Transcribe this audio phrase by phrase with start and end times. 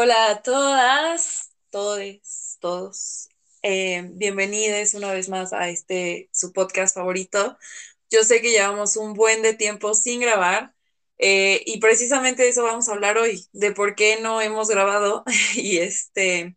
[0.00, 3.28] Hola a todas, todes, todos.
[3.62, 7.58] Eh, bienvenidos una vez más a este su podcast favorito.
[8.08, 10.72] Yo sé que llevamos un buen de tiempo sin grabar
[11.18, 15.24] eh, y precisamente de eso vamos a hablar hoy, de por qué no hemos grabado
[15.56, 16.56] y este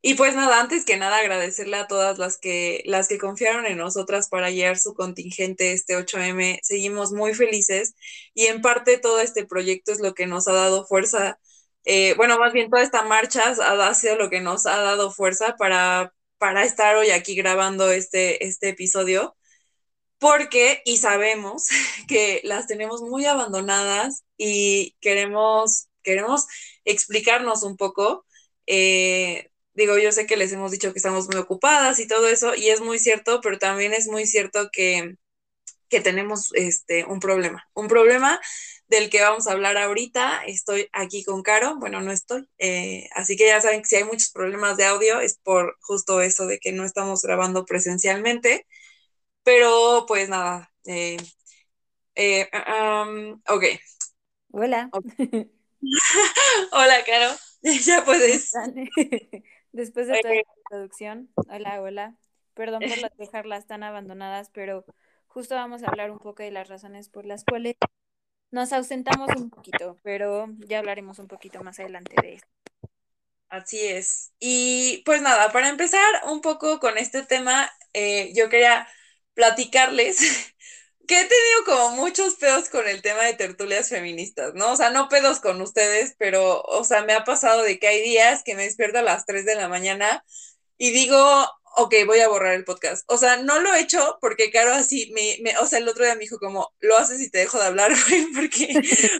[0.00, 3.78] y pues nada, antes que nada agradecerle a todas las que las que confiaron en
[3.78, 6.60] nosotras para llevar su contingente este 8M.
[6.62, 7.96] Seguimos muy felices
[8.34, 11.40] y en parte todo este proyecto es lo que nos ha dado fuerza
[11.90, 15.56] eh, bueno, más bien toda esta marcha ha, sido lo que nos ha dado fuerza
[15.56, 19.34] para, para estar hoy aquí grabando este, este episodio,
[20.18, 21.68] porque y sabemos
[22.08, 26.46] que las tenemos muy abandonadas y queremos, queremos
[26.84, 28.26] explicarnos un poco.
[28.66, 32.54] Eh, digo, yo sé que les hemos dicho que estamos muy ocupadas y todo eso,
[32.54, 35.16] y es muy cierto, pero también es muy cierto que,
[35.88, 38.40] que tenemos este, un problema, un problema
[38.88, 40.42] del que vamos a hablar ahorita.
[40.46, 44.04] Estoy aquí con Caro, bueno, no estoy, eh, así que ya saben que si hay
[44.04, 48.66] muchos problemas de audio es por justo eso de que no estamos grabando presencialmente,
[49.42, 50.72] pero pues nada.
[50.86, 51.16] Eh,
[52.14, 53.64] eh, um, ok.
[54.52, 54.90] Hola.
[56.72, 57.34] hola, Caro.
[57.84, 58.52] ya puedes.
[59.72, 62.16] Después de toda la introducción, hola, hola.
[62.54, 64.84] Perdón por dejarlas tan abandonadas, pero
[65.28, 67.76] justo vamos a hablar un poco de las razones por las cuales
[68.50, 72.48] nos ausentamos un poquito, pero ya hablaremos un poquito más adelante de esto.
[73.48, 74.32] Así es.
[74.38, 78.86] Y pues nada, para empezar un poco con este tema, eh, yo quería
[79.34, 80.18] platicarles
[81.08, 84.72] que he tenido como muchos pedos con el tema de tertulias feministas, ¿no?
[84.72, 88.02] O sea, no pedos con ustedes, pero, o sea, me ha pasado de que hay
[88.02, 90.24] días que me despierto a las 3 de la mañana
[90.76, 91.18] y digo,
[91.78, 93.04] ok, voy a borrar el podcast.
[93.08, 96.04] O sea, no lo he hecho porque Caro así, me, me, o sea, el otro
[96.04, 98.68] día me dijo como, lo haces y te dejo de hablar, güey, porque,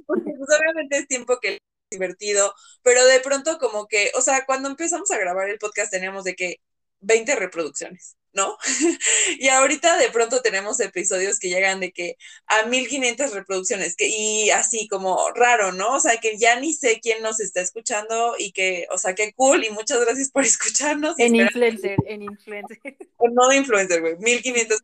[0.06, 1.59] porque pues, obviamente es tiempo que es
[1.91, 6.25] divertido, pero de pronto como que, o sea, cuando empezamos a grabar el podcast teníamos
[6.25, 6.56] de que
[7.00, 8.18] 20 reproducciones.
[8.38, 8.56] ¿No?
[9.38, 12.16] y ahorita de pronto tenemos episodios que llegan de que
[12.47, 15.97] a 1500 reproducciones, que, y así como raro, ¿no?
[15.97, 19.32] O sea, que ya ni sé quién nos está escuchando y que, o sea, qué
[19.34, 21.19] cool y muchas gracias por escucharnos.
[21.19, 22.78] En influencer, en influencer.
[23.31, 24.81] No de influencer, güey, 1500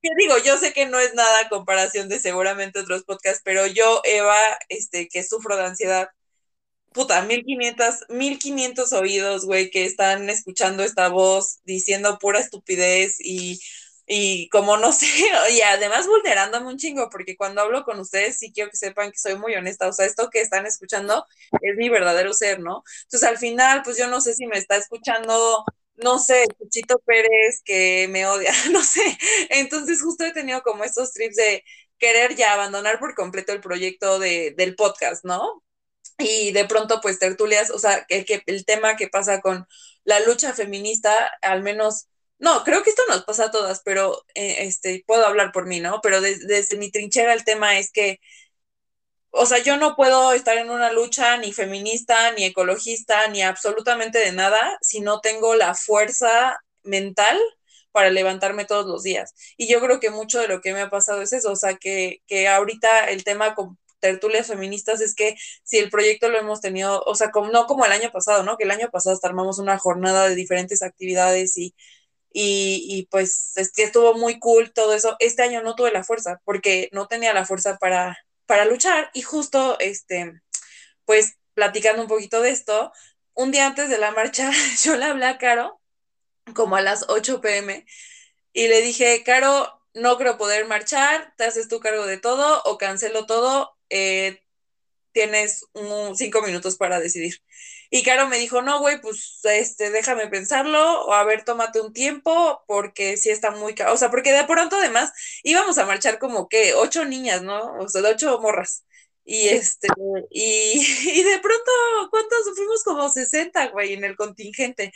[0.00, 4.00] Que digo, yo sé que no es nada comparación de seguramente otros podcasts, pero yo,
[4.04, 6.10] Eva, este, que sufro de ansiedad,
[6.92, 13.60] puta, 1500, 1500 oídos, güey, que están escuchando esta voz diciendo pura estupidez y,
[14.06, 15.06] y como no sé,
[15.52, 19.18] y además vulnerándome un chingo, porque cuando hablo con ustedes sí quiero que sepan que
[19.18, 21.24] soy muy honesta, o sea, esto que están escuchando
[21.62, 22.82] es mi verdadero ser, ¿no?
[23.04, 25.64] Entonces al final, pues yo no sé si me está escuchando
[25.96, 29.02] no sé, Chuchito Pérez que me odia, no sé.
[29.50, 31.62] Entonces justo he tenido como estos trips de
[31.98, 35.62] querer ya abandonar por completo el proyecto de, del podcast, ¿no?
[36.20, 39.66] Y de pronto pues tertulias, o sea, el, que, el tema que pasa con
[40.04, 42.08] la lucha feminista, al menos,
[42.38, 45.80] no, creo que esto nos pasa a todas, pero eh, este, puedo hablar por mí,
[45.80, 46.00] ¿no?
[46.02, 48.20] Pero desde mi trinchera el tema es que,
[49.30, 54.18] o sea, yo no puedo estar en una lucha ni feminista, ni ecologista, ni absolutamente
[54.18, 57.38] de nada si no tengo la fuerza mental
[57.92, 59.34] para levantarme todos los días.
[59.56, 61.76] Y yo creo que mucho de lo que me ha pasado es eso, o sea,
[61.76, 63.54] que, que ahorita el tema
[64.00, 67.84] tertulias feministas es que si el proyecto lo hemos tenido, o sea, como, no como
[67.84, 68.56] el año pasado, ¿no?
[68.56, 71.74] Que el año pasado hasta armamos una jornada de diferentes actividades y,
[72.32, 75.16] y, pues estuvo muy cool todo eso.
[75.20, 79.22] Este año no tuve la fuerza porque no tenía la fuerza para, para luchar y
[79.22, 80.40] justo, este,
[81.04, 82.92] pues platicando un poquito de esto,
[83.34, 84.50] un día antes de la marcha
[84.84, 85.80] yo le hablé a Caro
[86.54, 87.86] como a las 8 pm
[88.52, 92.78] y le dije, Caro, no creo poder marchar, te haces tu cargo de todo o
[92.78, 94.40] cancelo todo eh,
[95.12, 97.36] tienes un, cinco minutos para decidir.
[97.90, 101.92] Y Caro me dijo, no, güey, pues este, déjame pensarlo, o a ver, tómate un
[101.92, 105.12] tiempo, porque sí está muy O sea, porque de pronto además
[105.42, 107.76] íbamos a marchar como que ocho niñas, ¿no?
[107.78, 108.84] O sea, ocho morras.
[109.24, 109.88] Y este,
[110.30, 110.80] y,
[111.20, 111.70] y de pronto,
[112.10, 112.38] ¿cuántos?
[112.56, 114.92] Fuimos como 60, güey, en el contingente.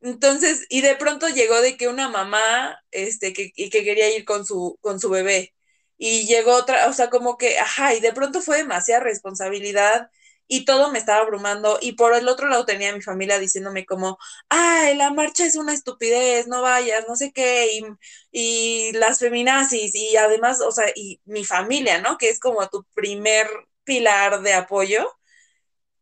[0.00, 4.24] Entonces, y de pronto llegó de que una mamá, este, que, y que quería ir
[4.24, 5.54] con su, con su bebé
[6.00, 10.10] y llegó otra, o sea, como que, ajá, y de pronto fue demasiada responsabilidad
[10.48, 14.18] y todo me estaba abrumando y por el otro lado tenía mi familia diciéndome como,
[14.48, 17.84] ay, la marcha es una estupidez, no vayas, no sé qué, y,
[18.32, 22.18] y las feminazis y además, o sea, y mi familia, ¿no?
[22.18, 23.48] Que es como tu primer
[23.84, 25.06] pilar de apoyo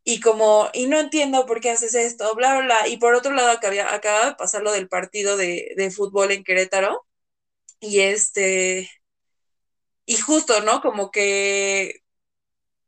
[0.04, 2.88] y como, y no entiendo por qué haces esto, bla, bla, bla.
[2.88, 6.44] Y por otro lado, acababa, acaba de pasar lo del partido de, de fútbol en
[6.44, 7.06] Querétaro
[7.80, 8.90] y este,
[10.08, 10.81] y justo, ¿no?
[10.82, 12.02] Como que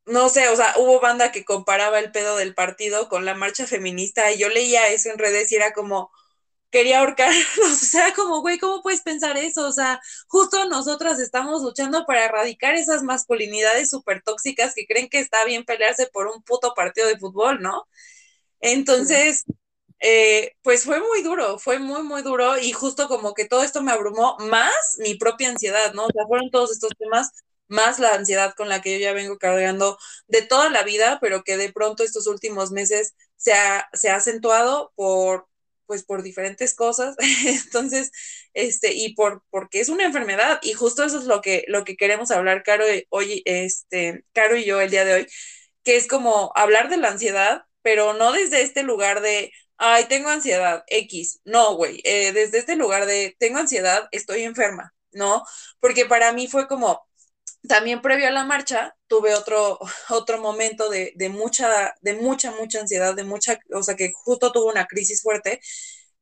[0.06, 3.66] no sé, o sea, hubo banda que comparaba el pedo del partido con la marcha
[3.66, 6.10] feminista y yo leía eso en redes y era como,
[6.70, 9.66] quería ahorcarnos, o sea, como, güey, ¿cómo puedes pensar eso?
[9.68, 15.20] O sea, justo nosotras estamos luchando para erradicar esas masculinidades súper tóxicas que creen que
[15.20, 17.86] está bien pelearse por un puto partido de fútbol, ¿no?
[18.60, 19.44] Entonces,
[20.00, 23.82] eh, pues fue muy duro, fue muy, muy duro y justo como que todo esto
[23.82, 26.06] me abrumó, más mi propia ansiedad, ¿no?
[26.06, 27.30] O sea, fueron todos estos temas,
[27.68, 31.44] más la ansiedad con la que yo ya vengo cargando de toda la vida, pero
[31.44, 35.46] que de pronto estos últimos meses se ha, se ha acentuado por,
[35.86, 37.16] pues por diferentes cosas,
[37.46, 38.10] entonces,
[38.54, 41.96] este, y por, porque es una enfermedad, y justo eso es lo que, lo que
[41.96, 45.26] queremos hablar, Caro, hoy, este, Caro y yo el día de hoy,
[45.84, 50.28] que es como hablar de la ansiedad, pero no desde este lugar de, ay, tengo
[50.30, 51.40] ansiedad, X.
[51.44, 55.44] No, güey, eh, desde este lugar de, tengo ansiedad, estoy enferma, ¿no?
[55.80, 57.06] Porque para mí fue como,
[57.68, 59.78] también previo a la marcha, tuve otro,
[60.10, 64.52] otro momento de, de, mucha, de mucha, mucha ansiedad, de mucha, o sea, que justo
[64.52, 65.60] tuve una crisis fuerte,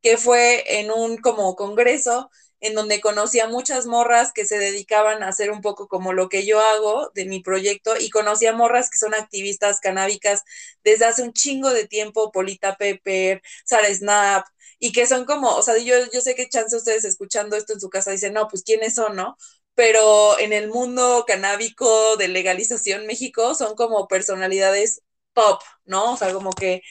[0.02, 5.22] que fue en un como congreso en donde conocí a muchas morras que se dedicaban
[5.22, 8.52] a hacer un poco como lo que yo hago de mi proyecto y conocí a
[8.52, 10.42] morras que son activistas canábicas
[10.84, 14.46] desde hace un chingo de tiempo, Polita Pepper, Sara Snap,
[14.78, 17.80] y que son como, o sea, yo, yo sé que chance ustedes escuchando esto en
[17.80, 19.36] su casa dicen, no, pues quiénes son, ¿no?
[19.74, 25.02] Pero en el mundo canábico de legalización México son como personalidades
[25.34, 26.14] top, ¿no?
[26.14, 26.82] O sea, como que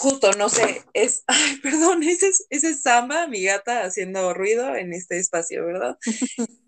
[0.00, 4.74] justo, no sé, es, ay, perdón, ese es, ese es Samba, mi gata, haciendo ruido
[4.74, 5.98] en este espacio, ¿verdad?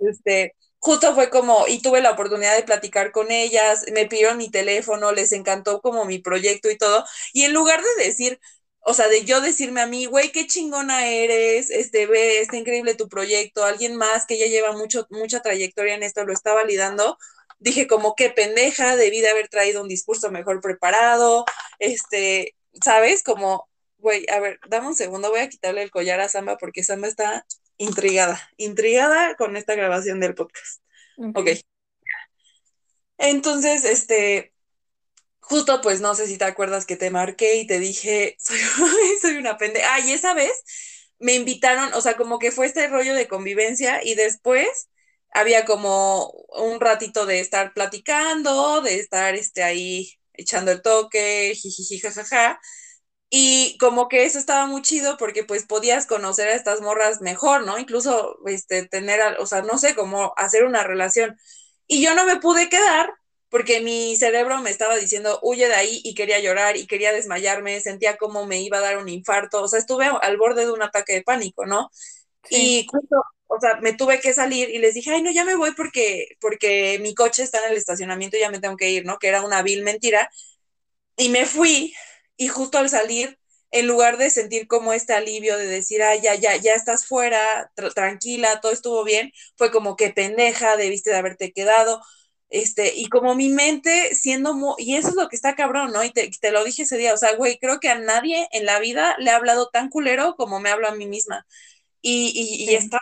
[0.00, 4.48] este, justo fue como, y tuve la oportunidad de platicar con ellas, me pidieron mi
[4.48, 8.38] teléfono, les encantó como mi proyecto y todo, y en lugar de decir,
[8.80, 12.94] o sea, de yo decirme a mí, güey, qué chingona eres, este, ve, está increíble
[12.94, 17.18] tu proyecto, alguien más que ya lleva mucho, mucha trayectoria en esto lo está validando,
[17.58, 21.44] dije como qué pendeja, debí de haber traído un discurso mejor preparado,
[21.80, 23.22] este, ¿sabes?
[23.22, 23.68] Como,
[23.98, 27.08] güey, a ver, dame un segundo, voy a quitarle el collar a Samba porque Samba
[27.08, 30.82] está intrigada, intrigada con esta grabación del podcast.
[31.18, 31.38] Ok.
[31.38, 31.60] okay.
[33.18, 34.52] Entonces, este,
[35.40, 38.58] justo pues no sé si te acuerdas que te marqué y te dije, soy,
[39.20, 39.82] soy una pende.
[39.82, 40.52] Ah, y esa vez
[41.18, 44.88] me invitaron, o sea, como que fue este rollo de convivencia y después
[45.30, 52.00] había como un ratito de estar platicando, de estar este, ahí echando el toque, jijiji,
[52.00, 52.60] jajaja.
[53.30, 57.64] Y como que eso estaba muy chido porque pues podías conocer a estas morras mejor,
[57.66, 57.78] ¿no?
[57.78, 61.36] Incluso este, tener, o sea, no sé, cómo hacer una relación.
[61.86, 63.10] Y yo no me pude quedar
[63.50, 67.80] porque mi cerebro me estaba diciendo, huye de ahí y quería llorar y quería desmayarme,
[67.80, 70.82] sentía como me iba a dar un infarto, o sea, estuve al borde de un
[70.82, 71.90] ataque de pánico, ¿no?
[72.50, 73.16] Y justo,
[73.48, 76.28] o sea, me tuve que salir y les dije, ay, no, ya me voy porque,
[76.40, 79.18] porque mi coche está en el estacionamiento y ya me tengo que ir, ¿no?
[79.18, 80.30] Que era una vil mentira.
[81.16, 81.94] Y me fui
[82.36, 83.38] y justo al salir,
[83.70, 87.70] en lugar de sentir como este alivio de decir, ay, ya, ya, ya estás fuera,
[87.74, 92.00] tra tranquila, todo estuvo bien, fue como que pendeja, debiste de haberte quedado.
[92.50, 96.02] Este, y como mi mente siendo y eso es lo que está cabrón, ¿no?
[96.04, 98.64] Y te, te lo dije ese día, o sea, güey, creo que a nadie en
[98.64, 101.46] la vida le ha hablado tan culero como me hablo a mí misma.
[102.02, 102.98] Y, y, y está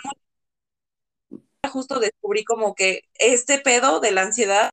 [1.70, 4.70] justo descubrí como que este pedo de la ansiedad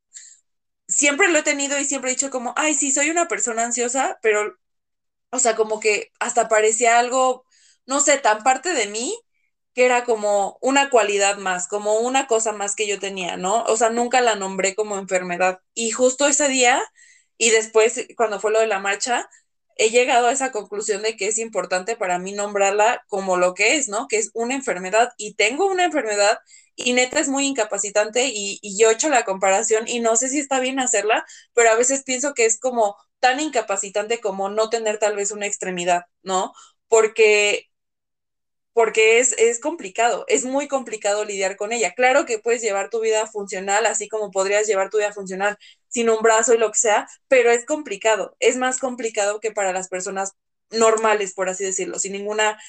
[0.88, 4.20] siempre lo he tenido y siempre he dicho como, ay, sí, soy una persona ansiosa,
[4.22, 4.58] pero,
[5.32, 7.46] o sea, como que hasta parecía algo,
[7.88, 9.18] no sé, tan parte de mí
[9.74, 13.64] que era como una cualidad más, como una cosa más que yo tenía, ¿no?
[13.66, 15.62] O sea, nunca la nombré como enfermedad.
[15.76, 16.82] Y justo ese día,
[17.38, 19.30] y después, cuando fue lo de la marcha,
[19.78, 23.76] he llegado a esa conclusión de que es importante para mí nombrarla como lo que
[23.78, 24.08] es, ¿no?
[24.08, 26.40] Que es una enfermedad y tengo una enfermedad
[26.76, 30.30] y neta es muy incapacitante y, y, yo he hecho la comparación y no sé
[30.30, 34.70] si está bien hacerla, pero a veces pienso que es como tan incapacitante como no
[34.70, 36.54] tener tal vez una extremidad, ¿no?
[36.88, 37.70] Porque
[38.74, 41.94] porque es, es complicado, es muy complicado lidiar con ella.
[41.94, 45.58] Claro que puedes llevar tu vida funcional, así como podrías llevar tu vida funcional
[45.90, 49.74] sin un brazo y lo que sea, pero es complicado, es más complicado que para
[49.74, 50.34] las personas
[50.72, 52.60] normales, por así decirlo, sin ninguna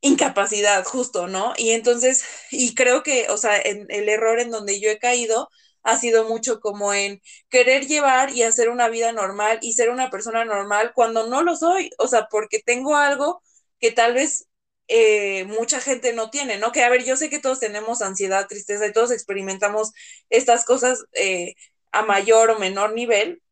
[0.00, 1.52] incapacidad, justo, ¿no?
[1.56, 5.48] Y entonces, y creo que, o sea, en, el error en donde yo he caído
[5.82, 10.10] ha sido mucho como en querer llevar y hacer una vida normal y ser una
[10.10, 13.42] persona normal cuando no lo soy, o sea, porque tengo algo
[13.80, 14.46] que tal vez
[14.88, 16.72] eh, mucha gente no tiene, ¿no?
[16.72, 19.92] Que a ver, yo sé que todos tenemos ansiedad, tristeza y todos experimentamos
[20.30, 21.54] estas cosas eh,
[21.92, 23.42] a mayor o menor nivel,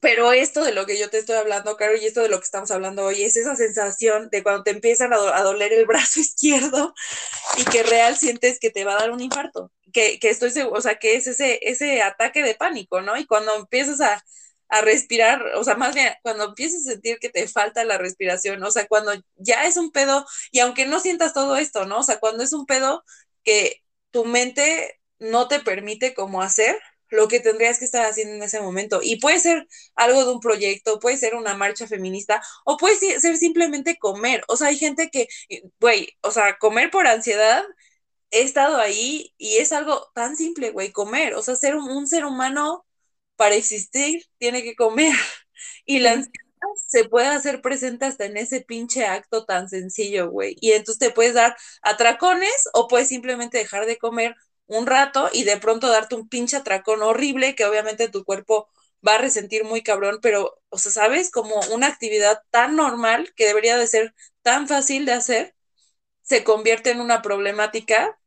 [0.00, 2.44] pero esto de lo que yo te estoy hablando, Caro, y esto de lo que
[2.44, 5.86] estamos hablando hoy, es esa sensación de cuando te empiezan a, do a, doler el
[5.86, 6.94] brazo izquierdo
[7.56, 10.78] y que real sientes que te va a dar un infarto, que, que estoy seguro,
[10.78, 13.16] o sea, que es ese, ese ataque de pánico, ¿no?
[13.16, 14.22] Y cuando empiezas a,
[14.68, 18.62] a respirar, o sea, más bien cuando empiezas a sentir que te falta la respiración,
[18.62, 22.00] o sea, cuando ya es un pedo, y aunque no sientas todo esto, ¿no?
[22.00, 23.04] O sea, cuando es un pedo
[23.44, 26.78] que tu mente no te permite como hacer
[27.10, 29.00] lo que tendrías que estar haciendo en ese momento.
[29.02, 33.36] Y puede ser algo de un proyecto, puede ser una marcha feminista, o puede ser
[33.36, 34.44] simplemente comer.
[34.48, 35.28] O sea, hay gente que,
[35.80, 37.64] güey, o sea, comer por ansiedad,
[38.30, 41.34] he estado ahí y es algo tan simple, güey, comer.
[41.34, 42.86] O sea, ser un ser humano
[43.38, 45.14] para existir tiene que comer.
[45.86, 46.34] Y la ansiedad
[46.88, 50.56] se puede hacer presente hasta en ese pinche acto tan sencillo, güey.
[50.60, 55.44] Y entonces te puedes dar atracones o puedes simplemente dejar de comer un rato y
[55.44, 58.68] de pronto darte un pinche atracón horrible que obviamente tu cuerpo
[59.06, 61.30] va a resentir muy cabrón, pero, o sea, ¿sabes?
[61.30, 65.54] Como una actividad tan normal que debería de ser tan fácil de hacer,
[66.22, 68.18] se convierte en una problemática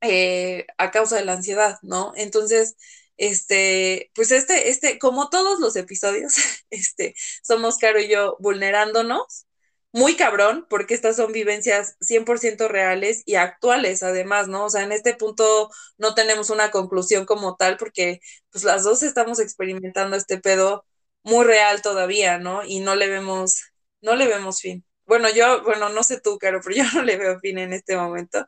[0.00, 2.12] eh, a causa de la ansiedad, ¿no?
[2.16, 2.76] Entonces,
[3.16, 6.34] este, pues este, este, como todos los episodios,
[6.70, 9.46] este, somos Caro y yo vulnerándonos,
[9.92, 14.64] muy cabrón, porque estas son vivencias 100% reales y actuales, además, ¿no?
[14.66, 19.02] O sea, en este punto no tenemos una conclusión como tal, porque pues las dos
[19.02, 20.84] estamos experimentando este pedo
[21.22, 22.64] muy real todavía, ¿no?
[22.64, 23.62] Y no le vemos,
[24.00, 24.84] no le vemos fin.
[25.04, 27.96] Bueno, yo, bueno, no sé tú, Caro, pero yo no le veo fin en este
[27.96, 28.46] momento.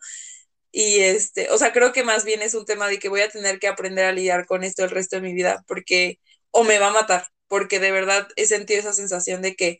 [0.76, 3.28] Y este, o sea, creo que más bien es un tema de que voy a
[3.28, 6.18] tener que aprender a lidiar con esto el resto de mi vida, porque
[6.50, 9.78] o me va a matar, porque de verdad he sentido esa sensación de que,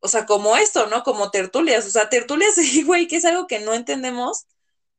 [0.00, 1.02] o sea, como esto, ¿no?
[1.02, 2.54] Como tertulias, o sea, tertulias,
[2.86, 4.46] güey, que es algo que no entendemos,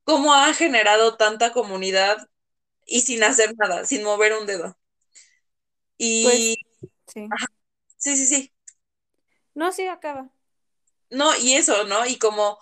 [0.03, 2.29] cómo ha generado tanta comunidad
[2.85, 4.77] y sin hacer nada, sin mover un dedo.
[5.97, 6.23] Y...
[6.25, 7.27] Pues, sí.
[7.97, 8.53] sí, sí, sí.
[9.55, 10.29] No, sí, acaba.
[11.09, 12.05] No, y eso, ¿no?
[12.05, 12.59] Y como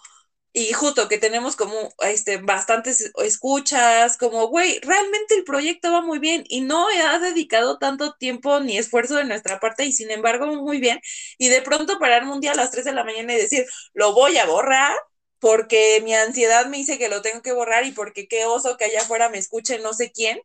[0.54, 6.20] y justo que tenemos como este bastantes escuchas, como güey, realmente el proyecto va muy
[6.20, 10.48] bien y no ha dedicado tanto tiempo ni esfuerzo de nuestra parte y sin embargo
[10.48, 11.00] muy bien
[11.38, 14.14] y de pronto pararme un día a las 3 de la mañana y decir, "Lo
[14.14, 14.96] voy a borrar."
[15.40, 18.86] Porque mi ansiedad me dice que lo tengo que borrar y porque qué oso que
[18.86, 20.40] allá afuera me escuche no sé quién.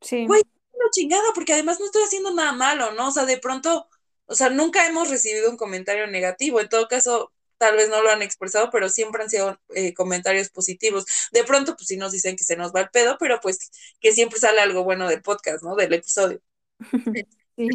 [0.00, 0.26] Sí.
[0.26, 0.42] Güey,
[0.74, 3.08] no chingada, porque además no estoy haciendo nada malo, ¿no?
[3.08, 3.88] O sea, de pronto,
[4.26, 6.60] o sea, nunca hemos recibido un comentario negativo.
[6.60, 10.50] En todo caso, tal vez no lo han expresado, pero siempre han sido eh, comentarios
[10.50, 11.06] positivos.
[11.32, 13.70] De pronto, pues sí nos dicen que se nos va el pedo, pero pues
[14.00, 15.76] que siempre sale algo bueno del podcast, ¿no?
[15.76, 16.40] Del episodio.
[17.58, 17.70] Sí.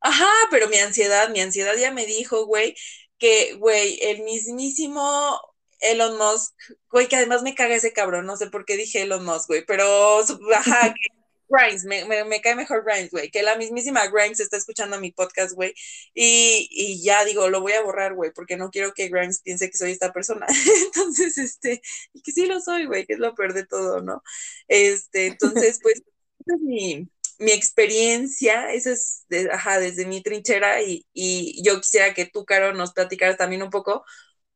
[0.00, 2.74] Ajá, pero mi ansiedad, mi ansiedad ya me dijo, güey,
[3.18, 5.40] que, güey, el mismísimo
[5.80, 6.54] Elon Musk,
[6.90, 9.64] güey, que además me caga ese cabrón, no sé por qué dije Elon Musk, güey,
[9.64, 10.20] pero,
[10.54, 10.94] ajá,
[11.48, 15.54] Grimes, me, me, cae mejor Grimes, güey, que la mismísima Grimes está escuchando mi podcast,
[15.54, 15.74] güey,
[16.14, 19.70] y, y, ya digo, lo voy a borrar, güey, porque no quiero que Grimes piense
[19.70, 20.46] que soy esta persona.
[20.86, 21.82] entonces, este,
[22.12, 24.22] y que sí lo soy, güey, que es lo peor de todo, ¿no?
[24.68, 26.02] Este, entonces, pues,
[26.46, 27.08] esa es mi,
[27.38, 32.72] mi experiencia, esa es, ajá, desde mi trinchera, y, y yo quisiera que tú, Caro,
[32.72, 34.04] nos platicaras también un poco,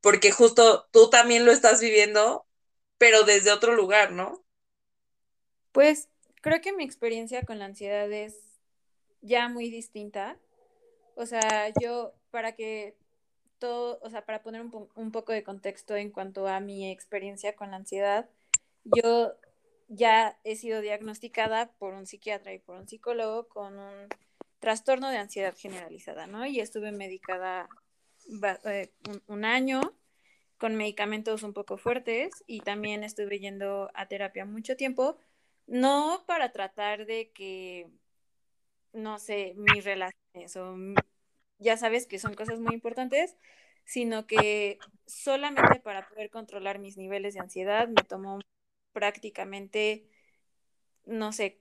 [0.01, 2.47] porque justo tú también lo estás viviendo,
[2.99, 4.45] pero desde otro lugar, ¿no?
[5.73, 6.09] Pues
[6.47, 8.37] creo que mi experiencia con la ansiedad es
[9.21, 10.39] ya muy distinta.
[11.17, 12.97] O sea, yo para que
[13.59, 17.57] todo, o sea, para poner un, un, poco de contexto en cuanto a mi experiencia
[17.57, 18.31] con la ansiedad,
[18.85, 19.33] yo
[19.89, 24.09] ya he sido diagnosticada por un psiquiatra y por un psicólogo con un
[24.61, 26.47] trastorno de ansiedad generalizada, ¿no?
[26.47, 27.69] Y estuve medicada
[28.67, 28.93] eh,
[29.27, 29.81] un, año
[30.59, 35.19] con medicamentos un poco fuertes y también estuve yendo a terapia mucho tiempo
[35.67, 37.89] no para tratar de que,
[38.93, 40.77] no sé, mis relaciones o
[41.59, 43.37] ya sabes que son cosas muy importantes,
[43.85, 48.41] sino que solamente para poder controlar mis niveles de ansiedad me tomó
[48.93, 50.09] prácticamente,
[51.07, 51.61] no sé,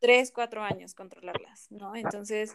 [0.00, 1.96] tres, cuatro años controlarlas, ¿no?
[1.96, 2.54] Entonces,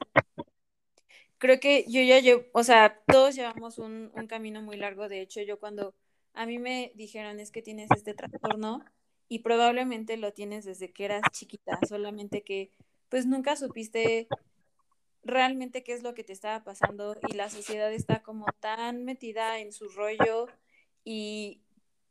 [1.38, 5.08] creo que yo ya llevo, o sea, todos llevamos un, un camino muy largo.
[5.10, 5.96] De hecho, yo cuando
[6.34, 8.84] a mí me dijeron es que tienes este trastorno,
[9.28, 12.72] y probablemente lo tienes desde que eras chiquita, solamente que
[13.10, 14.28] pues nunca supiste
[15.24, 19.60] realmente qué es lo que te estaba pasando y la sociedad está como tan metida
[19.60, 20.48] en su rollo
[21.04, 21.62] y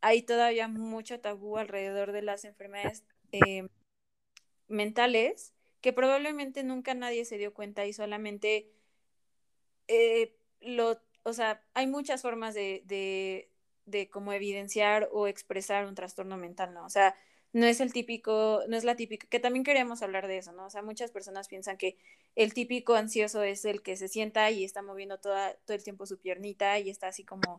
[0.00, 3.68] hay todavía mucho tabú alrededor de las enfermedades eh,
[4.66, 8.72] mentales que probablemente nunca nadie se dio cuenta y solamente
[9.86, 13.53] eh, lo, o sea, hay muchas formas de
[14.10, 16.84] cómo evidenciar o expresar un trastorno mental, ¿no?
[16.84, 17.14] O sea,
[17.52, 20.66] no es el típico, no es la típica, que también queremos hablar de eso, ¿no?
[20.66, 21.98] O sea, muchas personas piensan que
[22.34, 26.06] el típico ansioso es el que se sienta y está moviendo toda, todo el tiempo
[26.06, 27.58] su piernita y está así como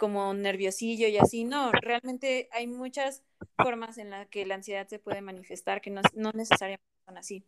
[0.00, 3.22] como nerviosillo y así, no, realmente hay muchas
[3.58, 7.44] formas en las que la ansiedad se puede manifestar que no, no necesariamente son así.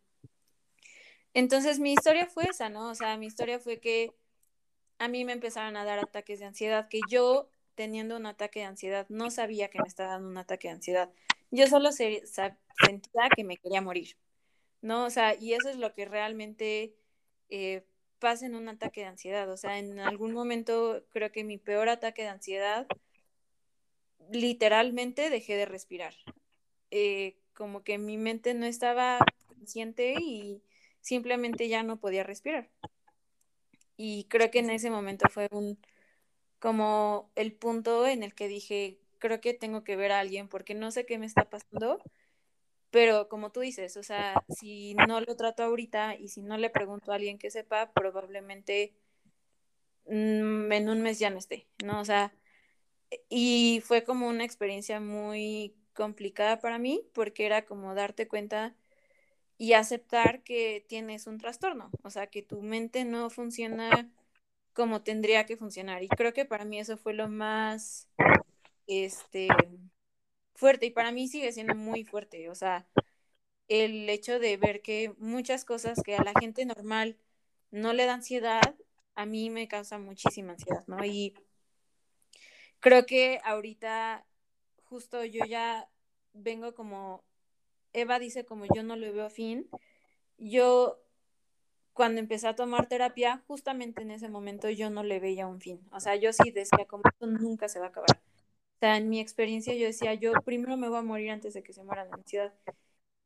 [1.35, 2.91] Entonces mi historia fue esa, ¿no?
[2.91, 4.15] O sea, mi historia fue que
[4.99, 8.67] a mí me empezaron a dar ataques de ansiedad, que yo teniendo un ataque de
[8.67, 11.11] ansiedad no sabía que me estaba dando un ataque de ansiedad.
[11.51, 14.17] Yo solo sentía que me quería morir,
[14.81, 15.05] ¿no?
[15.05, 16.95] O sea, y eso es lo que realmente
[17.51, 17.85] eh,
[18.19, 19.51] pasa en un ataque de ansiedad.
[19.51, 22.87] O sea, en algún momento creo que mi peor ataque de ansiedad,
[24.31, 26.15] literalmente dejé de respirar.
[26.91, 30.63] Eh, como que mi mente no estaba consciente y
[31.01, 32.71] simplemente ya no podía respirar.
[33.97, 35.79] Y creo que en ese momento fue un
[36.63, 40.75] como el punto en el que dije, creo que tengo que ver a alguien porque
[40.77, 41.99] no sé qué me está pasando,
[42.93, 46.71] pero como tú dices, o sea, si no lo trato ahorita y si no le
[46.71, 48.95] pregunto a alguien que sepa, probablemente
[50.07, 52.01] mm, en un mes ya no esté, ¿no?
[52.01, 52.33] O sea,
[53.29, 58.77] y fue como una experiencia muy complicada para mí porque era como darte cuenta
[59.59, 64.13] y aceptar que tienes un trastorno, o sea, que tu mente no funciona
[64.73, 66.03] como tendría que funcionar.
[66.03, 68.09] Y creo que para mí eso fue lo más
[68.87, 69.49] este
[70.55, 72.87] fuerte y para mí sigue siendo muy fuerte, o sea,
[73.69, 77.17] el hecho de ver que muchas cosas que a la gente normal
[77.71, 78.77] no le da ansiedad,
[79.15, 81.05] a mí me causa muchísima ansiedad, ¿no?
[81.05, 81.35] Y
[82.81, 84.27] creo que ahorita
[84.85, 85.89] justo yo ya
[86.33, 87.25] vengo como
[87.93, 89.69] Eva dice como yo no lo veo fin,
[90.39, 91.03] yo
[91.93, 95.81] cuando empecé a tomar terapia, justamente en ese momento yo no le veía un fin.
[95.93, 98.11] O sea, yo sí decía como esto nunca se va a acabar.
[98.11, 101.63] O sea, en mi experiencia yo decía, yo primero me voy a morir antes de
[101.63, 102.53] que se muera la ansiedad.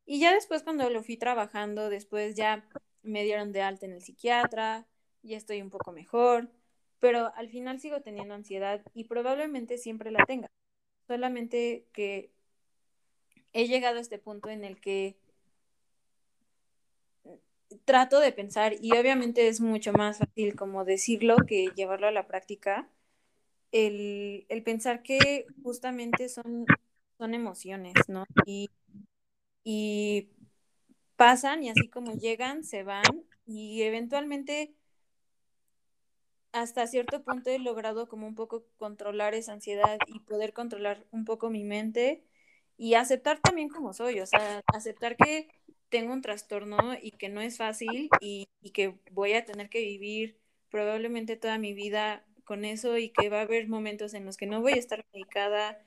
[0.06, 2.68] Y ya después cuando lo fui trabajando, después ya
[3.02, 4.86] me dieron de alta en el psiquiatra,
[5.22, 6.50] ya estoy un poco mejor,
[6.98, 10.48] pero al final sigo teniendo ansiedad y probablemente siempre la tenga.
[11.06, 12.32] Solamente que
[13.52, 15.16] he llegado a este punto en el que
[17.84, 22.26] trato de pensar, y obviamente es mucho más fácil como decirlo que llevarlo a la
[22.26, 22.88] práctica,
[23.72, 26.66] el, pensar que justamente son,
[27.18, 28.26] son emociones, ¿no?
[28.46, 28.70] Y,
[29.64, 30.30] y
[31.16, 33.04] pasan y así como llegan, se van
[33.46, 34.74] y eventualmente
[36.52, 41.24] hasta cierto punto he logrado como un poco controlar esa ansiedad y poder controlar un
[41.24, 42.24] poco mi mente
[42.78, 45.48] y aceptar también como soy, o sea, aceptar que
[45.88, 50.38] tengo un trastorno y que no es fácil y, que voy a tener que vivir
[50.70, 54.46] probablemente toda mi vida con eso y que va a haber momentos en los que
[54.46, 55.78] no voy a estar medicada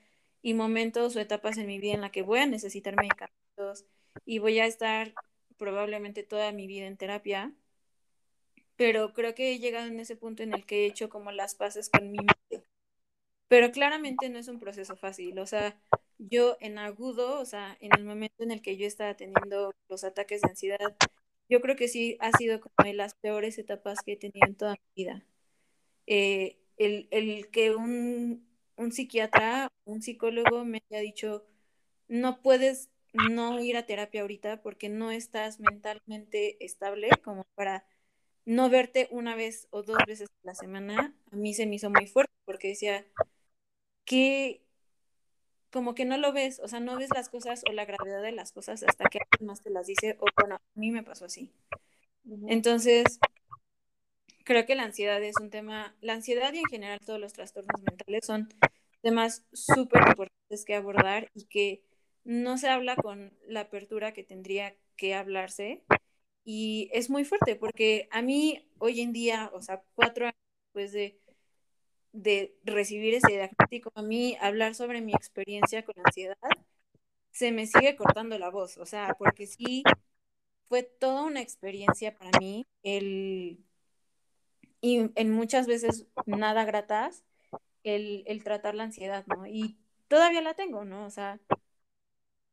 [0.42, 3.84] y momentos o etapas en mi vida en la que voy a necesitar medicamentos
[4.24, 5.14] y voy a estar
[5.58, 7.52] probablemente toda mi vida en terapia.
[8.76, 11.54] Pero creo que he llegado en ese punto en el que he hecho como las
[11.54, 12.66] paces con mi mente.
[13.48, 15.78] Pero claramente no es un proceso fácil, o sea,
[16.28, 20.04] yo en agudo, o sea, en el momento en el que yo estaba teniendo los
[20.04, 20.96] ataques de ansiedad,
[21.48, 24.56] yo creo que sí ha sido como de las peores etapas que he tenido en
[24.56, 25.24] toda mi vida.
[26.06, 31.46] Eh, el, el, que un, un psiquiatra, un psicólogo me haya dicho,
[32.08, 37.86] no puedes no ir a terapia ahorita porque no estás mentalmente estable como para
[38.44, 41.90] no verte una vez o dos veces a la semana, a mí se me hizo
[41.90, 43.06] muy fuerte porque decía,
[44.04, 44.62] ¿qué,
[45.70, 48.32] como que no lo ves, o sea, no ves las cosas o la gravedad de
[48.32, 51.24] las cosas hasta que alguien más te las dice, o bueno, a mí me pasó
[51.26, 51.52] así.
[52.48, 53.18] Entonces,
[54.44, 57.80] creo que la ansiedad es un tema, la ansiedad y en general todos los trastornos
[57.82, 58.48] mentales son
[59.02, 61.82] temas súper importantes que abordar y que
[62.24, 65.82] no se habla con la apertura que tendría que hablarse.
[66.44, 70.92] Y es muy fuerte porque a mí hoy en día, o sea, cuatro años después
[70.92, 71.18] de
[72.12, 76.36] de recibir ese diagnóstico, a mí hablar sobre mi experiencia con ansiedad,
[77.32, 79.82] se me sigue cortando la voz, o sea, porque sí
[80.68, 83.58] fue toda una experiencia para mí, el,
[84.80, 87.24] y en muchas veces nada gratas,
[87.84, 89.46] el, el tratar la ansiedad, ¿no?
[89.46, 91.06] Y todavía la tengo, ¿no?
[91.06, 91.40] O sea,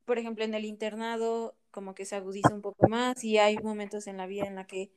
[0.05, 4.07] por ejemplo, en el internado como que se agudiza un poco más y hay momentos
[4.07, 4.91] en la vida en la que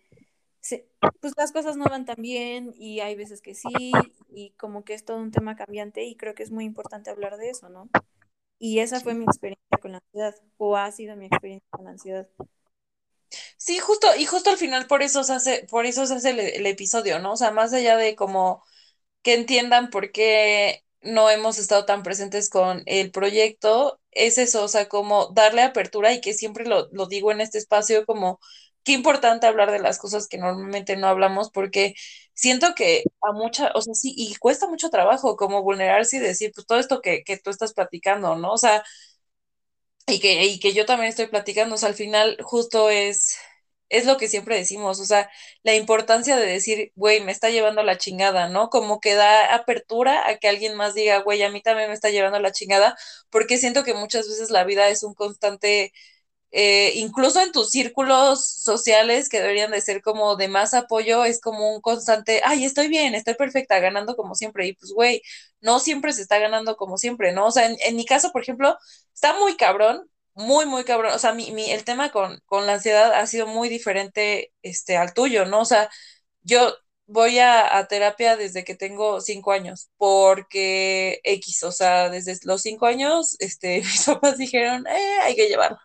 [1.20, 4.94] pues las cosas no van tan bien y hay veces que sí y como que
[4.94, 7.90] es todo un tema cambiante y creo que es muy importante hablar de eso, ¿no?
[8.59, 11.92] Y esa fue mi experiencia con la ansiedad o ha sido mi experiencia con la
[11.92, 12.29] ansiedad.
[13.57, 16.40] Sí, justo, y justo al final por eso se hace, por eso se hace el,
[16.40, 17.33] el episodio, ¿no?
[17.35, 18.62] O sea, más allá de como
[19.23, 24.68] que entiendan por qué no hemos estado tan presentes con el proyecto, es eso, o
[24.68, 28.40] sea, como darle apertura y que siempre lo, lo digo en este espacio, como
[28.85, 31.95] qué importante hablar de las cosas que normalmente no hablamos porque
[32.35, 36.53] siento que a mucha, o sea, sí, y cuesta mucho trabajo como vulnerarse y decir,
[36.55, 38.53] pues todo esto que, que tú estás platicando, ¿no?
[38.53, 38.85] O sea,
[40.07, 43.37] y que, y que yo también estoy platicando, o sea, al final justo es,
[43.88, 45.31] es lo que siempre decimos, o sea,
[45.62, 48.71] la importancia de decir, güey, me está llevando la chingada, ¿no?
[48.71, 52.11] Como que da apertura a que alguien más diga, güey, a mí también me está
[52.11, 52.97] llevando la chingada,
[53.31, 55.93] porque siento que muchas veces la vida es un constante
[56.52, 61.40] eh, incluso en tus círculos sociales que deberían de ser como de más apoyo, es
[61.40, 64.66] como un constante, ay, estoy bien, estoy perfecta, ganando como siempre.
[64.66, 65.22] Y pues, güey,
[65.60, 67.46] no siempre se está ganando como siempre, ¿no?
[67.46, 68.76] O sea, en, mi caso, por ejemplo,
[69.14, 71.12] está muy cabrón, muy, muy cabrón.
[71.14, 74.96] O sea, mi, mi, el tema con, con la ansiedad ha sido muy diferente este,
[74.96, 75.60] al tuyo, ¿no?
[75.60, 75.90] O sea,
[76.42, 76.74] yo
[77.06, 82.86] voy a, terapia desde que tengo cinco años, porque X, o sea, desde los cinco
[82.86, 85.78] años, este, mis papás dijeron, eh, hay que llevarlo.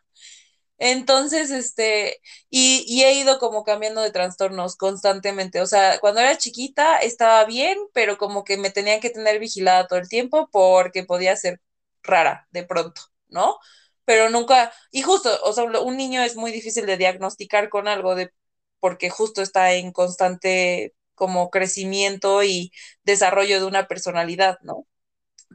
[0.77, 5.61] Entonces, este, y, y, he ido como cambiando de trastornos constantemente.
[5.61, 9.87] O sea, cuando era chiquita estaba bien, pero como que me tenían que tener vigilada
[9.87, 11.61] todo el tiempo porque podía ser
[12.03, 13.57] rara de pronto, ¿no?
[14.05, 18.13] Pero nunca, y justo, o sea, un niño es muy difícil de diagnosticar con algo
[18.15, 18.31] de,
[18.79, 22.71] porque justo está en constante como crecimiento y
[23.03, 24.85] desarrollo de una personalidad, ¿no?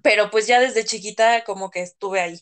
[0.02, 2.40] Pero pues ya desde chiquita como que estuve ahí.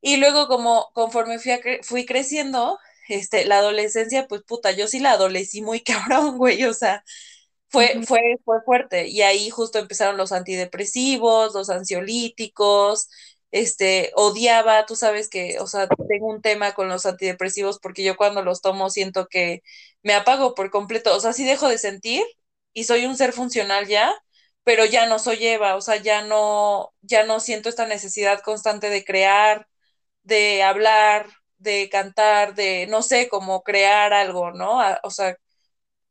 [0.00, 5.12] Y luego como conforme fui, fui creciendo, este, la adolescencia, pues puta, yo sí la
[5.12, 7.04] adolecí muy cabrón, güey, o sea,
[7.68, 9.08] fue, fue, fue fuerte.
[9.08, 13.08] Y ahí justo empezaron los antidepresivos, los ansiolíticos,
[13.52, 18.16] este, odiaba, tú sabes que, o sea, tengo un tema con los antidepresivos porque yo
[18.16, 19.62] cuando los tomo siento que
[20.02, 22.24] me apago por completo, o sea, sí dejo de sentir
[22.72, 24.12] y soy un ser funcional ya,
[24.64, 28.90] pero ya no soy Eva, o sea, ya no, ya no siento esta necesidad constante
[28.90, 29.66] de crear,
[30.22, 31.26] de hablar,
[31.58, 34.80] de cantar, de, no sé, como crear algo, ¿no?
[35.02, 35.36] O sea,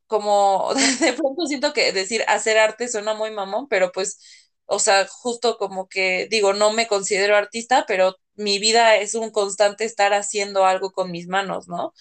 [0.06, 4.18] como de pronto siento que decir hacer arte suena muy mamón, pero pues,
[4.66, 9.30] o sea, justo como que digo, no me considero artista, pero mi vida es un
[9.30, 11.92] constante estar haciendo algo con mis manos, ¿no?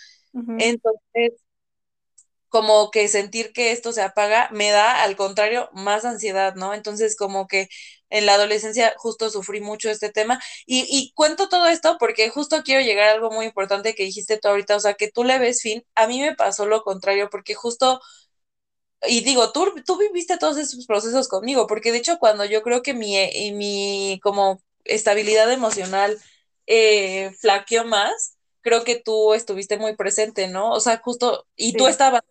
[0.57, 1.33] Entonces,
[2.49, 6.73] como que sentir que esto se apaga me da, al contrario, más ansiedad, ¿no?
[6.73, 7.69] Entonces, como que
[8.09, 10.39] en la adolescencia justo sufrí mucho este tema.
[10.65, 14.37] Y, y, cuento todo esto porque justo quiero llegar a algo muy importante que dijiste
[14.37, 15.83] tú ahorita, o sea, que tú le ves fin.
[15.95, 18.01] A mí me pasó lo contrario porque justo,
[19.07, 22.81] y digo, tú, tú viviste todos esos procesos conmigo, porque de hecho cuando yo creo
[22.81, 23.15] que mi,
[23.53, 26.17] mi como estabilidad emocional
[26.67, 30.71] eh, flaqueó más, creo que tú estuviste muy presente, ¿no?
[30.71, 31.77] O sea, justo, y sí.
[31.77, 32.21] tú estabas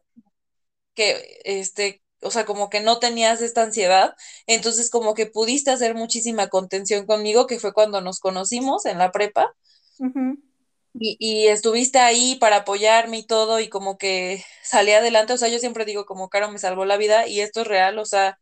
[0.95, 4.15] que, este, o sea, como que no tenías esta ansiedad,
[4.47, 9.13] entonces como que pudiste hacer muchísima contención conmigo, que fue cuando nos conocimos en la
[9.13, 9.55] prepa,
[9.99, 10.43] uh -huh.
[10.95, 15.49] y, y, estuviste ahí para apoyarme y todo, y como que salí adelante, o sea,
[15.49, 18.39] yo siempre digo como Caro me salvó la vida, y esto es real, o sea,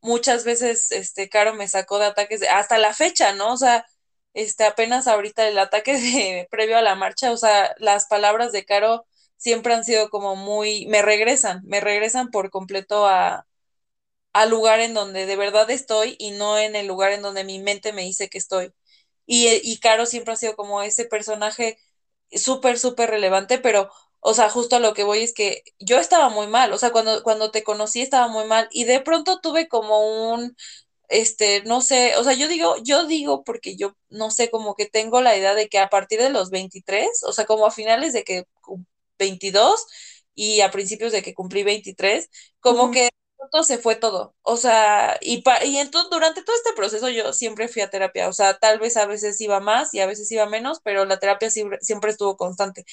[0.00, 3.52] muchas veces, este, Caro me sacó de ataques, de, hasta la fecha, ¿no?
[3.52, 3.86] O sea,
[4.34, 8.64] este, apenas ahorita el ataque de, previo a la marcha, o sea, las palabras de
[8.64, 9.06] Caro
[9.38, 13.46] siempre han sido como muy, me regresan, me regresan por completo a,
[14.32, 17.58] al lugar en donde de verdad estoy y no en el lugar en donde mi
[17.60, 18.72] mente me dice que estoy.
[19.26, 21.78] Y, y Caro siempre ha sido como ese personaje
[22.32, 26.28] súper, súper relevante, pero, o sea, justo a lo que voy es que yo estaba
[26.30, 29.68] muy mal, o sea, cuando, cuando te conocí estaba muy mal y de pronto tuve
[29.68, 30.56] como un,
[31.08, 34.86] este, no sé, o sea, yo digo, yo digo porque yo, no sé, como que
[34.86, 38.12] tengo la idea de que a partir de los 23, o sea, como a finales
[38.12, 38.44] de que
[39.18, 39.86] 22
[40.34, 42.28] y a principios de que cumplí 23,
[42.60, 42.92] como uh -huh.
[42.92, 43.10] que
[43.62, 44.34] se fue todo.
[44.42, 48.28] O sea, y, y entonces durante todo este proceso yo siempre fui a terapia.
[48.28, 51.18] O sea, tal vez a veces iba más y a veces iba menos, pero la
[51.18, 52.84] terapia siempre, siempre estuvo constante.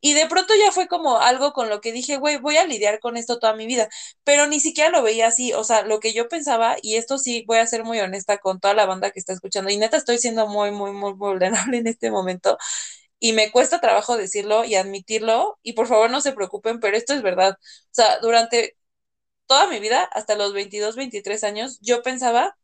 [0.00, 3.00] Y de pronto ya fue como algo con lo que dije, güey, voy a lidiar
[3.00, 3.88] con esto toda mi vida.
[4.24, 5.52] Pero ni siquiera lo veía así.
[5.54, 8.60] O sea, lo que yo pensaba, y esto sí voy a ser muy honesta con
[8.60, 11.86] toda la banda que está escuchando, y neta estoy siendo muy, muy, muy vulnerable en
[11.86, 12.58] este momento
[13.22, 17.14] y me cuesta trabajo decirlo y admitirlo, y por favor no se preocupen, pero esto
[17.14, 17.56] es verdad.
[17.60, 18.76] O sea, durante
[19.46, 22.56] toda mi vida, hasta los 22, 23 años, yo pensaba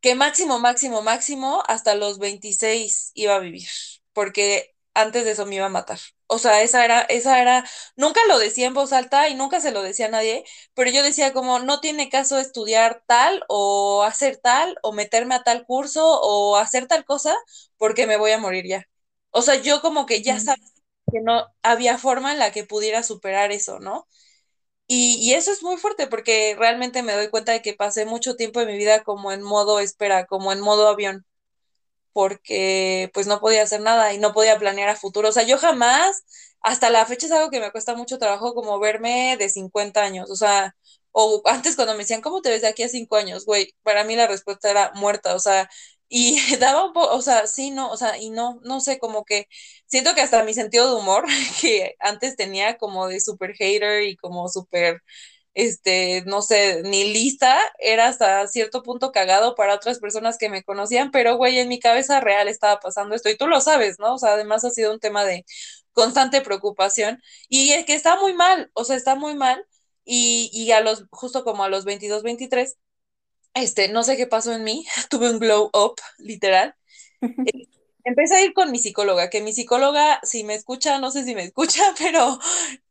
[0.00, 3.68] que máximo, máximo, máximo, hasta los 26 iba a vivir,
[4.12, 5.98] porque antes de eso me iba a matar.
[6.26, 7.64] O sea, esa era, esa era,
[7.96, 10.44] nunca lo decía en voz alta y nunca se lo decía a nadie,
[10.74, 15.42] pero yo decía como, no tiene caso estudiar tal o hacer tal o meterme a
[15.42, 17.34] tal curso o hacer tal cosa
[17.76, 18.86] porque me voy a morir ya.
[19.34, 20.64] O sea, yo como que ya sabía
[21.12, 24.06] que no había forma en la que pudiera superar eso, ¿no?
[24.86, 28.36] Y, y, eso es muy fuerte porque realmente me doy cuenta de que pasé mucho
[28.36, 31.26] tiempo de mi vida como en modo espera, como en modo avión,
[32.12, 35.28] porque pues no podía hacer nada y no podía planear a futuro.
[35.30, 36.24] O sea, yo jamás
[36.62, 40.30] hasta la fecha es algo que me cuesta mucho trabajo como verme de 50 años,
[40.30, 40.76] o sea,
[41.12, 43.44] o antes cuando me decían, ¿cómo te ves de aquí a cinco años?
[43.46, 45.68] Güey, para mí la respuesta era muerta, o sea,
[46.16, 49.24] y daba un poco, o sea, sí, no, o sea, y no, no sé, como
[49.24, 49.48] que
[49.86, 51.24] siento que hasta mi sentido de humor,
[51.60, 55.02] que antes tenía como de super hater y como super,
[55.54, 60.62] este, no sé, ni lista, era hasta cierto punto cagado para otras personas que me
[60.64, 64.14] conocían, pero güey, en mi cabeza real estaba pasando esto y tú lo sabes, ¿no?
[64.14, 65.44] O sea, además ha sido un tema de
[65.92, 69.64] constante preocupación y es que está muy mal, o sea, está muy mal
[70.04, 72.76] y, y a los, justo como a los 22, 23,
[73.54, 76.74] este, no sé qué pasó en mí, tuve un glow up, literal.
[78.04, 81.34] Empecé a ir con mi psicóloga, que mi psicóloga, si me escucha, no sé si
[81.34, 82.38] me escucha, pero,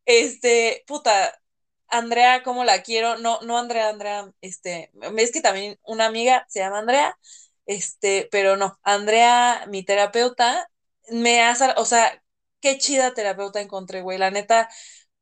[0.06, 1.39] este, puta,
[1.88, 3.17] Andrea, ¿cómo la quiero?
[3.19, 7.17] No, no Andrea, Andrea, este, es que también una amiga se llama Andrea,
[7.65, 10.69] este, pero no, Andrea, mi terapeuta,
[11.12, 12.23] me hace, o sea,
[12.62, 14.69] qué chida terapeuta encontré, güey, la neta,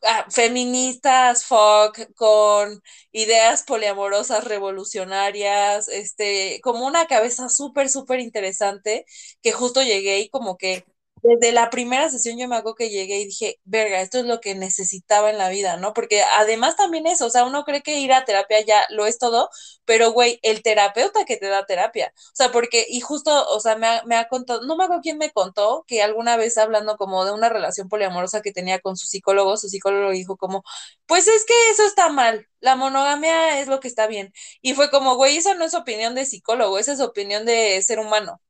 [0.04, 9.06] ah, feministas, fuck, con ideas poliamorosas revolucionarias, este, como una cabeza súper, súper interesante,
[9.42, 10.86] que justo llegué y como que
[11.24, 14.40] desde la primera sesión yo me hago que llegué y dije, verga, esto es lo
[14.42, 15.94] que necesitaba en la vida, ¿no?
[15.94, 19.18] Porque además también eso, o sea, uno cree que ir a terapia ya lo es
[19.20, 19.50] todo,
[19.86, 23.76] pero güey, el terapeuta que te da terapia, o sea, porque, y justo, o sea,
[23.78, 26.98] me ha, me ha contado, no me acuerdo quién me contó, que alguna vez hablando
[26.98, 30.64] como de una relación poliamorosa que tenía con su psicólogo, su psicólogo dijo como,
[31.06, 34.34] pues es que eso está mal, la monogamia es lo que está bien.
[34.62, 38.00] Y fue como, güey, esa no es opinión de psicólogo, esa es opinión de ser
[38.00, 38.42] humano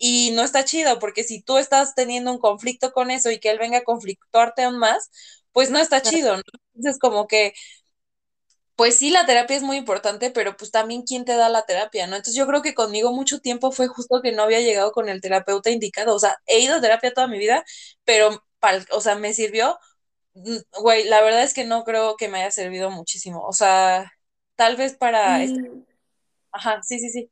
[0.00, 3.50] y no está chido porque si tú estás teniendo un conflicto con eso y que
[3.52, 5.10] él venga a conflictuarte aún más,
[5.52, 6.42] pues no está chido, ¿no?
[6.74, 7.54] Entonces como que,
[8.76, 12.06] pues sí, la terapia es muy importante, pero pues también quién te da la terapia,
[12.06, 12.16] ¿no?
[12.16, 15.20] Entonces yo creo que conmigo mucho tiempo fue justo que no había llegado con el
[15.20, 17.62] terapeuta indicado, o sea, he ido a terapia toda mi vida,
[18.04, 18.42] pero,
[18.92, 19.78] o sea, me sirvió,
[20.34, 24.12] mm, güey, la verdad es que no creo que me haya servido muchísimo, o sea,
[24.56, 25.42] tal vez para...
[25.44, 25.60] Este...
[26.52, 27.30] Ajá, sí, sí, sí.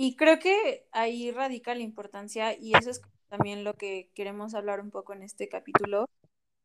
[0.00, 4.78] Y creo que ahí radica la importancia, y eso es también lo que queremos hablar
[4.78, 6.08] un poco en este capítulo,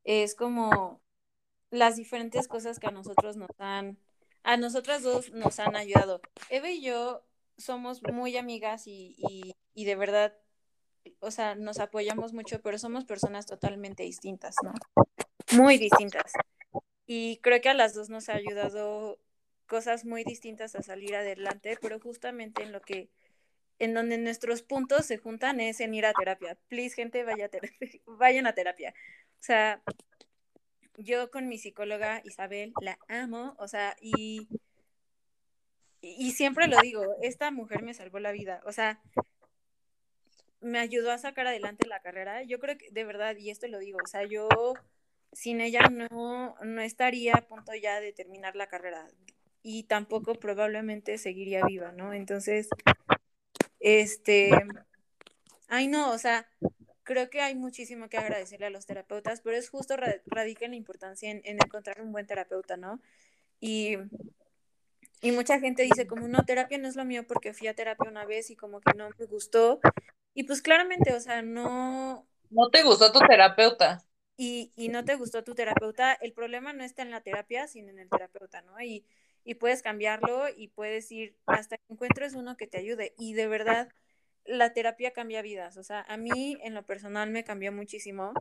[0.03, 1.01] es como
[1.71, 3.97] las diferentes cosas que a nosotros nos han,
[4.43, 6.21] a nosotras dos nos han ayudado.
[6.51, 7.23] Eve y yo
[7.57, 10.37] somos muy amigas y, y, y de verdad,
[11.19, 14.73] o sea, nos apoyamos mucho, pero somos personas totalmente distintas, ¿no?
[15.57, 16.33] Muy distintas.
[17.07, 19.17] Y creo que a las dos nos ha ayudado
[19.65, 23.09] cosas muy distintas a salir adelante, pero justamente en lo que
[23.83, 26.57] en donde nuestros puntos se juntan es en ir a terapia.
[26.69, 28.93] Please, gente, vaya a terapia, vayan a terapia.
[29.39, 29.81] O sea,
[30.97, 34.47] yo con mi psicóloga Isabel la amo, o sea, y,
[36.01, 39.01] y siempre lo digo, esta mujer me salvó la vida, o sea,
[40.61, 42.43] me ayudó a sacar adelante la carrera.
[42.43, 44.47] Yo creo que de verdad, y esto lo digo, o sea, yo
[45.33, 49.07] sin ella no, no estaría a punto ya de terminar la carrera
[49.61, 52.13] y tampoco probablemente seguiría viva, ¿no?
[52.13, 52.69] Entonces,
[53.83, 54.49] este,
[55.67, 56.47] ay no, o sea,
[57.03, 60.77] creo que hay muchísimo que agradecerle a los terapeutas, pero es justo radica en la
[60.77, 63.01] importancia en, encontrar un buen terapeuta, ¿no?
[63.59, 63.97] Y,
[65.21, 68.09] y mucha gente dice como, no, terapia no es lo mío porque fui a terapia
[68.09, 69.81] una vez y como que no me gustó.
[70.33, 72.25] Y pues claramente, o sea, no...
[72.49, 74.03] No te gustó tu terapeuta.
[74.37, 77.89] Y, y no te gustó tu terapeuta, el problema no está en la terapia, sino
[77.89, 78.79] en el terapeuta, ¿no?
[78.81, 79.05] Y,
[79.43, 83.13] y puedes cambiarlo y puedes ir hasta que encuentres uno que te ayude.
[83.17, 83.89] Y de verdad,
[84.45, 85.77] la terapia cambia vidas.
[85.77, 88.33] O sea, a mí en lo personal me cambió muchísimo.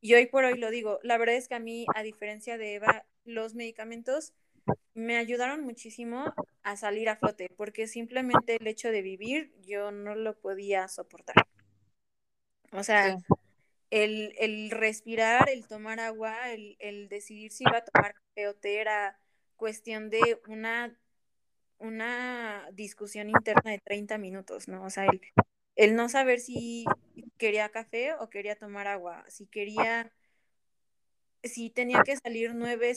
[0.00, 2.74] Y hoy por hoy lo digo, la verdad es que a mí, a diferencia de
[2.74, 4.32] Eva, los medicamentos
[4.94, 10.14] me ayudaron muchísimo a salir a flote, porque simplemente el hecho de vivir yo no
[10.14, 11.36] lo podía soportar.
[12.72, 13.18] O sea,
[13.90, 18.54] el, el, respirar, el tomar agua, el, el decidir si iba a tomar café o
[18.54, 19.18] té era
[19.60, 20.98] cuestión de una,
[21.78, 24.84] una discusión interna de 30 minutos, ¿no?
[24.84, 25.20] O sea, el,
[25.76, 26.86] el no saber si
[27.36, 30.12] quería café o quería tomar agua, si quería,
[31.44, 32.96] si tenía que salir nueve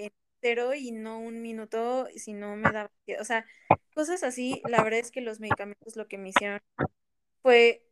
[0.00, 3.46] en cero y no un minuto, si no me daba, o sea,
[3.94, 6.60] cosas así, la verdad es que los medicamentos lo que me hicieron
[7.42, 7.86] fue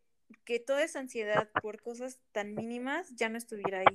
[0.44, 3.86] que toda esa ansiedad por cosas tan mínimas ya no estuviera ahí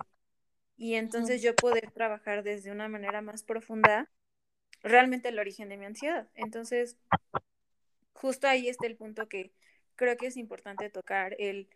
[0.78, 4.10] y entonces yo poder trabajar desde una manera más profunda
[4.82, 6.28] realmente el origen de mi ansiedad.
[6.36, 6.98] Entonces,
[8.14, 9.52] justo ahí está el punto que
[9.96, 11.70] creo que es importante tocar, el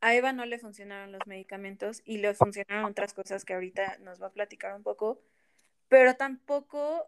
[0.00, 4.20] a Eva no le funcionaron los medicamentos y le funcionaron otras cosas que ahorita nos
[4.20, 5.20] va a platicar un poco,
[5.88, 7.06] pero tampoco,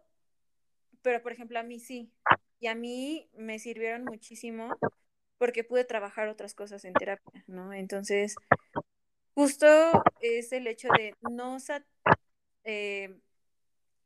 [1.01, 2.11] pero por ejemplo a mí sí,
[2.59, 4.69] y a mí me sirvieron muchísimo
[5.39, 7.73] porque pude trabajar otras cosas en terapia, ¿no?
[7.73, 8.35] Entonces,
[9.33, 9.67] justo
[10.21, 11.57] es el hecho de no
[12.63, 13.15] eh,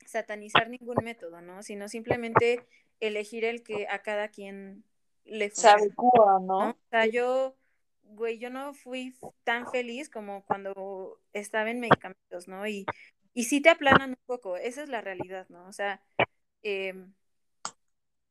[0.06, 1.64] satanizar ningún método, ¿no?
[1.64, 2.66] Sino simplemente
[3.00, 4.84] elegir el que a cada quien
[5.26, 6.60] le adecua, ¿no?
[6.60, 6.70] ¿no?
[6.72, 7.56] O sea, yo,
[8.04, 12.66] güey, yo no fui tan feliz como cuando estaba en medicamentos, ¿no?
[12.68, 12.86] Y,
[13.34, 15.68] y sí te aplanan un poco, esa es la realidad, ¿no?
[15.68, 16.02] O sea,
[16.64, 16.94] eh,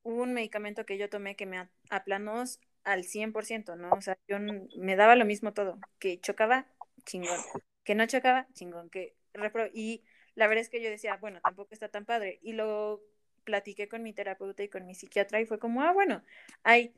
[0.02, 2.44] hubo un medicamento que yo tomé que me aplanó
[2.84, 3.90] al 100%, ¿no?
[3.90, 4.38] O sea, yo
[4.76, 6.66] me daba lo mismo todo, que chocaba,
[7.04, 7.40] chingón,
[7.84, 10.02] que no chocaba, chingón, que repro y
[10.34, 12.38] la verdad es que yo decía, bueno, tampoco está tan padre.
[12.42, 13.02] Y lo
[13.44, 16.22] platiqué con mi terapeuta y con mi psiquiatra y fue como, ah, bueno,
[16.62, 16.94] hay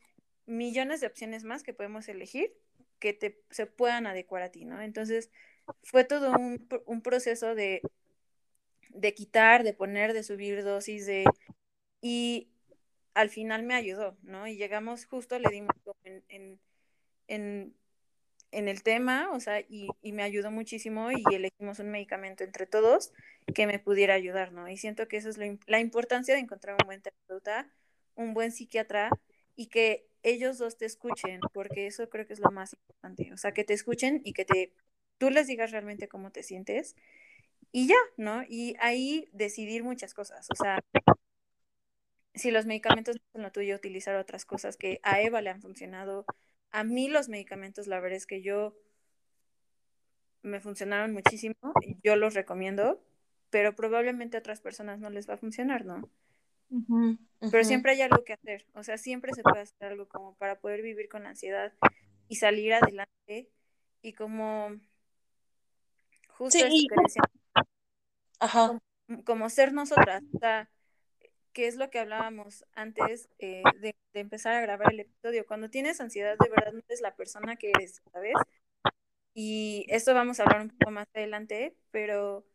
[0.46, 2.52] millones de opciones más que podemos elegir
[2.98, 4.80] que te, se puedan adecuar a ti, ¿no?
[4.82, 5.30] Entonces,
[5.84, 7.82] fue todo un, un proceso de,
[8.90, 11.24] de quitar, de poner, de subir dosis, de...
[12.00, 12.48] Y
[13.14, 14.46] al final me ayudó, ¿no?
[14.46, 15.74] Y llegamos justo, le dimos
[17.28, 17.74] en,
[18.50, 22.66] en el tema, o sea, y, y, me ayudó muchísimo y elegimos un medicamento entre
[22.66, 23.12] todos
[23.54, 24.68] que me pudiera ayudar, ¿no?
[24.68, 27.70] Y siento que eso es lo, la importancia de encontrar un buen terapeuta,
[28.14, 29.10] un buen psiquiatra
[29.54, 33.36] y que ellos dos te escuchen, porque eso creo que es lo más importante, o
[33.36, 34.72] sea, que te escuchen y que te,
[35.18, 36.96] tú les digas realmente cómo te sientes
[37.72, 38.44] y ya, ¿no?
[38.48, 40.80] Y ahí decidir muchas cosas, o sea,
[42.34, 45.60] si los medicamentos no son lo tuyo, utilizar otras cosas que a Eva le han
[45.60, 46.24] funcionado,
[46.70, 48.76] a mí los medicamentos, la verdad es que yo
[50.42, 53.02] me funcionaron muchísimo, y yo los recomiendo,
[53.50, 56.08] pero probablemente a otras personas no les va a funcionar, ¿no?
[56.70, 57.50] Uh -huh, uh -huh.
[57.50, 60.60] Pero siempre hay algo que hacer, o sea, siempre se puede hacer algo como para
[60.60, 61.72] poder vivir con ansiedad
[62.28, 63.50] y salir adelante
[64.02, 64.78] y como
[66.28, 66.64] justo sí.
[66.64, 67.22] eso que decía,
[68.40, 68.80] Ajá.
[69.06, 70.70] Como, como, ser nosotras, o sea,
[71.58, 75.44] que es lo que hablábamos antes eh, de, empezar a grabar el episodio.
[75.44, 78.34] Cuando tienes ansiedad, de verdad no eres la persona que eres, ¿sabes?
[79.34, 82.46] Y esto vamos a hablar un poco más adelante, pero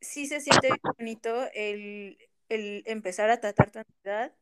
[0.00, 2.16] sí se siente bonito el,
[2.48, 4.32] el empezar a tratar tu ansiedad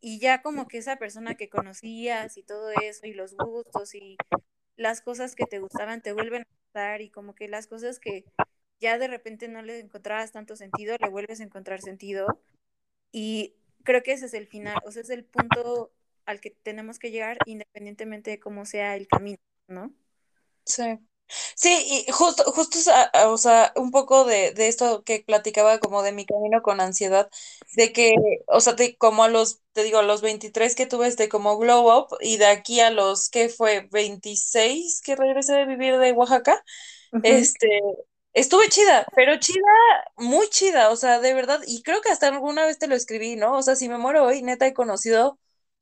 [0.00, 4.16] y ya como que esa persona que conocías y todo eso y los gustos y
[4.74, 8.24] las cosas que te gustaban te vuelven a gustar y como que las cosas que
[8.80, 12.42] ya de repente no le encontrabas tanto sentido, le vuelves a encontrar sentido
[13.12, 15.92] y creo que ese es el final, o sea, es el punto
[16.26, 19.92] al que tenemos que llegar independientemente de cómo sea el camino, ¿no?
[20.64, 20.98] Sí.
[21.54, 22.78] Sí, y justo, justo,
[23.26, 27.30] o sea, un poco de, de, esto que platicaba como de mi camino con ansiedad,
[27.74, 28.14] de que,
[28.48, 31.56] o sea, de, como a los, te digo, a los 23 que tuve este como
[31.56, 33.88] glow up y de aquí a los, que fue?
[33.92, 36.64] 26 que regresé de vivir de Oaxaca,
[37.12, 37.20] uh -huh.
[37.24, 37.80] este,
[38.32, 39.60] Estuve chida, pero chida,
[40.16, 43.34] muy chida, o sea, de verdad, y creo que hasta alguna vez te lo escribí,
[43.36, 43.56] ¿no?
[43.58, 45.38] O sea, si me muero hoy, neta, he conocido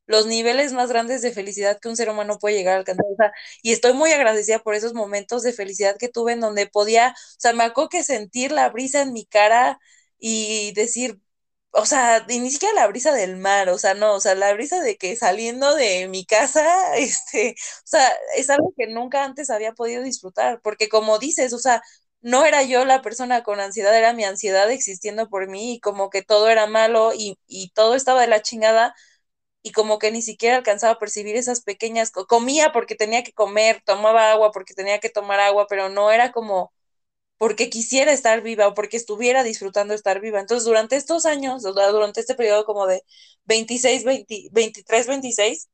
[0.07, 3.15] los niveles más grandes de felicidad que un ser humano puede llegar a alcanzar, o
[3.15, 3.31] sea,
[3.61, 7.13] y estoy muy agradecida por esos momentos de felicidad que tuve en donde podía, o
[7.39, 9.79] sea, me acuerdo que sentir la brisa en mi cara
[10.17, 11.19] y decir,
[11.71, 14.53] o sea, y ni siquiera la brisa del mar, o sea, no, o sea, la
[14.53, 16.65] brisa de que saliendo de mi casa,
[16.97, 21.59] este, o sea, es algo que nunca antes había podido disfrutar, porque como dices, o
[21.59, 21.81] sea,
[22.21, 26.09] no era yo la persona con ansiedad, era mi ansiedad existiendo por mí y como
[26.09, 28.95] que todo era malo y, y, todo estaba de la chingada
[29.61, 33.81] y como que ni siquiera alcanzaba a percibir esas pequeñas, comía porque tenía que comer,
[33.85, 36.73] tomaba agua porque tenía que tomar agua, pero no era como
[37.37, 40.39] porque quisiera estar viva o porque estuviera disfrutando estar viva.
[40.41, 43.03] Entonces, durante estos años, durante este periodo como de
[43.45, 45.69] 26, 20, 23, 26,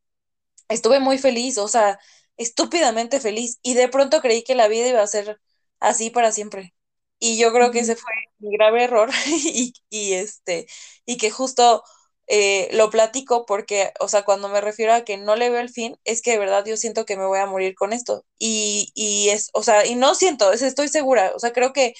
[0.69, 1.99] estuve muy feliz, o sea,
[2.37, 5.39] estúpidamente feliz y de pronto creí que la vida iba a ser
[5.87, 6.73] así para siempre.
[7.19, 10.67] Y yo creo que ese fue mi grave error y, y, este,
[11.05, 11.83] y que justo
[12.27, 15.69] eh, lo platico porque, o sea, cuando me refiero a que no le veo el
[15.69, 18.25] fin, es que de verdad yo siento que me voy a morir con esto.
[18.39, 21.93] Y, y es, o sea, y no siento, es, estoy segura, o sea, creo que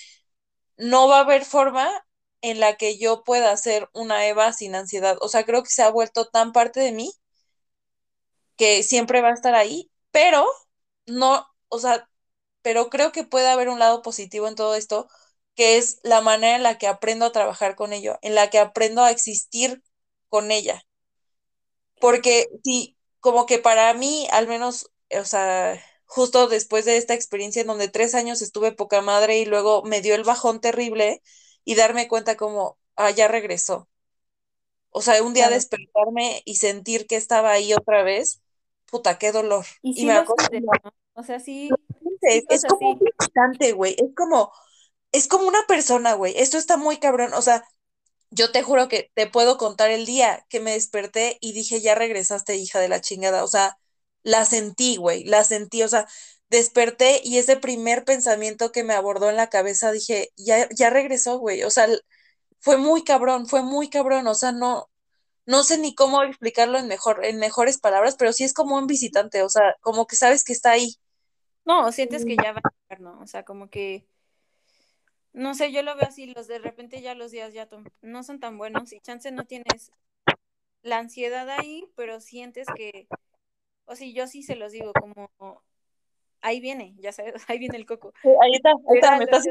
[0.78, 1.92] no va a haber forma
[2.42, 5.18] en la que yo pueda ser una Eva sin ansiedad.
[5.22, 7.12] O sea, creo que se ha vuelto tan parte de mí
[8.58, 10.46] que siempre va a estar ahí, pero
[11.08, 12.10] no, o sea,
[12.66, 15.08] pero creo que puede haber un lado positivo en todo esto,
[15.54, 18.58] que es la manera en la que aprendo a trabajar con ello, en la que
[18.58, 19.84] aprendo a existir
[20.30, 20.84] con ella.
[22.02, 27.62] Porque sí, como que para mí, al menos, o sea, justo después de esta experiencia
[27.62, 31.22] en donde tres años estuve poca madre y luego me dio el bajón terrible
[31.66, 33.88] y darme cuenta como, ah, ya regresó.
[34.90, 35.56] O sea, un día claro.
[35.58, 38.42] despertarme y sentir que estaba ahí otra vez,
[38.88, 39.68] puta, qué dolor.
[39.84, 40.50] Y, sí y me acuerdo,
[40.84, 40.94] ¿no?
[41.14, 41.70] O sea, sí.
[42.26, 43.96] Es, es como un instante, güey.
[43.98, 44.52] Es como,
[45.12, 46.34] es como una persona, güey.
[46.38, 47.34] Esto está muy cabrón.
[47.34, 47.66] O sea,
[48.32, 51.96] yo te juro que te puedo contar el día que me desperté y dije, ya
[51.96, 53.44] regresaste, hija de la chingada.
[53.44, 53.78] O sea,
[54.24, 55.84] la sentí, güey, la sentí.
[55.84, 56.08] O sea,
[56.50, 61.40] desperté y ese primer pensamiento que me abordó en la cabeza, dije, ya, ya regresó,
[61.40, 61.64] güey.
[61.64, 61.88] O sea,
[62.60, 64.28] fue muy cabrón, fue muy cabrón.
[64.28, 64.90] O sea, no,
[65.46, 68.88] no sé ni cómo explicarlo en, mejor, en mejores palabras, pero sí es como un
[68.88, 70.96] visitante, o sea, como que sabes que está ahí.
[71.66, 73.20] No, sientes que ya va a llegar, ¿no?
[73.22, 74.06] O sea, como que,
[75.34, 77.68] no sé, yo lo veo así, los de repente ya los días ya
[78.02, 79.92] no son tan buenos y chance no tienes
[80.84, 83.08] la ansiedad ahí, pero sientes que,
[83.86, 85.30] o sea, yo sí se los digo, como,
[86.42, 88.14] ahí viene, ya sabes, ahí viene el coco.
[88.42, 89.46] ahí está, ahí está, me estás...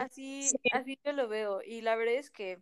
[0.00, 2.60] así, así yo lo veo y la verdad es que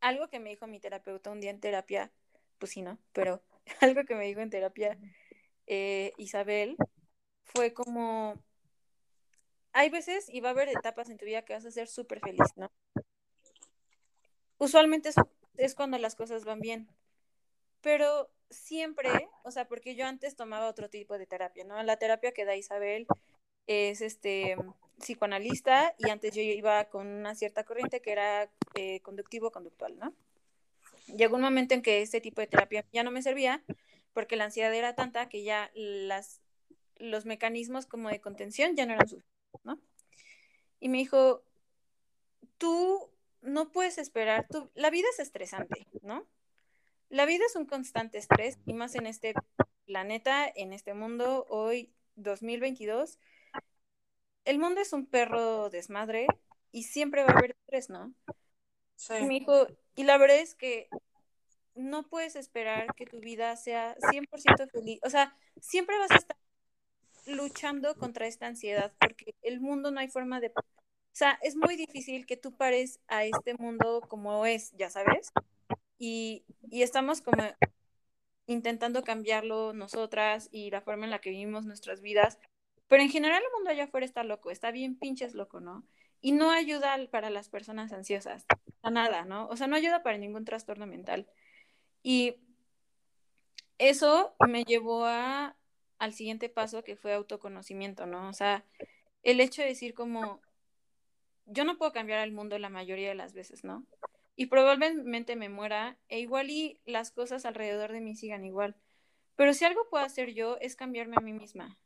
[0.00, 2.10] algo que me dijo mi terapeuta un día en terapia,
[2.58, 2.98] pues sí, ¿no?
[3.12, 3.42] Pero
[3.80, 4.98] algo que me dijo en terapia
[5.66, 6.76] eh, Isabel
[7.44, 8.34] fue como,
[9.72, 12.20] hay veces y va a haber etapas en tu vida que vas a ser súper
[12.20, 12.70] feliz, ¿no?
[14.58, 15.10] Usualmente
[15.56, 16.88] es, cuando las cosas van bien,
[17.80, 19.10] pero siempre,
[19.42, 21.82] o sea, porque yo antes tomaba otro tipo de terapia, ¿no?
[21.82, 23.06] La terapia que da Isabel
[23.66, 24.56] es este
[24.98, 30.14] psicoanalista y antes yo iba con una cierta corriente que era eh, conductivo-conductual, ¿no?
[31.06, 33.64] Llegó un momento en que este tipo de terapia ya no me servía
[34.12, 36.40] porque la ansiedad era tanta que ya las,
[36.96, 39.80] los mecanismos como de contención ya no eran suficientes, ¿no?
[40.80, 41.44] Y me dijo,
[42.58, 43.10] tú
[43.40, 46.26] no puedes esperar, tú, la vida es estresante, ¿no?
[47.08, 49.34] La vida es un constante estrés y más en este
[49.84, 53.18] planeta, en este mundo, hoy 2022,
[54.44, 56.26] el mundo es un perro desmadre
[56.72, 58.14] y siempre va a haber estrés, ¿no?
[58.96, 59.14] Sí.
[59.20, 60.88] Y me dijo, y la verdad es que
[61.74, 65.00] no puedes esperar que tu vida sea 100% feliz.
[65.02, 66.36] O sea, siempre vas a estar
[67.26, 70.48] luchando contra esta ansiedad porque el mundo no hay forma de...
[70.48, 75.30] O sea, es muy difícil que tú pares a este mundo como es, ya sabes.
[75.98, 77.42] Y, y estamos como
[78.46, 82.38] intentando cambiarlo nosotras y la forma en la que vivimos nuestras vidas.
[82.88, 85.84] Pero en general el mundo allá afuera está loco, está bien pinches loco, ¿no?
[86.20, 88.46] Y no ayuda para las personas ansiosas,
[88.82, 89.48] a nada, ¿no?
[89.48, 91.26] O sea, no ayuda para ningún trastorno mental.
[92.02, 92.36] Y
[93.78, 95.56] eso me llevó a,
[95.98, 98.28] al siguiente paso que fue autoconocimiento, ¿no?
[98.28, 98.64] O sea,
[99.22, 100.40] el hecho de decir como,
[101.46, 103.86] yo no puedo cambiar al mundo la mayoría de las veces, ¿no?
[104.36, 108.76] Y probablemente me muera e igual y las cosas alrededor de mí sigan igual.
[109.36, 111.78] Pero si algo puedo hacer yo es cambiarme a mí misma.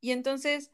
[0.00, 0.72] Y entonces,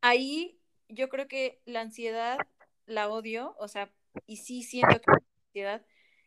[0.00, 0.58] ahí
[0.88, 2.38] yo creo que la ansiedad
[2.86, 3.90] la odio, o sea,
[4.26, 5.86] y sí siento que la ansiedad,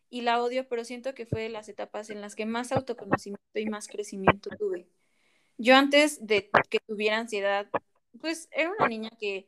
[0.10, 3.42] y la odio, pero siento que fue de las etapas en las que más autoconocimiento
[3.56, 4.88] y más crecimiento tuve.
[5.58, 7.70] Yo antes de que tuviera ansiedad,
[8.22, 9.48] pues era una niña que,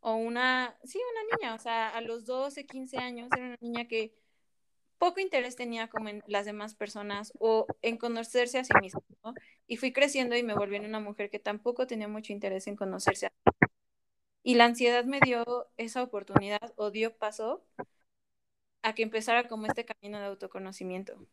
[0.00, 3.88] o una, sí, una niña, o sea, a los 12, 15 años era una niña
[3.88, 4.14] que
[4.98, 9.34] poco interés tenía como en las demás personas o en conocerse a sí misma, ¿no?
[9.66, 12.76] Y fui creciendo y me volví en una mujer que tampoco tenía mucho interés en
[12.76, 13.52] conocerse a sí
[14.42, 17.64] Y la ansiedad me dio esa oportunidad o dio paso
[18.82, 21.26] a que empezara como este camino de autoconocimiento.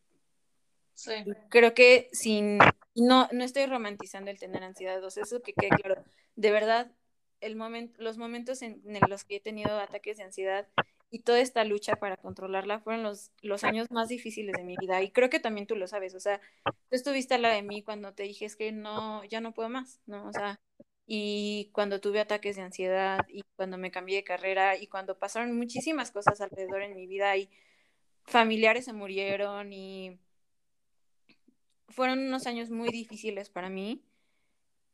[0.94, 1.12] Sí.
[1.48, 2.58] Creo que sin,
[2.94, 6.90] no, no estoy romantizando el tener ansiedad, o sea, eso que quede claro, de verdad,
[7.40, 10.66] el momento, los momentos en, los que he tenido ataques de ansiedad
[11.10, 15.00] y toda esta lucha para controlarla fueron los, los años más difíciles de mi vida
[15.02, 17.82] y creo que también tú lo sabes, o sea, tú estuviste a la de mí
[17.82, 20.26] cuando te dije es que no, ya no puedo más, ¿no?
[20.26, 20.60] O sea,
[21.10, 25.56] y cuando tuve ataques de ansiedad y cuando me cambié de carrera y cuando pasaron
[25.56, 27.48] muchísimas cosas alrededor en mi vida y
[28.24, 30.18] familiares se murieron y
[31.88, 34.02] fueron unos años muy difíciles para mí.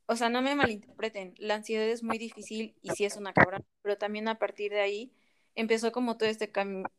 [0.06, 3.64] O sea, no me malinterpreten, la ansiedad es muy difícil y sí es una cabrón,
[3.82, 5.12] pero también a partir de ahí
[5.56, 6.52] empezó como todo este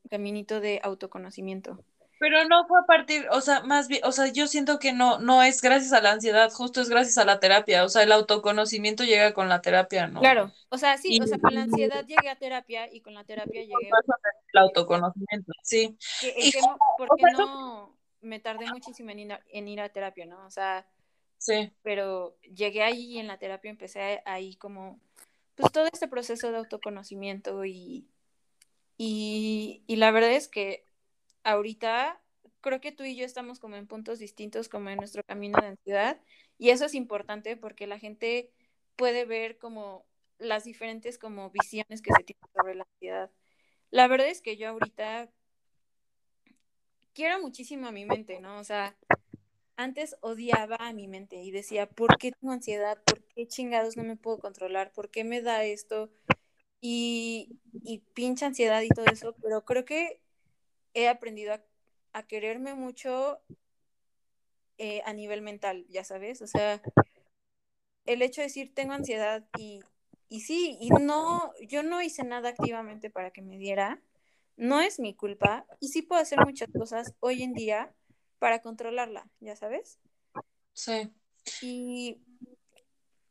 [0.09, 1.79] caminito de autoconocimiento.
[2.25, 5.19] Pero no fue a partir, o sea, más bien, o sea, yo siento que no,
[5.19, 8.11] no es gracias a la ansiedad, justo es gracias a la terapia, o sea, el
[8.11, 10.21] autoconocimiento llega con la terapia, ¿no?
[10.21, 13.25] Claro, o sea, sí, o sea, con la ansiedad llegué a terapia y con la
[13.25, 13.91] terapia llegué
[14.53, 15.95] el autoconocimiento, sí.
[16.35, 16.51] y
[16.97, 20.47] porque no me tardé muchísimo en ir, en ir a terapia, ¿no?
[20.47, 20.87] O sea,
[21.37, 21.71] sí.
[21.83, 24.99] Pero llegué ahí y en la terapia empecé ahí como,
[25.53, 28.07] pues todo este proceso de autoconocimiento y,
[28.97, 30.85] y, y la verdad es que
[31.45, 32.21] ahorita
[32.61, 35.67] creo que tú y yo estamos como en puntos distintos como en nuestro camino de
[35.67, 36.19] ansiedad
[36.57, 38.51] y eso es importante porque la gente
[38.97, 40.05] puede ver como
[40.39, 43.31] las diferentes como visiones que se tienen sobre la ansiedad.
[43.91, 45.29] La verdad es que yo ahorita
[47.13, 48.59] quiero muchísimo a mi mente, ¿no?
[48.59, 48.97] O sea,
[49.77, 53.01] antes odiaba a mi mente y decía, ¿por qué tengo ansiedad?
[53.05, 54.91] ¿Por qué chingados no me puedo controlar?
[54.93, 56.11] ¿Por qué me da esto?
[56.81, 60.21] Y, y pinche ansiedad y todo eso, pero creo que
[60.95, 61.53] he aprendido
[62.13, 63.39] a, quererme mucho
[64.77, 66.81] eh, a nivel mental, ya sabes, o sea,
[68.05, 69.81] el hecho de decir tengo ansiedad y,
[70.29, 74.01] y sí, y no, yo no hice nada activamente para que me diera,
[74.55, 77.93] no es mi culpa y sí puedo hacer muchas cosas hoy en día
[78.39, 79.99] para controlarla, ya sabes.
[80.73, 81.11] Sí.
[81.61, 82.21] Y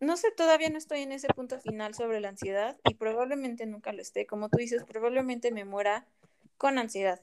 [0.00, 3.92] no sé, todavía no estoy en ese punto final sobre la ansiedad y probablemente nunca
[3.92, 4.26] lo esté.
[4.26, 6.06] Como tú dices, probablemente me muera
[6.56, 7.20] con ansiedad,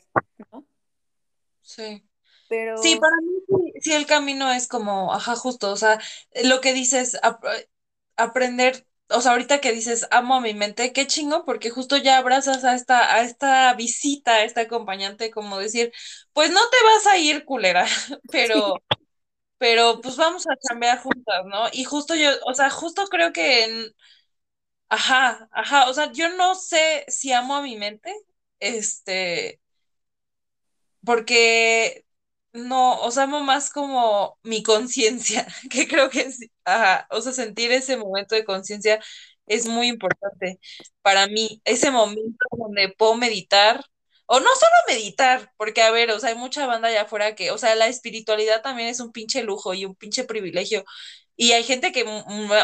[0.51, 0.65] ¿no?
[1.61, 2.03] Sí.
[2.49, 2.77] Pero...
[2.77, 3.41] Sí, para mí
[3.81, 5.99] sí, el camino es como, ajá, justo, o sea,
[6.43, 7.17] lo que dices,
[8.15, 12.17] aprender, o sea, ahorita que dices, amo a mi mente, qué chingo, porque justo ya
[12.17, 15.91] abrazas a esta, a esta visita, a esta acompañante, como decir,
[16.33, 17.85] pues no te vas a ir, culera,
[18.31, 18.75] pero,
[19.57, 21.67] pero pues vamos a cambiar juntas, ¿no?
[21.73, 23.95] Y justo yo, o sea, justo creo que en,
[24.89, 28.13] ajá, ajá, o sea, yo no sé si amo a mi mente,
[28.61, 29.61] este,
[31.05, 32.05] porque
[32.53, 37.31] no, o sea, amo más como mi conciencia, que creo que es, ajá, o sea,
[37.33, 38.99] sentir ese momento de conciencia
[39.47, 40.59] es muy importante
[41.01, 43.83] para mí, ese momento donde puedo meditar,
[44.27, 47.51] o no solo meditar, porque a ver, o sea, hay mucha banda allá afuera que,
[47.51, 50.85] o sea, la espiritualidad también es un pinche lujo y un pinche privilegio,
[51.41, 52.05] y hay gente que,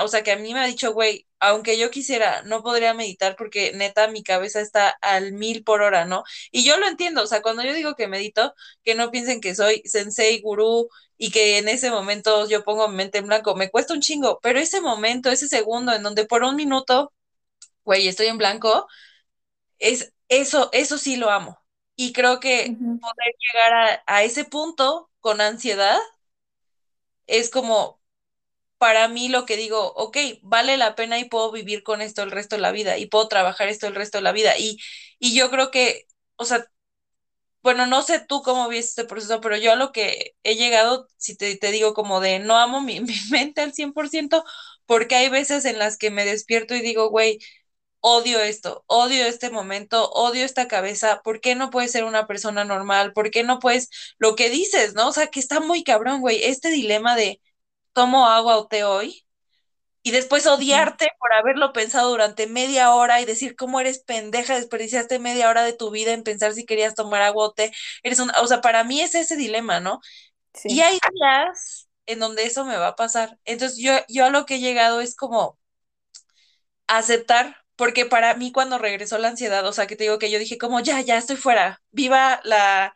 [0.03, 3.35] o sea, que a mí me ha dicho, güey, aunque yo quisiera, no podría meditar
[3.35, 6.23] porque neta mi cabeza está al mil por hora, ¿no?
[6.51, 8.53] Y yo lo entiendo, o sea, cuando yo digo que medito,
[8.83, 12.97] que no piensen que soy sensei, gurú y que en ese momento yo pongo mi
[12.97, 16.43] mente en blanco, me cuesta un chingo, pero ese momento, ese segundo en donde por
[16.43, 17.13] un minuto,
[17.85, 18.87] güey, estoy en blanco,
[19.79, 21.59] es eso, eso sí lo amo.
[21.95, 23.73] Y creo que poder llegar
[24.07, 25.99] a, a ese punto con ansiedad
[27.27, 27.96] es como,
[28.77, 32.31] para mí lo que digo, ok, vale la pena y puedo vivir con esto el
[32.31, 34.57] resto de la vida y puedo trabajar esto el resto de la vida.
[34.57, 34.77] Y,
[35.19, 36.07] y yo creo que,
[36.37, 36.65] o sea,
[37.63, 41.07] bueno, no sé tú cómo viste este proceso, pero yo a lo que he llegado,
[41.17, 44.43] si te, te digo como de no amo mi, mi mente al 100%,
[44.85, 47.39] porque hay veces en las que me despierto y digo, güey,
[48.01, 52.63] odio esto, odio este momento, odio esta cabeza, ¿por qué no puedes ser una persona
[52.65, 53.13] normal?
[53.13, 55.09] ¿Por qué no puedes, lo que dices, ¿no?
[55.09, 57.41] O sea, que está muy cabrón, güey, este dilema de
[57.97, 59.25] tomo agua o té hoy
[60.03, 65.17] y después odiarte por haberlo pensado durante media hora y decir cómo eres pendeja, desperdiciaste
[65.17, 67.71] media hora de tu vida en pensar si querías tomar agua o té.
[68.03, 69.99] Eres una, o sea, para mí es ese dilema, ¿no?
[70.63, 73.39] Y hay días en donde eso me va a pasar.
[73.45, 75.57] Entonces yo, yo a lo que he llegado es como
[76.87, 80.39] aceptar, porque para mí cuando regresó la ansiedad, o sea, que te digo que yo
[80.39, 82.93] dije como, ya, ya estoy fuera, viva la,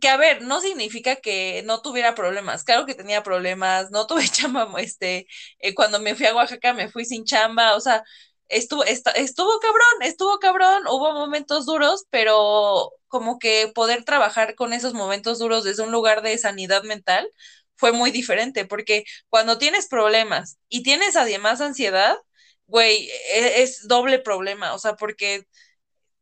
[0.00, 4.28] que a ver, no significa que no tuviera problemas, claro que tenía problemas, no tuve
[4.30, 5.26] chamba, este,
[5.58, 8.02] eh, cuando me fui a Oaxaca me fui sin chamba, o sea,
[8.48, 14.94] estuvo, estuvo cabrón, estuvo cabrón, hubo momentos duros, pero como que poder trabajar con esos
[14.94, 17.28] momentos duros desde un lugar de sanidad mental
[17.76, 22.16] fue muy diferente, porque cuando tienes problemas y tienes además ansiedad,
[22.66, 25.46] güey, es, es doble problema, o sea, porque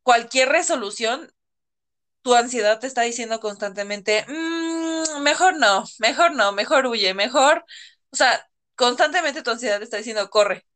[0.02, 1.32] cualquier resolución
[2.24, 7.64] tu ansiedad te está diciendo constantemente, mmm, mejor no, mejor no, mejor huye, mejor,
[8.12, 10.66] o sea, constantemente tu ansiedad te está diciendo, corre.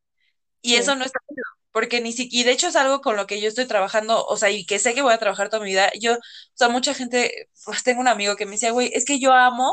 [0.62, 1.42] Y eso no está bien,
[1.72, 4.36] porque ni siquiera, y de hecho es algo con lo que yo estoy trabajando, o
[4.36, 5.90] sea, y que sé que voy a trabajar toda mi vida.
[6.01, 6.18] Yo, o
[6.55, 9.72] sea, mucha gente, pues tengo un amigo que me decía, güey, es que yo amo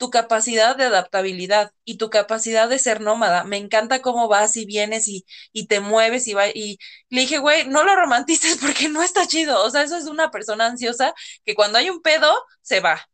[0.00, 3.44] tu capacidad de adaptabilidad y tu capacidad de ser nómada.
[3.44, 6.48] Me encanta cómo vas y vienes y, y te mueves y va.
[6.48, 6.78] Y
[7.10, 9.62] le dije, güey, no lo romantices porque no está chido.
[9.62, 12.32] O sea, eso es una persona ansiosa que cuando hay un pedo,
[12.62, 13.10] se va.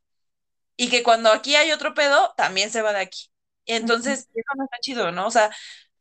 [0.76, 3.30] Y que cuando aquí hay otro pedo, también se va de aquí.
[3.64, 5.26] Y entonces, eso no está chido, ¿no?
[5.26, 5.50] O sea,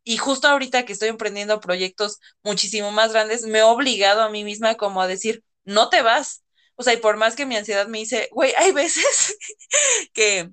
[0.04, 4.44] y justo ahorita que estoy emprendiendo proyectos muchísimo más grandes, me he obligado a mí
[4.44, 6.44] misma como a decir, no te vas.
[6.76, 9.38] O sea, y por más que mi ansiedad me dice, güey, hay veces
[10.14, 10.52] que,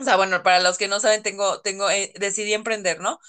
[0.00, 3.20] o sea, bueno, para los que no saben, tengo, tengo, eh, decidí emprender, ¿no?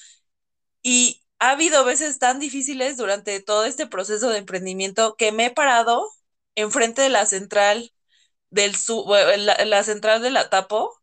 [0.84, 5.51] Y ha habido veces tan difíciles durante todo este proceso de emprendimiento que me he
[5.51, 6.07] parado
[6.55, 7.93] enfrente de la central
[8.51, 9.05] del su,
[9.38, 11.01] la, la, central de la Tapo,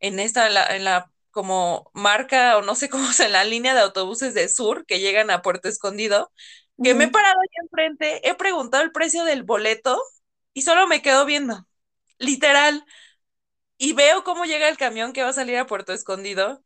[0.00, 3.44] en esta, en la, en la como marca o no sé cómo es, en la
[3.44, 6.32] línea de autobuses de sur que llegan a Puerto Escondido,
[6.82, 10.00] que me he parado ahí enfrente, he preguntado el precio del boleto
[10.54, 11.66] y solo me quedo viendo,
[12.18, 12.84] literal
[13.78, 16.62] y veo cómo llega el camión que va a salir a Puerto Escondido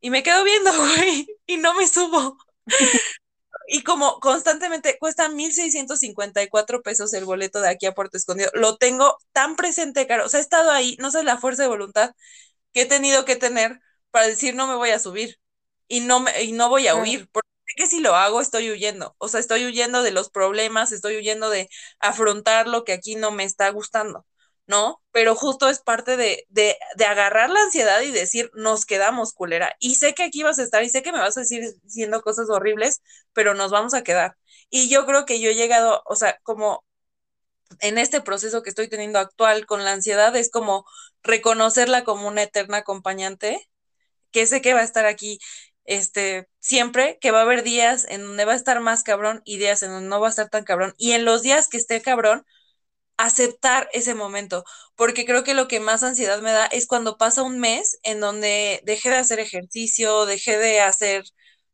[0.00, 2.38] y me quedo viendo, güey, y no me subo.
[3.68, 9.18] y como constantemente cuesta 1.654 pesos el boleto de aquí a Puerto Escondido, lo tengo
[9.32, 10.26] tan presente, caro.
[10.26, 12.12] O sea, he estado ahí, no sé la fuerza de voluntad
[12.72, 13.80] que he tenido que tener
[14.10, 15.38] para decir no me voy a subir
[15.88, 18.70] y no, me, y no voy a huir, porque sé que si lo hago estoy
[18.70, 19.14] huyendo.
[19.18, 21.68] O sea, estoy huyendo de los problemas, estoy huyendo de
[22.00, 24.26] afrontar lo que aquí no me está gustando.
[24.66, 25.02] ¿No?
[25.12, 29.74] Pero justo es parte de, de, de, agarrar la ansiedad y decir, nos quedamos culera.
[29.78, 32.22] Y sé que aquí vas a estar y sé que me vas a decir diciendo
[32.22, 33.02] cosas horribles,
[33.32, 34.36] pero nos vamos a quedar.
[34.70, 36.84] Y yo creo que yo he llegado, o sea, como
[37.80, 40.86] en este proceso que estoy teniendo actual con la ansiedad, es como
[41.22, 43.68] reconocerla como una eterna acompañante,
[44.30, 45.38] que sé que va a estar aquí
[45.84, 49.58] este, siempre, que va a haber días en donde va a estar más cabrón y
[49.58, 50.94] días en donde no va a estar tan cabrón.
[50.98, 52.44] Y en los días que esté cabrón,
[53.16, 54.64] aceptar ese momento,
[54.96, 58.20] porque creo que lo que más ansiedad me da es cuando pasa un mes en
[58.20, 61.24] donde dejé de hacer ejercicio, dejé de hacer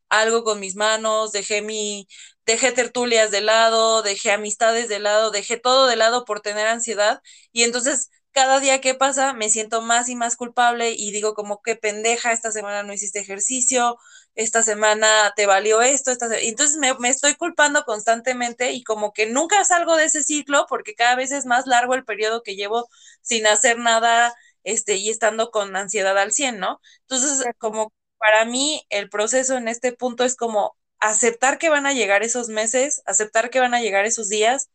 [0.09, 2.07] algo con mis manos, dejé mi,
[2.45, 7.21] dejé tertulias de lado, dejé amistades de lado, dejé todo de lado por tener ansiedad
[7.51, 11.61] y entonces cada día que pasa me siento más y más culpable y digo como
[11.61, 13.97] qué pendeja, esta semana no hiciste ejercicio,
[14.35, 19.25] esta semana te valió esto, esta entonces me, me, estoy culpando constantemente y como que
[19.27, 22.87] nunca salgo de ese ciclo porque cada vez es más largo el periodo que llevo
[23.21, 26.79] sin hacer nada este, y estando con ansiedad al 100, ¿no?
[27.01, 31.93] Entonces, como para mí el proceso en este punto es como aceptar que van a
[31.93, 34.69] llegar esos meses, aceptar que van a llegar esos días,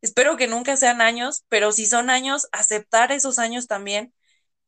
[0.00, 4.14] espero que nunca sean años, pero si son años, aceptar esos años también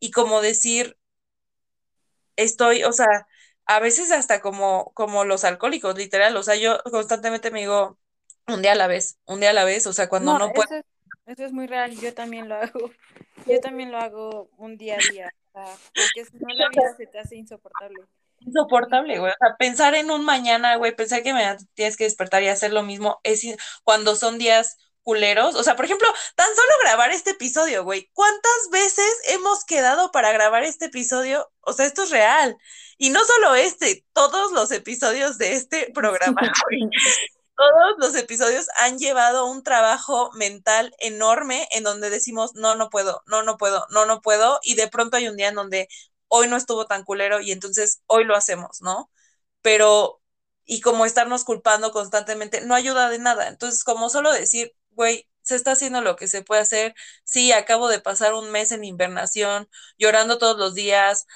[0.01, 0.97] y como decir,
[2.37, 3.27] estoy, o sea,
[3.67, 7.99] a veces hasta como, como los alcohólicos, literal, o sea, yo constantemente me digo,
[8.47, 10.53] un día a la vez, un día a la vez, o sea, cuando no, no
[10.53, 10.69] puedo...
[10.69, 10.85] Eso es,
[11.27, 12.91] eso es muy real, yo también lo hago,
[13.47, 16.97] yo también lo hago un día a día, o sea, porque si no la vida
[16.97, 18.03] se te hace insoportable.
[18.41, 22.43] Insoportable, güey, o sea, pensar en un mañana, güey, pensar que me tienes que despertar
[22.43, 23.43] y hacer lo mismo, es
[23.85, 25.55] cuando son días culeros.
[25.55, 28.11] O sea, por ejemplo, tan solo grabar este episodio, güey.
[28.13, 31.49] ¿Cuántas veces hemos quedado para grabar este episodio?
[31.61, 32.57] O sea, esto es real.
[32.99, 36.91] Y no solo este, todos los episodios de este programa, güey.
[37.57, 43.23] Todos los episodios han llevado un trabajo mental enorme en donde decimos, no, no puedo,
[43.27, 44.59] no, no puedo, no, no puedo.
[44.63, 45.89] Y de pronto hay un día en donde
[46.29, 49.11] hoy no estuvo tan culero y entonces hoy lo hacemos, ¿no?
[49.63, 50.21] Pero,
[50.65, 53.49] y como estarnos culpando constantemente, no ayuda de nada.
[53.49, 56.95] Entonces, como solo decir, güey, se está haciendo lo que se puede hacer.
[57.25, 59.69] Sí, acabo de pasar un mes en invernación,
[59.99, 61.27] llorando todos los días,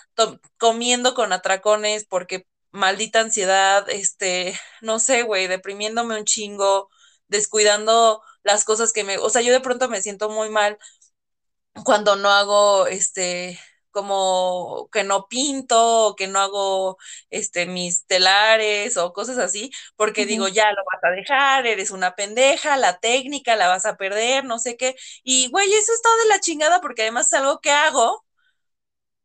[0.59, 6.91] comiendo con atracones porque maldita ansiedad, este, no sé, güey, deprimiéndome un chingo,
[7.29, 10.79] descuidando las cosas que me, o sea, yo de pronto me siento muy mal
[11.85, 13.59] cuando no hago, este,
[13.99, 16.99] como que no pinto, o que no hago
[17.31, 20.29] este mis telares o cosas así, porque uh -huh.
[20.29, 24.45] digo, ya lo vas a dejar, eres una pendeja, la técnica la vas a perder,
[24.45, 24.95] no sé qué.
[25.25, 28.25] Y güey, eso está de la chingada porque además es algo que hago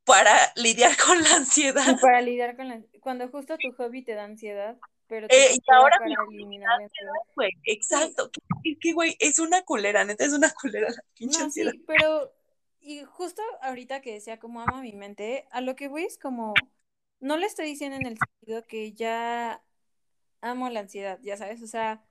[0.06, 2.00] para lidiar con la ansiedad.
[2.02, 4.76] Para lidiar con la cuando justo tu hobby te da ansiedad,
[5.08, 8.32] pero te eh, y ahora para eliminar la ansiedad, güey, exacto.
[8.64, 8.78] Sí.
[8.82, 11.74] Que güey, es una culera, neta es una culera la pinche no, ansiedad.
[11.74, 12.34] Sí, pero
[12.84, 16.54] y justo ahorita que decía como amo mi mente, a lo que voy es como,
[17.20, 19.64] no le estoy diciendo en el sentido que ya
[20.42, 22.04] amo la ansiedad, ya sabes, o sea,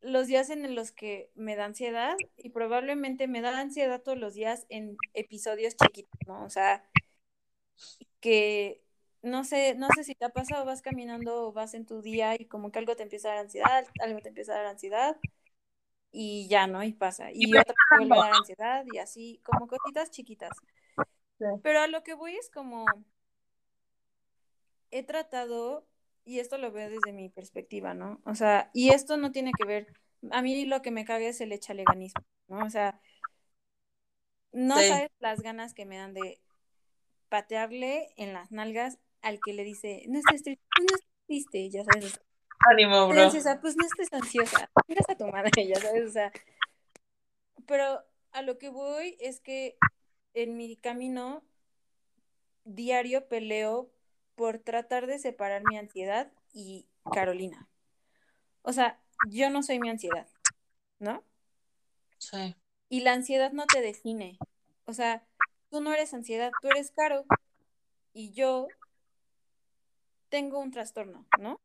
[0.00, 4.34] los días en los que me da ansiedad y probablemente me da ansiedad todos los
[4.34, 6.44] días en episodios chiquitos, ¿no?
[6.44, 6.84] O sea,
[8.20, 8.82] que
[9.22, 12.46] no sé, no sé si te ha pasado, vas caminando vas en tu día y
[12.46, 15.16] como que algo te empieza a dar ansiedad, algo te empieza a dar ansiedad
[16.10, 16.82] y ya, ¿no?
[16.82, 17.30] Y pasa.
[17.32, 20.50] Y, y otra te vuelve a dar ansiedad y así, como cositas chiquitas.
[21.38, 21.44] Sí.
[21.62, 22.86] Pero a lo que voy es como,
[24.90, 25.86] he tratado,
[26.24, 28.20] y esto lo veo desde mi perspectiva, ¿no?
[28.24, 29.86] O sea, y esto no tiene que ver,
[30.30, 32.64] a mí lo que me caga es el echaleganismo, ¿no?
[32.64, 33.00] O sea,
[34.52, 34.88] no sí.
[34.88, 36.40] sabes las ganas que me dan de
[37.28, 41.70] patearle en las nalgas al que le dice, no estés triste, pues no estés triste,
[41.70, 42.20] ya sabes.
[42.60, 43.22] Ánimo, bro.
[43.22, 46.32] Ansiosa, pues no estés ansiosa, miras a tu madre, ya sabes, o sea.
[47.66, 48.02] Pero
[48.32, 49.76] a lo que voy es que
[50.34, 51.42] en mi camino
[52.64, 53.90] diario peleo
[54.34, 57.68] por tratar de separar mi ansiedad y Carolina.
[58.62, 60.26] O sea, yo no soy mi ansiedad,
[60.98, 61.22] ¿no?
[62.18, 62.54] Sí.
[62.88, 64.38] Y la ansiedad no te define.
[64.84, 65.24] O sea,
[65.70, 67.24] tú no eres ansiedad, tú eres caro.
[68.12, 68.68] Y yo
[70.28, 71.60] tengo un trastorno, ¿no?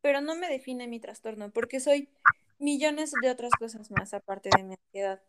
[0.00, 2.08] Pero no me define mi trastorno, porque soy
[2.58, 5.22] millones de otras cosas más aparte de mi ansiedad.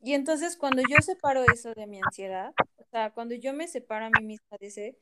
[0.00, 4.06] Y entonces cuando yo separo eso de mi ansiedad, o sea, cuando yo me separo
[4.06, 4.98] a mí misma de ese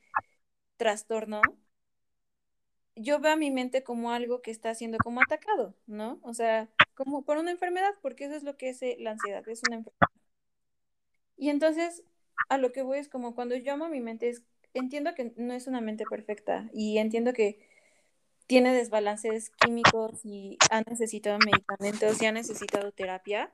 [0.78, 1.42] trastorno,
[2.96, 6.18] yo veo a mi mente como algo que está siendo como atacado, ¿no?
[6.22, 9.62] O sea, como por una enfermedad, porque eso es lo que es la ansiedad, es
[9.68, 10.08] una enfermedad.
[11.36, 12.02] Y entonces,
[12.48, 14.42] a lo que voy es como cuando yo amo a mi mente, es,
[14.74, 17.65] entiendo que no es una mente perfecta y entiendo que
[18.46, 23.52] tiene desbalances químicos y ha necesitado medicamentos y ha necesitado terapia,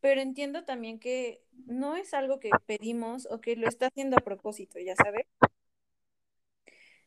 [0.00, 4.20] pero entiendo también que no es algo que pedimos o que lo está haciendo a
[4.20, 5.26] propósito, ya sabes.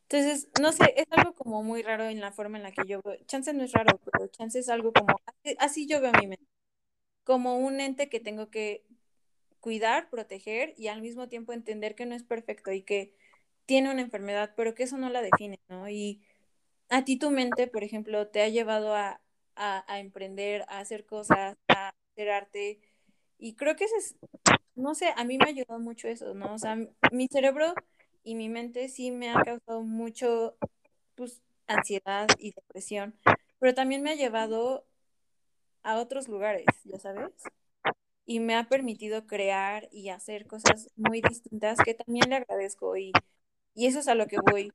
[0.04, 3.02] Entonces, no sé, es algo como muy raro en la forma en la que yo
[3.04, 3.18] veo.
[3.26, 5.20] Chance no es raro, pero chance es algo como,
[5.60, 6.46] así, yo veo mi mente,
[7.24, 8.86] como un ente que tengo que
[9.62, 13.16] cuidar, proteger y al mismo tiempo entender que no es perfecto y que
[13.66, 15.90] tiene una enfermedad, pero que eso no la define, ¿no?
[15.90, 16.24] Y
[16.90, 19.22] a ti tu mente, por ejemplo, te ha llevado a,
[19.56, 22.80] a, emprender, a hacer cosas, a hacer arte.
[23.38, 24.16] Y creo que eso es,
[24.76, 26.54] no sé, a mí me ha ayudado mucho eso, ¿no?
[26.54, 26.78] O sea,
[27.12, 27.74] mi cerebro
[28.24, 30.58] y mi mente sí me ha causado mucho,
[31.16, 33.16] pues, ansiedad y depresión,
[33.60, 34.86] pero también me ha llevado
[35.84, 37.34] a otros lugares, ya sabes
[38.26, 43.12] y me ha permitido crear y hacer cosas muy distintas que también le agradezco y,
[43.76, 44.72] y eso es a lo que voy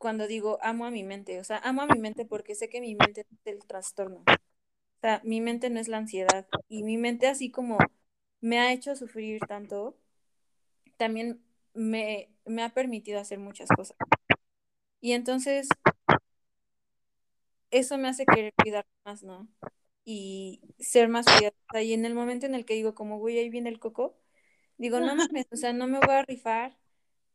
[0.00, 2.82] cuando digo amo a mi mente, o sea, amo a mi mente porque sé que
[2.82, 6.98] mi mente es el trastorno, o sea, mi mente no es la ansiedad y mi
[6.98, 7.78] mente así como
[8.40, 9.96] me ha hecho sufrir tanto,
[10.96, 11.42] también
[11.74, 13.96] me, me ha permitido hacer muchas cosas.
[15.00, 15.68] Y entonces,
[17.70, 19.48] eso me hace querer cuidar más, ¿no?
[20.04, 21.82] y ser más cuidadosa.
[21.82, 24.18] Y en el momento en el que digo, como, güey, ahí viene el coco,
[24.78, 26.78] digo, no mames, o sea, no me voy a rifar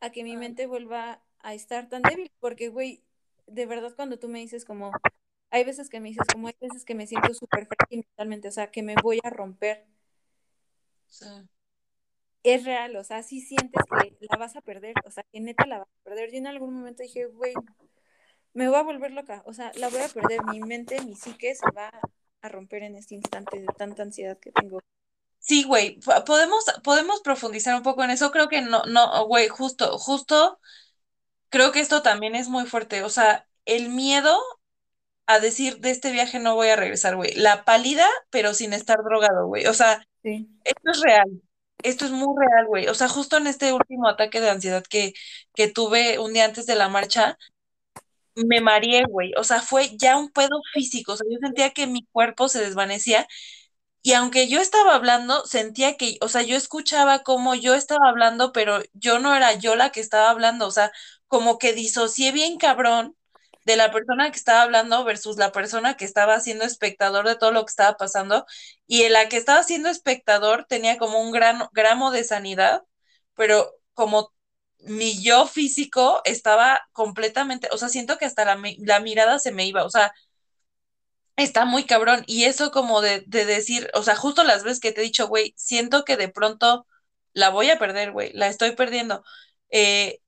[0.01, 3.03] a que mi mente vuelva a estar tan débil, porque, güey,
[3.45, 4.91] de verdad cuando tú me dices como,
[5.51, 8.51] hay veces que me dices como, hay veces que me siento súper frágil mentalmente, o
[8.51, 9.85] sea, que me voy a romper.
[12.41, 15.67] Es real, o sea, si sientes que la vas a perder, o sea, que neta
[15.67, 16.31] la vas a perder.
[16.31, 17.53] Yo en algún momento dije, güey,
[18.53, 21.53] me voy a volver loca, o sea, la voy a perder, mi mente, mi psique
[21.53, 21.91] se va
[22.41, 24.79] a romper en este instante de tanta ansiedad que tengo.
[25.39, 28.31] Sí, güey, podemos, podemos profundizar un poco en eso.
[28.31, 30.59] Creo que no, no, güey, justo, justo,
[31.55, 33.03] creo que esto también es muy fuerte.
[33.03, 34.37] O sea, el miedo
[35.25, 37.33] a decir de este viaje no voy a regresar, güey.
[37.35, 39.65] La pálida, pero sin estar drogado, güey.
[39.67, 40.05] O sea,
[40.65, 41.41] esto es real.
[41.81, 42.87] Esto es muy real, güey.
[42.89, 45.13] O sea, justo en este último ataque de ansiedad que,
[45.55, 47.37] que tuve un día antes de la marcha,
[48.35, 49.31] me mareé, güey.
[49.37, 51.13] O sea, fue ya un pedo físico.
[51.13, 53.27] O sea, yo sentía que mi cuerpo se desvanecía.
[54.03, 58.51] Y aunque yo estaba hablando, sentía que, o sea, yo escuchaba como yo estaba hablando,
[58.53, 60.67] pero yo no era yo la que estaba hablando.
[60.67, 60.91] O sea,
[61.35, 63.17] como que disocié bien cabrón
[63.65, 67.51] de la persona que estaba hablando versus la persona que estaba siendo espectador de todo
[67.51, 68.45] lo que estaba pasando.
[68.87, 72.83] Y en la que estaba siendo espectador tenía como un gran gramo de sanidad,
[73.35, 74.33] pero como
[74.79, 79.83] mi yo físico estaba completamente, o sea, siento que hasta la, mirada se me iba,
[79.83, 80.13] o sea,
[81.35, 82.23] está muy cabrón.
[82.27, 85.27] Y eso como de, de decir, o sea, justo las veces que te he dicho,
[85.27, 86.87] güey, siento que de pronto
[87.33, 89.23] la voy a perder, güey, la estoy perdiendo.
[89.69, 90.19] Eh,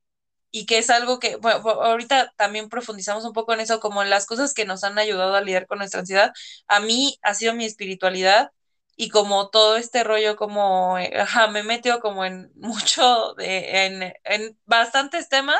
[0.52, 4.10] y que es algo que, bueno, ahorita también profundizamos un poco en eso, como en
[4.10, 6.34] las cosas que nos han ayudado a lidiar con nuestra ansiedad.
[6.68, 8.52] A mí ha sido mi espiritualidad
[8.96, 14.14] y como todo este rollo como, eh, ajá, me metió como en mucho, de, en,
[14.24, 15.60] en bastantes temas,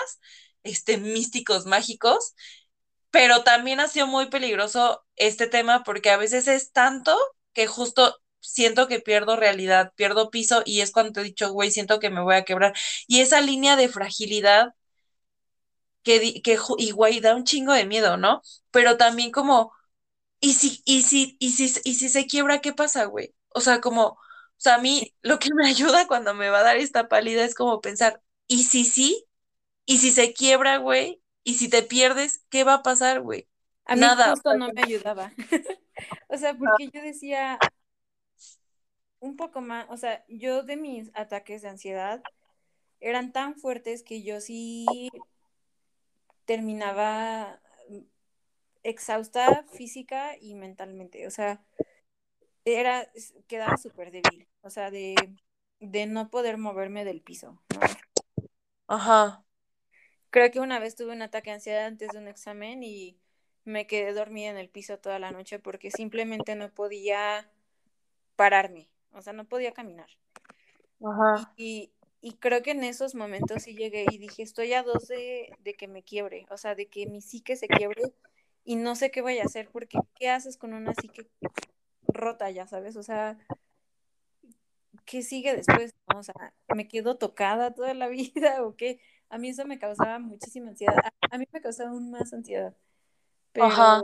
[0.64, 2.34] este, místicos, mágicos,
[3.12, 7.18] pero también ha sido muy peligroso este tema porque a veces es tanto
[7.54, 12.00] que justo siento que pierdo realidad, pierdo piso y es cuando he dicho, güey, siento
[12.00, 12.74] que me voy a quebrar.
[13.08, 14.74] Y esa línea de fragilidad
[16.08, 18.42] que, que y güey, da un chingo de miedo, ¿no?
[18.72, 19.74] Pero también como
[20.40, 23.34] y si, y si, y si, y si se quiebra, ¿qué pasa, güey?
[23.50, 24.20] O sea, como, o
[24.58, 27.56] sea, a mí lo que me ayuda cuando me va a dar esta pálida es
[27.56, 29.26] como pensar, ¿y si sí?
[29.86, 31.22] ¿Y si se quiebra, güey?
[31.44, 33.48] ¿Y si te pierdes, qué va a pasar, güey?
[33.86, 34.32] A mí Nada.
[34.32, 35.32] justo no me ayudaba.
[36.28, 37.58] o sea, porque yo decía
[39.20, 42.22] un poco más, o sea, yo de mis ataques de ansiedad
[43.00, 45.10] eran tan fuertes que yo sí
[46.48, 47.60] terminaba
[48.84, 51.62] exhausta física y mentalmente, o sea,
[52.64, 53.08] era,
[53.48, 55.16] quedaba súper débil, o sea, de,
[55.82, 57.62] de no poder moverme del piso.
[58.88, 59.44] Ajá.
[60.30, 63.20] Creo que una vez tuve un ataque de ansiedad antes de un examen y
[63.66, 67.52] me quedé dormida en el piso toda la noche porque simplemente no podía
[68.38, 70.10] pararme, o sea, no podía caminar.
[71.04, 71.54] Ajá.
[71.58, 71.92] Y,
[72.28, 75.76] y creo que en esos momentos sí llegué y dije, estoy a dos de, de
[75.76, 78.02] que me quiebre, o sea, de que mi psique se quiebre
[78.66, 81.30] y no sé qué voy a hacer porque ¿qué haces con una psique
[82.06, 82.98] rota, ya sabes?
[82.98, 83.38] O sea,
[85.06, 85.96] ¿qué sigue después?
[86.14, 89.00] O sea, ¿me quedo tocada toda la vida o qué?
[89.30, 90.98] A mí eso me causaba muchísima ansiedad.
[91.32, 92.76] A, mí me causaba aún más ansiedad.
[93.54, 94.04] Pero, Ajá.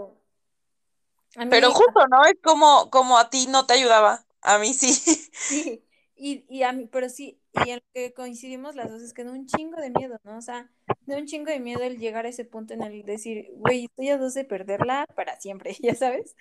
[1.49, 2.23] Pero justo, ¿no?
[2.23, 4.25] Es como, como a ti no te ayudaba.
[4.41, 4.93] A mí sí.
[4.93, 5.83] Sí,
[6.15, 9.23] y, y a mí, pero sí, y en lo que coincidimos las dos es que
[9.23, 10.37] da un chingo de miedo, ¿no?
[10.37, 10.71] O sea,
[11.05, 14.09] da un chingo de miedo el llegar a ese punto en el decir, güey, estoy
[14.09, 16.35] a dos de perderla para siempre, ya sabes.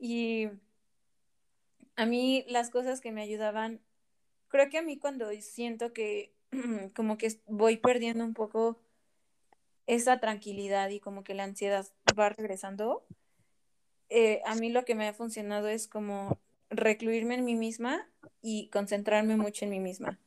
[0.00, 0.48] Y
[1.96, 3.80] a mí las cosas que me ayudaban,
[4.48, 6.32] creo que a mí cuando siento que
[6.96, 8.80] como que voy perdiendo un poco
[9.86, 11.86] esa tranquilidad y como que la ansiedad
[12.18, 13.04] va regresando,
[14.08, 16.40] eh, a mí lo que me ha funcionado es como
[16.70, 18.08] recluirme en mí misma
[18.42, 20.18] y concentrarme mucho en mí misma.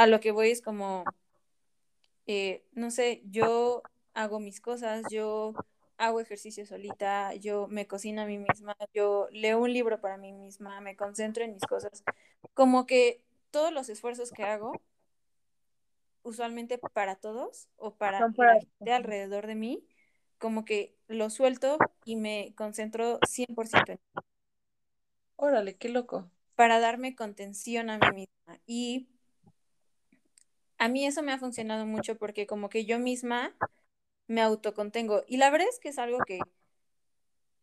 [0.00, 1.04] A lo que voy es como,
[2.26, 3.82] eh, no sé, yo
[4.14, 5.52] hago mis cosas, yo
[5.98, 10.32] hago ejercicio solita, yo me cocino a mí misma, yo leo un libro para mí
[10.32, 12.02] misma, me concentro en mis cosas.
[12.54, 14.72] Como que todos los esfuerzos que hago,
[16.22, 19.86] usualmente para todos o para, la gente alrededor de mí,
[20.38, 21.76] como que lo suelto
[22.06, 24.00] y me concentro 100% en
[25.36, 26.30] Órale, qué loco.
[26.54, 28.06] Para darme contención a mí
[28.46, 28.62] misma.
[28.64, 29.06] Y
[30.80, 33.54] a mí eso me ha funcionado mucho porque como que yo misma
[34.26, 35.24] me autocontengo.
[35.28, 36.40] Y la verdad es que es algo que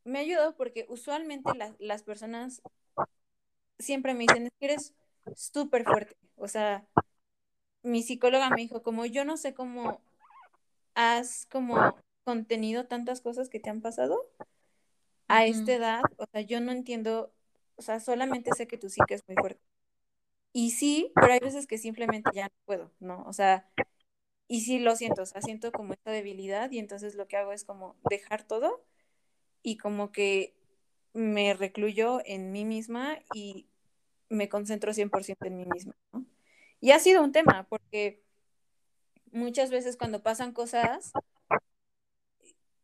[0.03, 1.49] me ha ayudado porque usualmente
[1.79, 2.61] las personas
[3.79, 4.93] siempre me dicen, que eres
[5.35, 6.15] súper fuerte.
[6.35, 6.87] O sea,
[7.81, 9.99] mi psicóloga me dijo, como yo no sé cómo
[10.93, 14.29] has como contenido tantas cosas que te han pasado
[15.27, 17.33] a esta edad, o sea, yo no entiendo,
[17.77, 19.66] o sea, solamente sé que tu psique es muy fuerte.
[20.59, 23.23] Y sí, pero hay veces que simplemente ya no puedo, ¿no?
[23.27, 23.69] O sea,
[24.47, 27.53] y sí lo siento, o sea, siento como esta debilidad y entonces lo que hago
[27.53, 28.83] es como dejar todo
[29.61, 30.55] y como que
[31.13, 33.67] me recluyo en mí misma y
[34.29, 36.25] me concentro 100% en mí misma, ¿no?
[36.79, 38.23] Y ha sido un tema porque
[39.31, 41.11] muchas veces cuando pasan cosas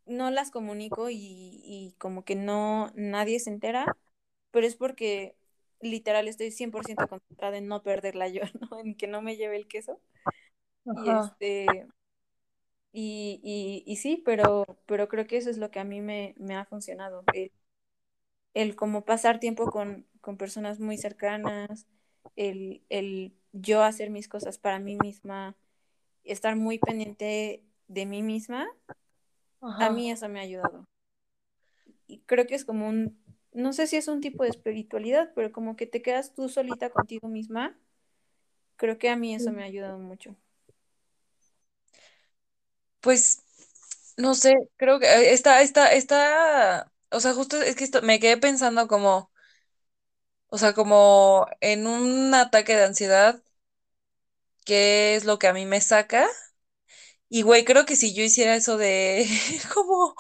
[0.05, 3.97] no las comunico y, y como que no nadie se entera,
[4.51, 5.35] pero es porque
[5.83, 8.79] literal estoy 100% concentrada en no perderla yo, ¿no?
[8.79, 9.99] En que no me lleve el queso.
[10.85, 11.87] Y este.
[12.95, 16.65] Y, y, sí, pero, pero creo que eso es lo que a mí me, ha
[16.65, 17.23] funcionado.
[17.33, 17.51] El,
[18.53, 20.05] el, como pasar tiempo con,
[20.37, 21.87] personas muy cercanas,
[22.35, 25.55] el, el, yo hacer mis cosas para mí misma,
[26.23, 28.67] estar muy pendiente de mí misma,
[29.59, 30.87] a mí eso me ha ayudado.
[32.05, 33.17] Y creo que es como un,
[33.55, 36.89] no sé si es un tipo de espiritualidad, pero como que te quedas tú solita
[36.91, 37.77] contigo misma,
[38.77, 40.35] creo que a mí eso me ha ayudado mucho.
[43.01, 43.43] Pues,
[44.17, 48.37] no sé, creo que eh, está, está, está, o sea, justo es que me quedé
[48.37, 49.31] pensando como,
[50.49, 53.43] o sea, como en un ataque de ansiedad,
[54.65, 56.27] ¿qué es lo que a mí me saca?
[57.35, 59.25] Y güey, creo que si yo hiciera eso de
[59.73, 60.15] como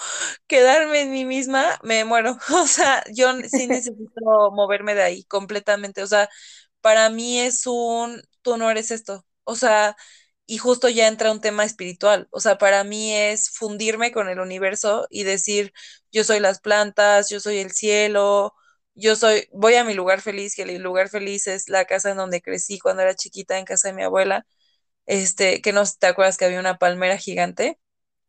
[0.47, 2.37] quedarme en mí misma, me muero.
[2.53, 6.01] O sea, yo sí necesito moverme de ahí completamente.
[6.03, 6.27] O sea,
[6.81, 9.25] para mí es un, tú no eres esto.
[9.43, 9.95] O sea,
[10.47, 12.27] y justo ya entra un tema espiritual.
[12.31, 15.71] O sea, para mí es fundirme con el universo y decir,
[16.11, 18.53] yo soy las plantas, yo soy el cielo,
[18.95, 22.17] yo soy, voy a mi lugar feliz, que el lugar feliz es la casa en
[22.17, 24.45] donde crecí cuando era chiquita, en casa de mi abuela.
[25.05, 27.79] Este, que no te acuerdas que había una palmera gigante.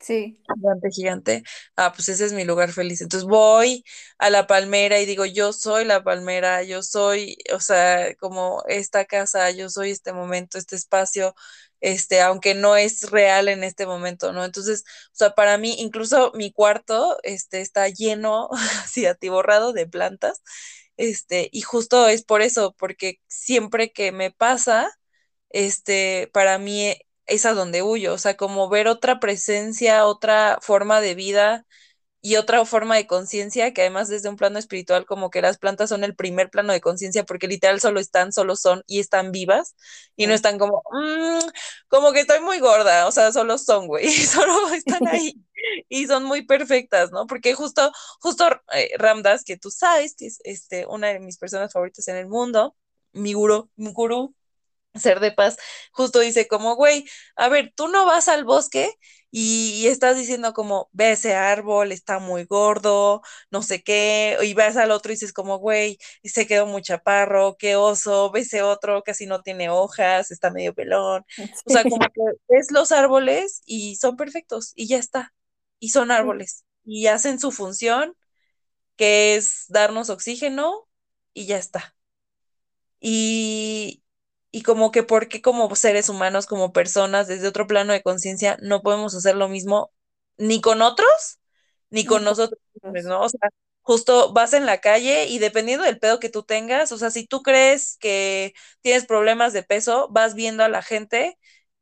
[0.01, 0.39] Sí.
[0.55, 1.43] Gigante, gigante.
[1.77, 3.01] Ah, pues ese es mi lugar feliz.
[3.01, 3.83] Entonces voy
[4.19, 9.07] a la palmera y digo, yo soy la palmera, yo soy, o sea, como esta
[9.07, 11.35] casa, yo soy este momento, este espacio,
[11.81, 14.45] este, aunque no es real en este momento, ¿no?
[14.45, 18.51] Entonces, o sea, para mí, incluso mi cuarto, este, está lleno,
[18.85, 20.43] así atiborrado de plantas,
[20.97, 24.91] este, y justo es por eso, porque siempre que me pasa,
[25.55, 26.97] este, para mí
[27.27, 31.65] es a donde huyo, o sea, como ver otra presencia, otra forma de vida
[32.21, 35.91] y otra forma de conciencia, que además desde un plano espiritual, como que las plantas
[35.91, 39.77] son el primer plano de conciencia, porque literal solo están, solo son y están vivas,
[40.17, 41.49] y no están como, mm,
[41.89, 45.35] como que estoy muy gorda, o sea, solo son, güey, solo están ahí
[45.89, 47.27] y son muy perfectas, ¿no?
[47.29, 51.73] Porque justo, justo eh, Ramdas, que tú sabes que es este, una de mis personas
[51.73, 52.77] favoritas en el mundo,
[53.13, 54.35] mi gurú, mi gurú,
[54.95, 55.57] ser de paz,
[55.93, 57.05] justo dice como, güey,
[57.37, 58.93] a ver, tú no vas al bosque
[59.31, 64.77] y, estás diciendo como, ve ese árbol, está muy gordo, no sé qué, y vas
[64.77, 69.03] al otro y dices como, güey, se quedó muy chaparro, qué oso, ve ese otro,
[69.03, 71.25] casi no tiene hojas, está medio pelón,
[71.67, 75.35] o sea, como que ves los árboles y son perfectos y ya está,
[75.81, 78.17] y son árboles y hacen su función,
[78.97, 80.89] que es darnos oxígeno
[81.33, 81.97] y ya está.
[83.01, 84.04] Y,
[84.55, 88.83] y como que porque como seres humanos, como personas, desde otro plano de conciencia, no
[88.83, 89.93] podemos hacer lo mismo
[90.39, 91.41] ni con otros,
[91.91, 92.61] ni con nosotros,
[93.05, 93.23] ¿no?
[93.23, 93.51] O sea,
[93.83, 97.27] justo vas en la calle y dependiendo del pedo que tú tengas, o sea, si
[97.27, 101.39] tú crees que tienes problemas de peso, vas viendo a la gente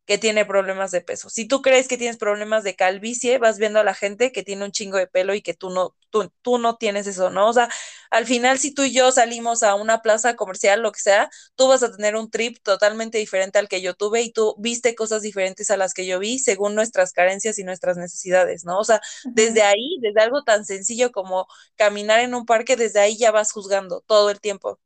[0.07, 1.31] que tiene problemas de peso.
[1.31, 4.65] Si tú crees que tienes problemas de calvicie, vas viendo a la gente que tiene
[4.65, 7.49] un chingo de pelo y que tú no, tú, tú no tienes eso, ¿no?
[7.49, 7.69] O sea,
[8.11, 11.69] al final, si tú y yo salimos a una plaza comercial, lo que sea, tú
[11.69, 15.23] vas a tener un trip totalmente diferente al que yo tuve y tú viste cosas
[15.23, 18.79] diferentes a las que yo vi según nuestras carencias y nuestras necesidades, ¿no?
[18.79, 19.01] O sea,
[19.35, 21.47] desde ahí, desde algo tan sencillo como
[21.77, 24.79] caminar en un parque, desde ahí ya vas juzgando todo el tiempo.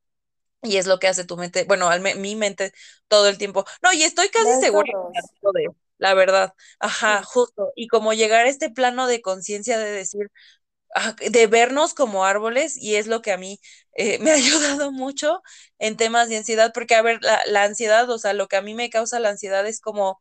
[0.63, 2.73] Y es lo que hace tu mente, bueno, al mi mente
[3.09, 3.65] todo el tiempo.
[3.83, 4.91] No, y estoy casi segura
[5.55, 6.53] de, la verdad.
[6.81, 7.73] Ajá, justo.
[7.77, 10.31] Y como llegar a este plano de conciencia de decir,
[10.95, 13.61] ah, de vernos como árboles, y es lo que a mí
[13.95, 14.35] eh, me ha
[14.81, 15.43] ayudado mucho
[15.79, 18.63] en temas de ansiedad, porque a ver, la, la ansiedad, o sea, lo que a
[18.63, 20.21] mí me causa la ansiedad es como,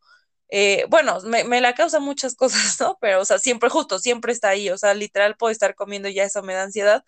[0.49, 2.97] eh, bueno, me, me, la causa muchas cosas, ¿no?
[3.01, 6.13] Pero, o sea, siempre justo, siempre está ahí, o sea, literal puedo estar comiendo y
[6.15, 7.03] ya eso me da ansiedad,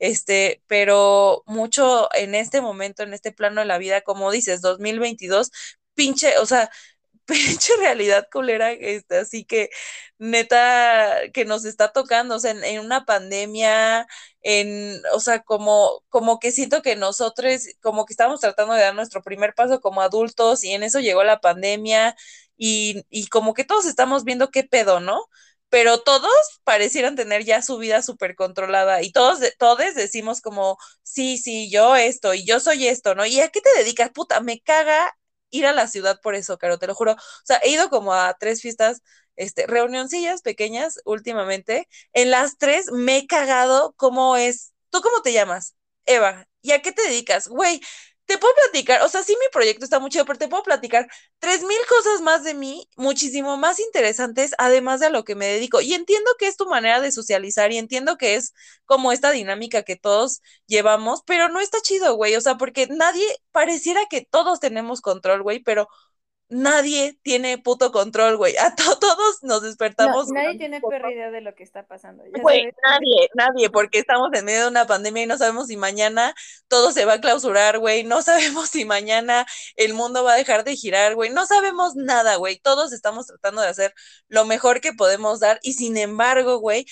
[0.00, 5.52] este, pero mucho en este momento, en este plano de la vida, como dices, 2022,
[5.94, 6.70] pinche, o sea,
[7.26, 9.70] pinche realidad culera, este, así que
[10.18, 14.06] neta que nos está tocando, o sea, en, una pandemia,
[14.42, 18.94] en, o sea, como, como que siento que nosotros, como que estamos tratando de dar
[18.94, 22.16] nuestro primer paso como adultos y en eso llegó la pandemia
[22.56, 25.26] y, y como que todos estamos viendo qué pedo, ¿no?
[25.70, 26.30] Pero todos
[26.64, 31.96] parecieran tener ya su vida súper controlada y todos, todos decimos como, sí, sí, yo
[31.96, 33.24] esto y yo soy esto, ¿no?
[33.26, 34.10] ¿Y a qué te dedicas?
[34.10, 35.12] Puta, me caga
[35.50, 37.12] ir a la ciudad por eso, Caro, te lo juro.
[37.14, 39.02] O sea, he ido como a tres fiestas,
[39.36, 41.88] este, reunioncillas pequeñas últimamente.
[42.12, 44.72] En las tres me he cagado cómo es.
[44.90, 45.74] ¿Tú cómo te llamas?
[46.06, 46.46] Eva.
[46.62, 47.48] ¿Y a qué te dedicas?
[47.48, 47.80] Güey,
[48.30, 51.08] te puedo platicar, o sea, sí mi proyecto está muy chido, pero te puedo platicar
[51.40, 55.46] tres mil cosas más de mí, muchísimo más interesantes, además de a lo que me
[55.46, 55.80] dedico.
[55.80, 58.54] Y entiendo que es tu manera de socializar y entiendo que es
[58.86, 63.26] como esta dinámica que todos llevamos, pero no está chido, güey, o sea, porque nadie,
[63.50, 65.88] pareciera que todos tenemos control, güey, pero
[66.50, 68.56] nadie tiene puto control, güey.
[68.56, 70.28] A to todos nos despertamos.
[70.28, 72.24] No, nadie tiene perra idea de lo que está pasando.
[72.42, 76.34] Güey, nadie, nadie, porque estamos en medio de una pandemia y no sabemos si mañana
[76.68, 78.04] todo se va a clausurar, güey.
[78.04, 79.46] No sabemos si mañana
[79.76, 81.30] el mundo va a dejar de girar, güey.
[81.30, 82.58] No sabemos nada, güey.
[82.58, 83.94] Todos estamos tratando de hacer
[84.28, 86.86] lo mejor que podemos dar y sin embargo, güey,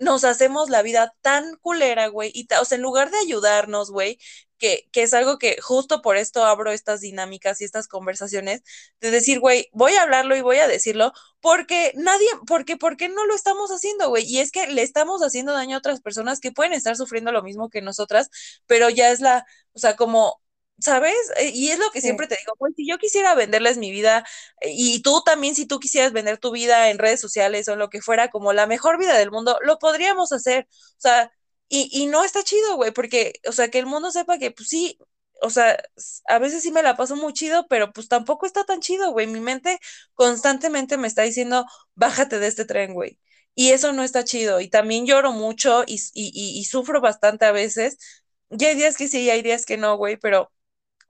[0.00, 4.18] nos hacemos la vida tan culera, güey, y o sea, en lugar de ayudarnos, güey,
[4.58, 8.62] que, que, es algo que justo por esto abro estas dinámicas y estas conversaciones,
[9.00, 13.08] de decir, güey, voy a hablarlo y voy a decirlo, porque nadie, porque, ¿por qué
[13.08, 14.24] no lo estamos haciendo, güey?
[14.26, 17.42] Y es que le estamos haciendo daño a otras personas que pueden estar sufriendo lo
[17.42, 18.30] mismo que nosotras,
[18.66, 20.40] pero ya es la, o sea, como
[20.80, 21.14] ¿sabes?
[21.36, 24.24] Eh, y es lo que siempre te digo, pues si yo quisiera venderles mi vida
[24.60, 27.90] eh, y tú también si tú quisieras vender tu vida en redes sociales o lo
[27.90, 30.66] que fuera como la mejor vida del mundo, lo podríamos hacer.
[30.70, 31.32] O sea,
[31.68, 34.68] y, y no está chido, güey, porque, o sea, que el mundo sepa que, pues
[34.68, 34.98] sí,
[35.42, 35.78] o sea,
[36.26, 39.26] a veces sí me la paso muy chido, pero pues tampoco está tan chido, güey.
[39.26, 39.78] Mi mente
[40.14, 43.18] constantemente me está diciendo, bájate de este tren, güey.
[43.54, 44.60] Y eso no está chido.
[44.60, 47.98] Y también lloro mucho y, y, y, y sufro bastante a veces.
[48.50, 50.50] Y hay días que sí, y hay días que no, güey, pero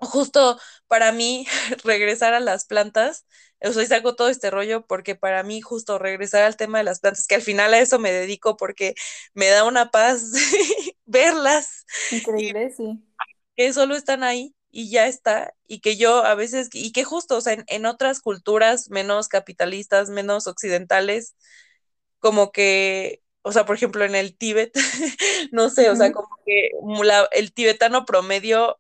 [0.01, 1.47] justo para mí
[1.85, 3.27] regresar a las plantas,
[3.63, 7.01] o sea, saco todo este rollo porque para mí justo regresar al tema de las
[7.01, 8.95] plantas, que al final a eso me dedico porque
[9.35, 10.33] me da una paz
[11.05, 11.85] verlas.
[12.11, 13.05] Increíble, sí.
[13.57, 17.37] Que solo están ahí y ya está, y que yo a veces, y que justo,
[17.37, 21.35] o sea, en, en otras culturas menos capitalistas, menos occidentales,
[22.21, 24.73] como que o sea, por ejemplo, en el Tíbet,
[25.53, 26.71] no sé, o sea, como que
[27.05, 28.79] la, el tibetano promedio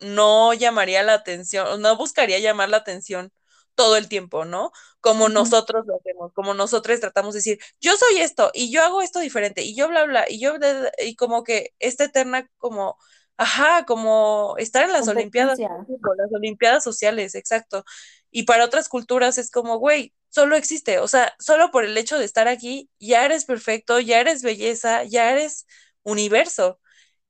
[0.00, 3.32] no llamaría la atención, no buscaría llamar la atención
[3.74, 4.72] todo el tiempo, ¿no?
[5.00, 5.32] Como uh -huh.
[5.32, 9.20] nosotros lo hacemos, como nosotros tratamos de decir, yo soy esto y yo hago esto
[9.20, 10.54] diferente y yo bla, bla, y yo,
[10.98, 12.98] y como que esta eterna como,
[13.36, 17.84] ajá, como estar en las Olimpiadas, las Olimpiadas sociales, exacto.
[18.30, 22.18] Y para otras culturas es como, güey, solo existe, o sea, solo por el hecho
[22.18, 25.66] de estar aquí, ya eres perfecto, ya eres belleza, ya eres
[26.02, 26.78] universo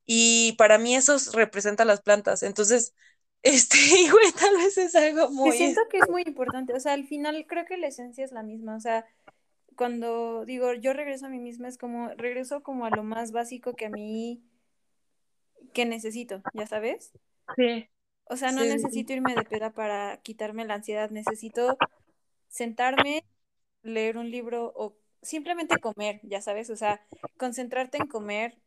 [0.05, 2.43] y para mí eso representa las plantas.
[2.43, 2.93] Entonces,
[3.43, 3.77] este,
[4.11, 5.51] güey, tal vez es algo muy...
[5.51, 8.31] Yo siento que es muy importante, o sea, al final creo que la esencia es
[8.31, 9.05] la misma, o sea,
[9.75, 13.73] cuando digo yo regreso a mí misma es como, regreso como a lo más básico
[13.73, 14.43] que a mí,
[15.73, 17.11] que necesito, ¿ya sabes?
[17.55, 17.89] Sí.
[18.25, 18.67] O sea, no sí.
[18.67, 21.77] necesito irme de peda para quitarme la ansiedad, necesito
[22.47, 23.25] sentarme,
[23.81, 27.05] leer un libro o simplemente comer, ya sabes, o sea,
[27.37, 28.60] concentrarte en comer,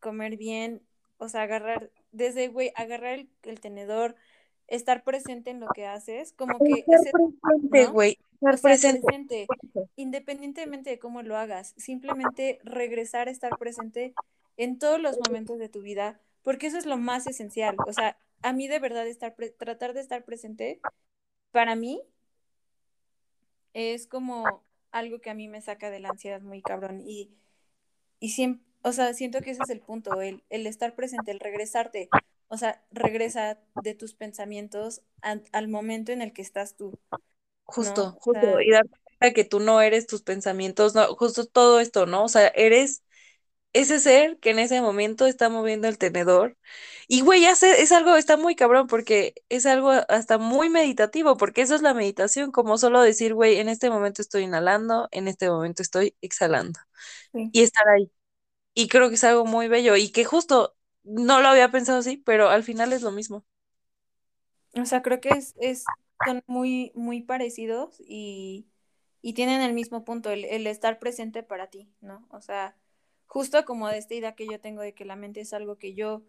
[0.00, 0.82] comer bien,
[1.18, 4.16] o sea, agarrar, desde, güey, agarrar el, el, tenedor,
[4.66, 6.80] estar presente en lo que haces, como que...
[6.80, 8.18] Estar ese, presente, güey.
[8.40, 8.50] ¿no?
[8.50, 9.02] Estar presente.
[9.02, 9.46] presente.
[9.96, 14.14] Independientemente de cómo lo hagas, simplemente regresar a estar presente
[14.56, 17.76] en todos los momentos de tu vida, porque eso es lo más esencial.
[17.86, 20.80] O sea, a mí de verdad estar tratar de estar presente,
[21.50, 22.02] para mí,
[23.72, 27.30] es como algo que a mí me saca de la ansiedad muy cabrón y,
[28.20, 31.40] y siempre, o sea, siento que ese es el punto, el, el estar presente, el
[31.40, 32.12] regresarte,
[32.48, 36.98] o sea, regresa de tus pensamientos al, al momento en el que estás tú.
[37.64, 41.80] Justo, justo, sea, y darte cuenta que tú no eres tus pensamientos, no, justo todo
[41.80, 42.24] esto, ¿no?
[42.24, 43.02] O sea, eres
[43.74, 46.56] ese ser que en ese momento está moviendo el tenedor.
[47.08, 51.62] Y güey, hace, es algo, está muy cabrón porque es algo hasta muy meditativo, porque
[51.62, 55.50] eso es la meditación, como solo decir, güey, en este momento estoy inhalando, en este
[55.50, 56.80] momento estoy exhalando.
[57.32, 57.52] sí.
[57.52, 58.10] Y estar ahí.
[58.80, 62.16] Y creo que es algo muy bello y que justo no lo había pensado así,
[62.16, 63.44] pero al final es lo mismo.
[64.74, 65.84] O sea, creo que es, es,
[66.24, 68.68] son muy, muy parecidos y,
[69.22, 72.26] y tienen el mismo punto, el, el estar presente para ti, ¿no?
[72.30, 72.76] O sea,
[73.26, 75.94] justo como de esta idea que yo tengo de que la mente es algo que
[75.94, 76.22] yo,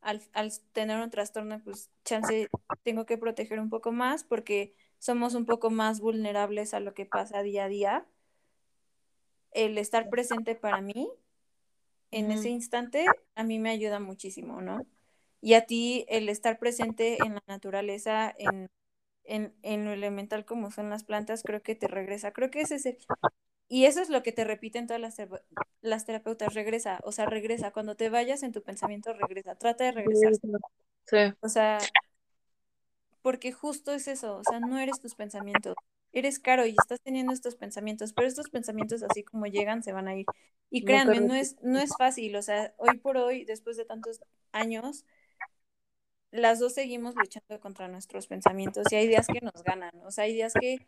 [0.00, 2.48] al, al tener un trastorno, pues chance
[2.84, 7.06] tengo que proteger un poco más porque somos un poco más vulnerables a lo que
[7.06, 8.06] pasa día a día.
[9.50, 11.10] El estar presente para mí
[12.10, 14.86] en ese instante a mí me ayuda muchísimo, ¿no?
[15.40, 18.68] Y a ti el estar presente en la naturaleza, en,
[19.24, 22.32] en, en lo elemental como son las plantas, creo que te regresa.
[22.32, 22.98] Creo que ese es el...
[23.68, 25.42] Y eso es lo que te repiten todas las, tera-
[25.82, 27.72] las terapeutas, regresa, o sea, regresa.
[27.72, 29.56] Cuando te vayas en tu pensamiento, regresa.
[29.56, 30.34] Trata de regresar.
[31.04, 31.78] Sí, O sea,
[33.22, 35.74] porque justo es eso, o sea, no eres tus pensamientos.
[36.16, 40.08] Eres caro y estás teniendo estos pensamientos, pero estos pensamientos así como llegan se van
[40.08, 40.24] a ir.
[40.70, 44.20] Y créanme, no es, no es fácil, o sea, hoy por hoy, después de tantos
[44.52, 45.04] años,
[46.30, 50.24] las dos seguimos luchando contra nuestros pensamientos y hay días que nos ganan, o sea,
[50.24, 50.86] hay días que,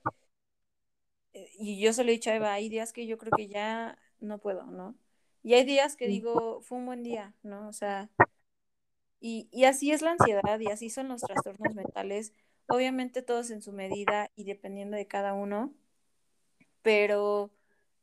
[1.32, 3.48] eh, y yo se lo he dicho a Eva, hay días que yo creo que
[3.48, 4.96] ya no puedo, ¿no?
[5.42, 7.68] Y hay días que digo, fue un buen día, ¿no?
[7.68, 8.10] O sea,
[9.20, 12.32] y, y así es la ansiedad y así son los trastornos mentales,
[12.68, 15.74] obviamente todos en su medida y dependiendo de cada uno,
[16.82, 17.50] pero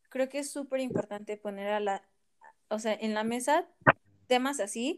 [0.09, 2.03] creo que es súper importante poner a la,
[2.69, 3.67] o sea, en la mesa
[4.27, 4.97] temas así,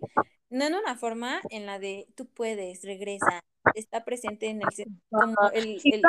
[0.49, 3.41] no en una forma en la de tú puedes, regresa,
[3.76, 4.70] está presente en el,
[5.09, 6.01] como el, el,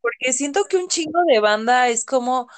[0.00, 2.48] porque siento que un chingo de banda es como,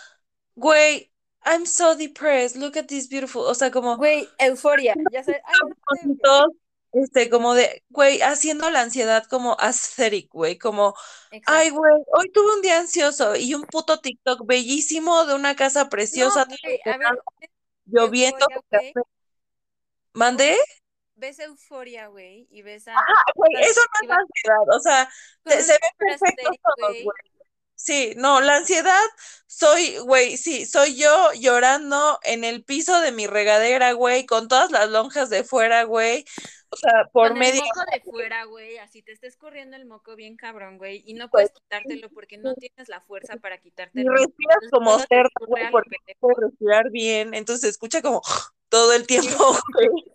[0.55, 1.11] güey,
[1.45, 6.17] I'm so depressed, look at this beautiful, o sea, como Güey, euforia, ya sabes, ay,
[6.23, 6.47] no
[6.95, 10.95] este, como de, güey, haciendo la ansiedad como aesthetic, güey, como,
[11.47, 15.85] ay, güey, hoy tuve un día ansioso y un puto TikTok bellísimo de una casa
[15.85, 17.09] No, preciosa, a ver,
[17.87, 18.93] lloviendo, euforia,
[20.13, 20.57] ¿mandé?
[21.17, 25.11] ves euforia, güey, y ves a, Ah, güey, eso no es ansiedad, o sea,
[25.47, 27.34] se, se perfectos aesthetic, todos, güey.
[27.77, 29.05] Sí, no, la ansiedad
[29.47, 34.71] soy, güey, sí, soy yo llorando en el piso de mi regadera, güey, con todas
[34.71, 36.25] las lonjas de fuera, güey.
[36.71, 39.87] O sea, por con el media, moco de fuera, güey, así te está escurriendo el
[39.87, 43.61] moco bien cabrón, güey, y no puedes quitártelo porque no tienes la fuerza para Y
[43.61, 44.13] quitártelo.
[44.13, 48.23] respiras Entonces como cerdo, güey, porque puedes respirar bien, entonces se escucha como
[48.69, 50.14] todo el tiempo, güey.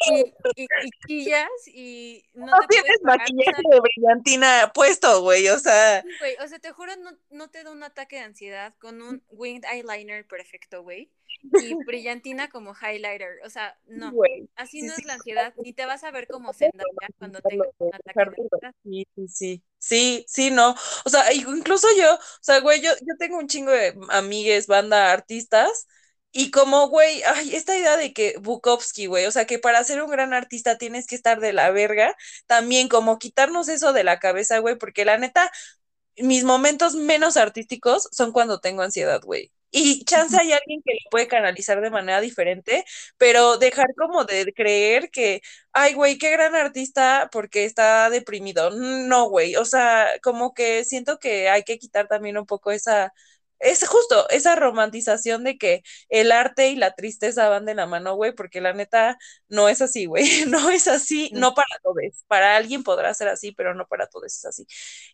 [0.00, 5.58] Y, y, y chillas y no No te tienes maquillaje de brillantina puesto, güey, o
[5.58, 8.74] sea, sí, güey, o sea, te juro, no, no te da un ataque de ansiedad
[8.78, 11.10] con un winged eyeliner perfecto, güey.
[11.52, 13.40] Y brillantina como highlighter.
[13.44, 14.14] O sea, no.
[14.14, 14.48] güey.
[14.56, 17.08] Así Sí, no sí, es la sí, ansiedad, ni te vas a ver como Zendaya
[17.18, 18.74] cuando tengas un ataque de ansiedad.
[18.84, 23.16] Sí, sí, sí, sí, sí, no, o sea, incluso yo, o sea, güey, yo, yo
[23.18, 25.86] tengo un chingo de amigues, banda, artistas,
[26.32, 30.02] y como, güey, ay, esta idea de que Bukowski, güey, o sea, que para ser
[30.02, 32.14] un gran artista tienes que estar de la verga,
[32.46, 35.50] también como quitarnos eso de la cabeza, güey, porque la neta,
[36.18, 39.52] mis momentos menos artísticos son cuando tengo ansiedad, güey.
[39.70, 42.84] Y chance hay alguien que lo puede canalizar de manera diferente,
[43.18, 45.42] pero dejar como de creer que,
[45.72, 48.70] ay, güey, qué gran artista porque está deprimido.
[48.70, 53.12] No, güey, o sea, como que siento que hay que quitar también un poco esa,
[53.60, 58.14] es justo esa romantización de que el arte y la tristeza van de la mano,
[58.16, 59.18] güey, porque la neta
[59.48, 61.54] no es así, güey, no es así, No.
[61.54, 61.96] para todos.
[62.26, 64.66] Para alguien podrá ser así, pero no para todos es así.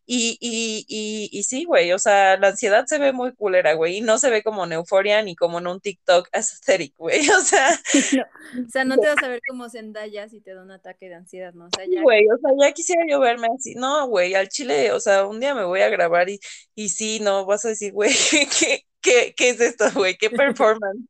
[0.07, 3.99] Y, y, y, y sí, güey, o sea, la ansiedad se ve muy culera, güey,
[3.99, 7.41] y no se ve como en euforia ni como en un TikTok aesthetic, güey, o
[7.41, 7.69] sea,
[8.13, 8.25] No.
[8.67, 11.15] O sea, no te vas a ver como Zendaya si te da un ataque de
[11.17, 11.67] ansiedad, ¿no?
[11.67, 12.03] O sea, ya.
[12.03, 15.41] güey, o sea, ya quisiera yo verme así, no, güey, al chile, o sea, un
[15.41, 16.41] día me voy a grabar y,
[16.75, 18.11] y sí, no, vas a decir, güey,
[18.59, 20.17] ¿qué, qué, qué es esto, güey?
[20.17, 21.01] ¿Qué performance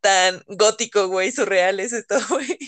[0.00, 2.58] tan gótico, güey, surreal es esto, güey?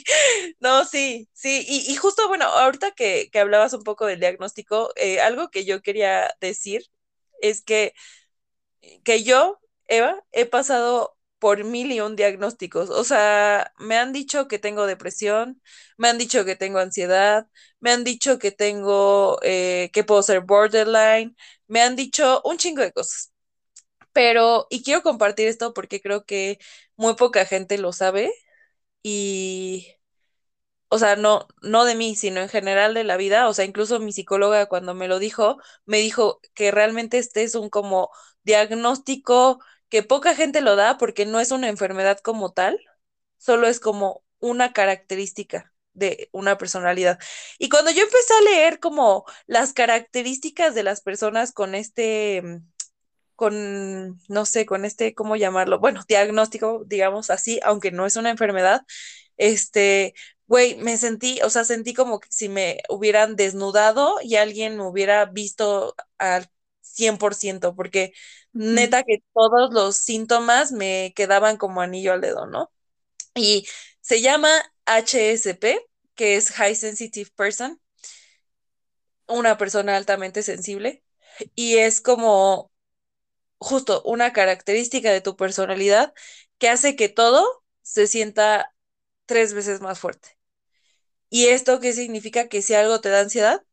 [0.61, 4.93] No, sí, sí, y, y justo, bueno, ahorita que, que hablabas un poco del diagnóstico,
[4.97, 6.85] eh, algo que yo quería decir
[7.43, 7.95] es que,
[9.05, 12.91] que yo, Eva, he pasado por mil y un diagnósticos.
[12.91, 15.61] O sea, me han dicho que tengo depresión,
[15.97, 17.47] me han dicho que tengo ansiedad,
[17.81, 22.83] me han dicho que tengo, eh, que puedo ser borderline, me han dicho un chingo
[22.83, 23.33] de cosas.
[24.13, 26.59] Pero, y quiero compartir esto porque creo que
[26.97, 28.33] muy poca gente lo sabe
[29.03, 29.89] y,
[30.89, 33.49] o sea, no, no de mí, sino en general de la vida.
[33.49, 37.55] O sea, incluso mi psicóloga cuando me lo dijo, me dijo que realmente este es
[37.55, 38.11] un como
[38.45, 42.79] diagnóstico que poca gente lo da porque no es una enfermedad como tal,
[43.39, 47.19] solo es como una característica de una personalidad.
[47.59, 52.43] Y cuando yo empecé a leer como las características de las personas con este,
[53.37, 55.79] con, no sé, con este, ¿cómo llamarlo?
[55.81, 58.83] Bueno, diagnóstico, digamos así, aunque no es una enfermedad,
[59.37, 60.15] este,
[60.47, 64.87] güey, me sentí, o sea, sentí como que si me hubieran desnudado y alguien me
[64.87, 66.49] hubiera visto al
[66.81, 68.13] 100%, porque
[68.53, 72.71] neta que todos los síntomas me quedaban como anillo al dedo, ¿no?
[73.35, 73.67] Y
[74.01, 74.51] se llama
[74.87, 75.81] HSP,
[76.15, 77.81] que es High Sensitive Person,
[79.27, 81.05] una persona altamente sensible,
[81.55, 82.72] y es como
[83.63, 86.15] justo una característica de tu personalidad
[86.59, 88.75] que hace que todo se sienta
[89.27, 90.31] tres veces más fuerte.
[91.31, 92.49] ¿Y esto qué significa?
[92.49, 93.65] Que si algo te da ansiedad,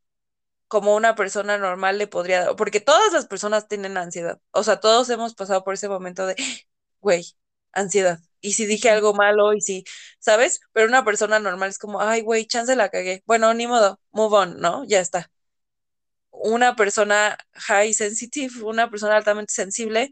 [0.68, 4.80] como una persona normal le podría dar, porque todas las personas tienen ansiedad, o sea,
[4.80, 6.36] todos hemos pasado por ese momento de,
[7.02, 7.26] güey,
[7.74, 8.20] ansiedad.
[8.42, 9.86] Y si dije algo malo y si,
[10.20, 10.62] ¿sabes?
[10.74, 13.24] Pero una persona normal es como, ay, güey, chance la cagué.
[13.26, 14.86] Bueno, ni modo, move on, ¿no?
[14.86, 15.32] Ya está.
[16.32, 20.12] Una persona high sensitive, una persona altamente sensible,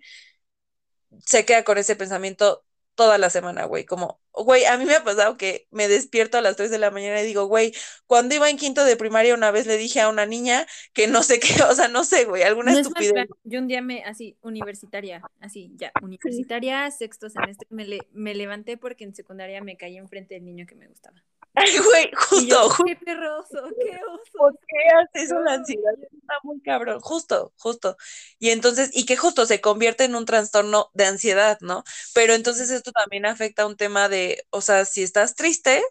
[1.26, 2.64] se queda con ese pensamiento
[2.98, 6.42] toda la semana, güey, como, güey, a mí me ha pasado que me despierto a
[6.42, 7.72] las 3 de la mañana y digo, güey,
[8.08, 11.22] cuando iba en quinto de primaria una vez le dije a una niña que no
[11.22, 13.28] sé qué, o sea, no sé, güey, alguna estupidez.
[13.44, 18.78] yo un día me, así, universitaria, así, ya, universitaria, sexto semestre, me, le, me levanté
[18.78, 21.24] porque en secundaria me caí enfrente del niño que me gustaba.
[21.60, 22.70] Ay, güey, justo.
[22.86, 24.22] qué perroso, qué oso.
[24.34, 24.78] ¿Por qué
[25.20, 25.94] haces una ansiedad?
[26.04, 27.00] Está muy cabrón.
[27.02, 27.98] Justo, justo.
[28.38, 31.84] Y entonces, y que justo se convierte en un trastorno de ansiedad, ¿no?
[32.14, 35.82] Pero entonces esto también afecta a un tema de, o sea, si estás triste,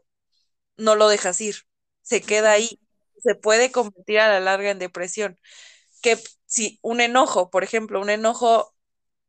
[0.76, 1.56] no lo dejas ir.
[2.02, 2.80] Se queda ahí.
[3.22, 5.38] Se puede convertir a la larga en depresión.
[6.02, 8.74] Que si un enojo, por ejemplo, un enojo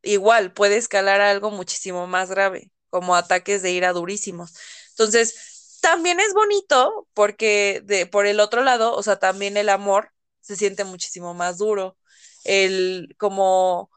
[0.04, 4.56] igual puede escalar a algo muchísimo más grave, como ataques de ira durísimos.
[4.92, 10.12] Entonces, también es bonito porque de, por el otro lado, o sea, también el amor
[10.41, 11.98] se siente muchísimo más duro.
[12.44, 13.90] El como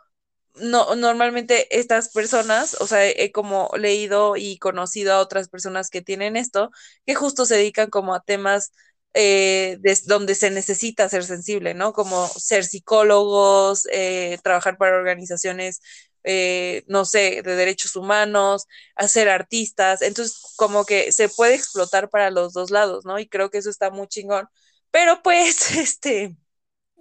[0.56, 6.02] no, normalmente estas personas, o sea, he como leído y conocido a otras personas que
[6.02, 6.70] tienen esto,
[7.06, 8.72] que justo se dedican como a temas
[9.14, 11.92] eh, donde se necesita ser sensible, ¿no?
[11.92, 15.80] Como ser psicólogos, eh, trabajar para organizaciones
[16.24, 22.30] eh, no sé, de derechos humanos, hacer artistas, entonces como que se puede explotar para
[22.30, 23.18] los dos lados, ¿no?
[23.18, 24.48] Y creo que eso está muy chingón,
[24.90, 26.36] pero pues, este...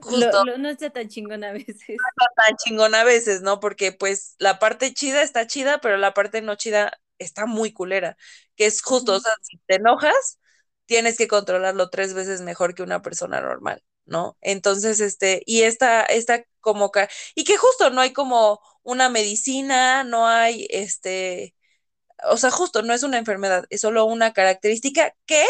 [0.01, 1.89] Justo, no está tan chingón a veces.
[1.89, 3.59] No está tan chingón a veces, ¿no?
[3.59, 8.15] Porque pues la parte chida está chida, pero la parte no chida está muy culera,
[8.55, 10.39] que es justo, o sea, si te enojas,
[10.85, 13.83] tienes que controlarlo tres veces mejor que una persona normal.
[14.10, 14.38] ¿No?
[14.41, 16.91] Entonces, este, y esta, esta como,
[17.36, 21.56] y que justo no hay como una medicina, no hay, este,
[22.30, 25.45] o sea, justo no es una enfermedad, es solo una característica que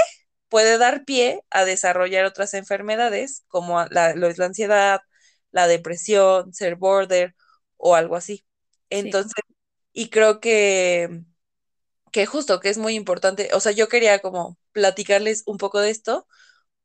[0.50, 5.02] puede dar pie a desarrollar otras enfermedades, como la, lo es la ansiedad,
[5.52, 7.36] la depresión, ser border
[7.78, 8.46] o algo así.
[8.90, 9.34] Entonces,
[9.94, 11.24] y creo que,
[12.12, 15.92] que justo que es muy importante, o sea, yo quería como platicarles un poco de
[15.92, 16.28] esto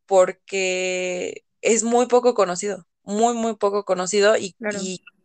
[0.06, 4.54] porque es muy poco conocido, muy, muy poco conocido y,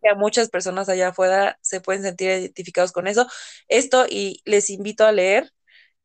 [0.10, 3.28] a muchas personas allá afuera se pueden sentir identificados con eso.
[3.68, 5.52] Esto y les invito a leer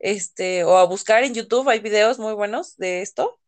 [0.00, 3.38] este o a buscar en YouTube, hay videos muy buenos de esto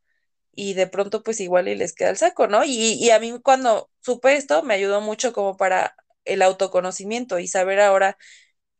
[0.54, 2.62] y de pronto pues igual y les queda el saco, ¿no?
[2.64, 7.80] Y, a mí cuando supe esto me ayudó mucho como para el autoconocimiento y saber
[7.80, 8.16] ahora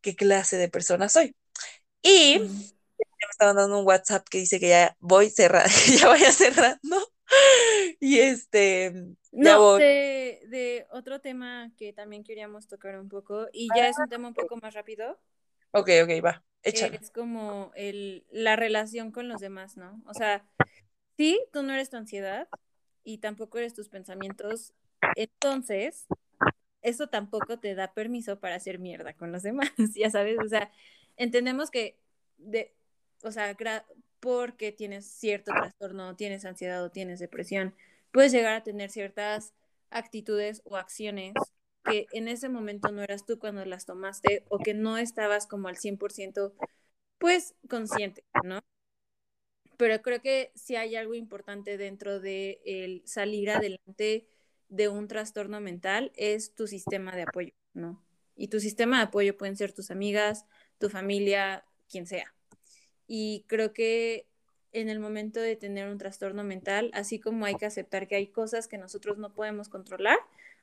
[0.00, 1.34] qué clase de persona soy.
[2.02, 5.70] Y me estaban dando un WhatsApp que dice que ya voy cerrando,
[6.00, 7.15] ya vaya cerrando.
[8.00, 8.92] y este.
[9.32, 14.08] No, de, de, otro tema que también queríamos tocar un poco, y ya es un
[14.08, 15.18] tema un poco más rápido.
[15.72, 16.42] Ok, ok, va.
[16.62, 16.98] Échale.
[17.00, 20.02] Es como el, la relación con los demás, ¿no?
[20.06, 20.48] O sea,
[21.16, 22.48] sí, tú no eres tu ansiedad
[23.04, 24.74] y tampoco eres tus pensamientos,
[25.14, 26.06] entonces,
[26.82, 30.70] eso tampoco te da permiso para hacer mierda con los demás, ya sabes, o sea,
[31.16, 31.98] entendemos que,
[32.38, 32.74] de,
[33.22, 33.54] o sea,
[34.26, 37.76] porque tienes cierto trastorno, tienes ansiedad o tienes depresión,
[38.10, 39.54] puedes llegar a tener ciertas
[39.88, 41.34] actitudes o acciones
[41.84, 45.68] que en ese momento no eras tú cuando las tomaste o que no estabas como
[45.68, 46.54] al 100%
[47.18, 48.58] pues consciente, ¿no?
[49.76, 54.26] Pero creo que si hay algo importante dentro de el salir adelante
[54.68, 58.02] de un trastorno mental es tu sistema de apoyo, ¿no?
[58.34, 60.46] Y tu sistema de apoyo pueden ser tus amigas,
[60.78, 62.35] tu familia, quien sea.
[63.06, 64.26] Y creo que
[64.72, 68.26] en el momento de tener un trastorno mental, así como hay que aceptar que hay
[68.26, 70.18] cosas que nosotros no podemos controlar,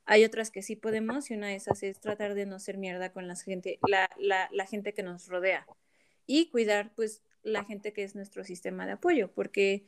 [0.05, 3.11] hay otras que sí podemos y una de esas es tratar de no ser mierda
[3.11, 5.65] con la gente, la, la, la gente que nos rodea
[6.27, 9.85] y cuidar pues la gente que es nuestro sistema de apoyo, porque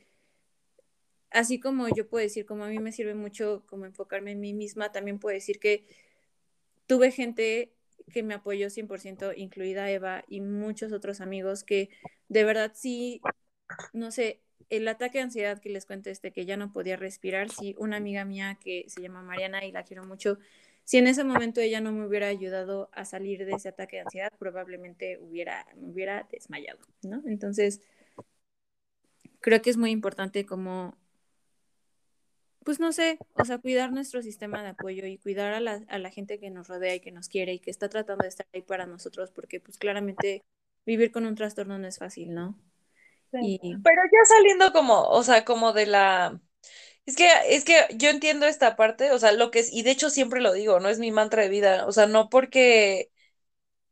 [1.30, 4.54] así como yo puedo decir, como a mí me sirve mucho como enfocarme en mí
[4.54, 5.86] misma, también puedo decir que
[6.86, 7.75] tuve gente
[8.12, 11.90] que me apoyó 100%, incluida Eva y muchos otros amigos que
[12.28, 13.20] de verdad sí,
[13.92, 17.50] no sé, el ataque de ansiedad que les cuento este, que ya no podía respirar,
[17.50, 20.38] sí, una amiga mía que se llama Mariana y la quiero mucho,
[20.84, 24.02] si en ese momento ella no me hubiera ayudado a salir de ese ataque de
[24.02, 27.22] ansiedad, probablemente hubiera, me hubiera desmayado, ¿no?
[27.26, 27.80] Entonces,
[29.40, 30.96] creo que es muy importante como,
[32.66, 35.98] pues no sé, o sea, cuidar nuestro sistema de apoyo y cuidar a la, a
[35.98, 38.46] la gente que nos rodea y que nos quiere y que está tratando de estar
[38.52, 40.44] ahí para nosotros, porque pues claramente
[40.84, 42.58] vivir con un trastorno no es fácil, ¿no?
[43.40, 43.60] Y...
[43.84, 46.40] Pero ya saliendo como, o sea, como de la
[47.06, 49.92] es que, es que yo entiendo esta parte, o sea, lo que es, y de
[49.92, 53.10] hecho siempre lo digo, no es mi mantra de vida, o sea, no porque,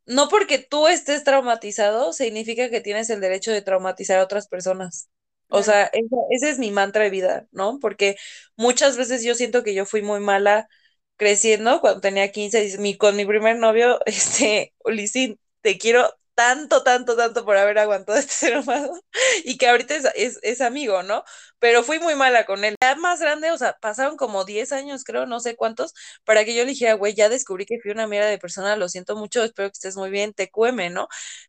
[0.06, 5.08] no porque tú estés traumatizado, significa que tienes el derecho de traumatizar a otras personas.
[5.54, 5.90] O sea,
[6.30, 7.78] ese, es mi mantra de vida, ¿no?
[7.80, 8.16] Porque
[8.56, 10.68] muchas veces yo siento que yo fui muy mala
[11.16, 17.16] creciendo cuando tenía 15, mi, con mi primer novio, este, Ulisin, te quiero tanto, tanto,
[17.16, 18.90] tanto por haber aguantado este ser humano
[19.44, 21.22] y que ahorita es, es, amigo, ¿no?
[21.60, 22.74] Pero fui muy mala con él.
[22.82, 25.94] Ya más grande, o sea, pasaron como 10 años, creo, no sé cuántos,
[26.24, 28.88] para que yo le dijera, güey, ya descubrí que fui una mierda de persona, lo
[28.88, 31.06] siento mucho, espero que estés muy bien, te cueme, ¿no?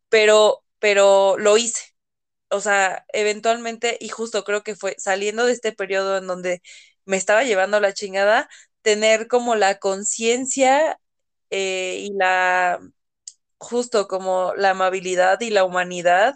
[0.09, 1.94] Pero, pero lo hice.
[2.49, 6.61] O sea, eventualmente, y justo creo que fue saliendo de este periodo en donde
[7.05, 8.49] me estaba llevando la chingada,
[8.81, 10.99] tener como la conciencia
[11.49, 12.79] eh, y la
[13.59, 16.35] justo como la amabilidad y la humanidad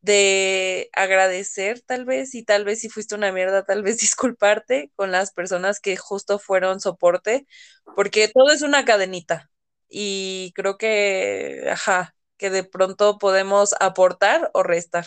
[0.00, 5.12] de agradecer tal vez y tal vez si fuiste una mierda, tal vez disculparte con
[5.12, 7.46] las personas que justo fueron soporte,
[7.96, 9.50] porque todo es una cadenita
[9.88, 15.06] y creo que, ajá, que de pronto podemos aportar o restar.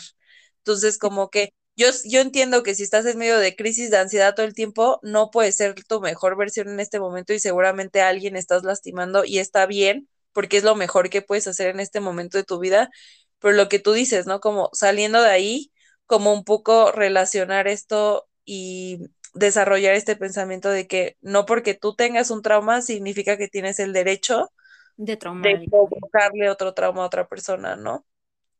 [0.66, 4.34] Entonces, como que yo, yo entiendo que si estás en medio de crisis de ansiedad
[4.34, 8.08] todo el tiempo, no puede ser tu mejor versión en este momento y seguramente a
[8.08, 12.00] alguien estás lastimando y está bien porque es lo mejor que puedes hacer en este
[12.00, 12.90] momento de tu vida,
[13.38, 14.40] pero lo que tú dices, ¿no?
[14.40, 15.72] Como saliendo de ahí,
[16.06, 19.00] como un poco relacionar esto y
[19.34, 23.92] desarrollar este pensamiento de que no porque tú tengas un trauma significa que tienes el
[23.92, 24.52] derecho
[24.96, 28.06] de, de provocarle otro trauma a otra persona, ¿no?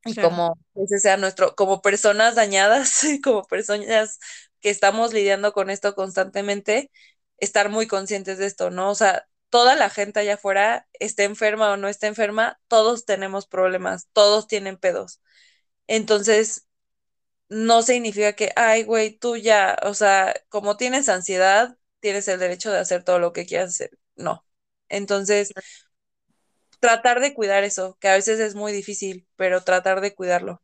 [0.07, 4.19] Y como ese sea nuestro, como personas dañadas, como personas
[4.61, 6.91] que estamos lidiando con esto constantemente,
[7.39, 8.91] estar muy conscientes de esto, ¿no?
[8.91, 13.47] O sea, toda la gente allá afuera, esté enferma o no esté enferma, todos tenemos
[13.47, 15.21] problemas, todos tienen pedos.
[15.89, 16.67] Entonces,
[17.49, 22.73] no significa que, ay, güey, tú ya, o sea, como tienes ansiedad, tienes el derecho
[22.73, 23.91] de hacer todo lo que quieras hacer.
[24.17, 24.45] No.
[24.89, 25.53] Entonces,
[26.81, 30.63] tratar de cuidar eso, que a veces es muy difícil, pero tratar de cuidarlo.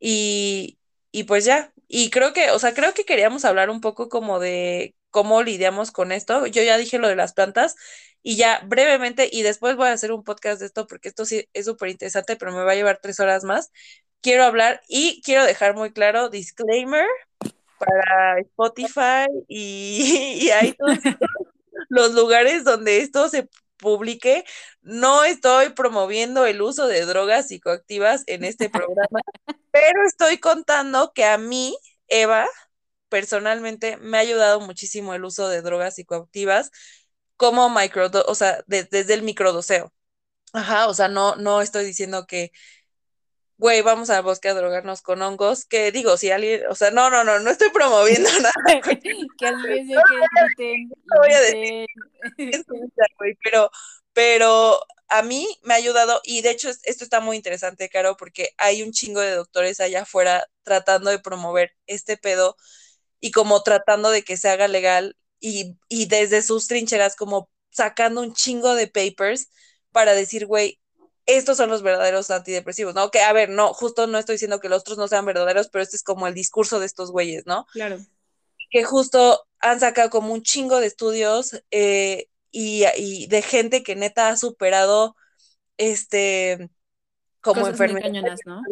[0.00, 0.78] Y,
[1.12, 4.40] y pues ya, y creo que, o sea, creo que queríamos hablar un poco como
[4.40, 6.46] de cómo lidiamos con esto.
[6.46, 7.76] Yo ya dije lo de las plantas
[8.22, 11.48] y ya brevemente, y después voy a hacer un podcast de esto porque esto sí
[11.52, 13.70] es súper interesante, pero me va a llevar tres horas más.
[14.22, 17.06] Quiero hablar y quiero dejar muy claro, disclaimer
[17.78, 20.98] para Spotify y, y todos
[21.88, 24.44] los lugares donde esto se publique,
[24.82, 29.20] no estoy promoviendo el uso de drogas psicoactivas en este programa,
[29.70, 31.76] pero estoy contando que a mí,
[32.08, 32.46] Eva,
[33.08, 36.70] personalmente me ha ayudado muchísimo el uso de drogas psicoactivas
[37.36, 39.92] como micro, o sea, desde el microdoseo.
[40.52, 42.52] Ajá, o sea, no, no estoy diciendo que,
[43.56, 47.10] güey, vamos al bosque a drogarnos con hongos, que digo, si alguien, o sea, no,
[47.10, 48.52] no, no, no estoy promoviendo nada.
[48.82, 49.94] que alguien se
[50.56, 50.86] que
[51.18, 51.86] voy a decir,
[53.42, 53.70] pero,
[54.12, 58.50] pero a mí me ha ayudado, y de hecho esto está muy interesante, Caro, porque
[58.58, 62.56] hay un chingo de doctores allá afuera tratando de promover este pedo
[63.20, 65.76] y como tratando de que se haga legal y,
[66.06, 69.50] desde sus trincheras como sacando un chingo de papers
[69.92, 70.80] para decir, güey,
[71.26, 73.10] estos son los verdaderos antidepresivos, ¿no?
[73.10, 75.82] Que, a ver, no, justo no estoy diciendo que los otros no sean verdaderos, pero
[75.82, 77.66] este es como el discurso de estos güeyes, ¿no?
[77.72, 77.98] Claro.
[78.70, 84.28] Que justo han sacado como un chingo de estudios eh, y, de gente que neta
[84.28, 85.16] ha superado
[85.78, 86.70] este
[87.40, 88.62] como enfermedades ¿no?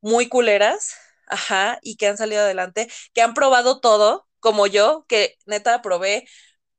[0.00, 0.94] muy culeras,
[1.26, 6.26] ajá, y que han salido adelante, que han probado todo, como yo, que neta probé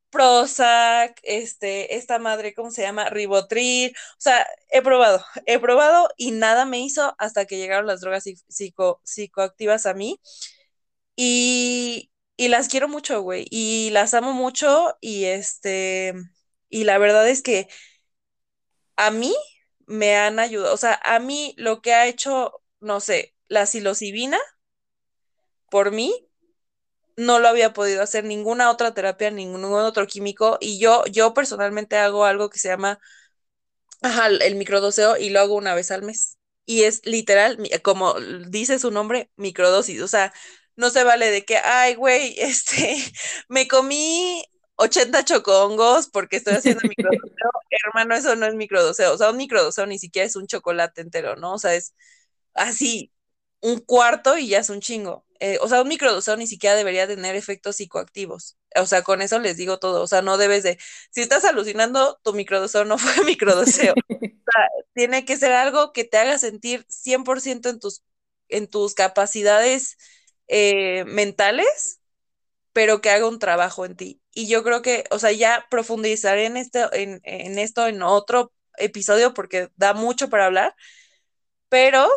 [0.09, 3.09] Prozac, este, esta madre, ¿cómo se llama?
[3.09, 8.01] Ribotril, o sea, he probado, he probado y nada me hizo hasta que llegaron las
[8.01, 10.19] drogas psico, psicoactivas a mí.
[11.15, 12.10] Y,
[12.41, 16.15] y las quiero mucho, güey, y las amo mucho y este,
[16.69, 17.67] y la verdad es que
[18.95, 19.35] a mí
[19.85, 24.39] me han ayudado, o sea, a mí lo que ha hecho, no sé, la psilocibina
[25.69, 26.13] por mí
[27.17, 31.97] no lo había podido hacer ninguna otra terapia, ningún otro químico, y yo, yo personalmente
[31.97, 32.99] hago algo que se llama
[34.01, 36.37] ajá, el microdoseo y lo hago una vez al mes.
[36.65, 38.15] Y es literal, como
[38.49, 40.01] dice su nombre, microdosis.
[40.01, 40.33] O sea,
[40.81, 42.97] no se vale de que, ay, güey, este,
[43.47, 44.43] me comí
[44.75, 47.51] 80 chocongos porque estoy haciendo microdoseo.
[47.85, 49.13] Hermano, eso no es microdoseo.
[49.13, 51.53] O sea, un microdoseo ni siquiera es un chocolate entero, ¿no?
[51.53, 51.93] O sea, es
[52.55, 53.13] así,
[53.61, 55.25] un cuarto y ya es un chingo.
[55.39, 58.57] Eh, o sea, un microdoseo ni siquiera debería tener efectos psicoactivos.
[58.75, 60.01] O sea, con eso les digo todo.
[60.03, 60.79] O sea, no debes de,
[61.11, 63.93] si estás alucinando, tu microdoseo no fue microdoseo.
[63.93, 68.03] o sea, tiene que ser algo que te haga sentir 100% en tus,
[68.49, 69.97] en tus capacidades
[70.51, 72.01] eh, mentales,
[72.73, 74.21] pero que haga un trabajo en ti.
[74.33, 78.53] Y yo creo que, o sea, ya profundizaré en esto, en, en esto en otro
[78.77, 80.75] episodio porque da mucho para hablar,
[81.69, 82.07] pero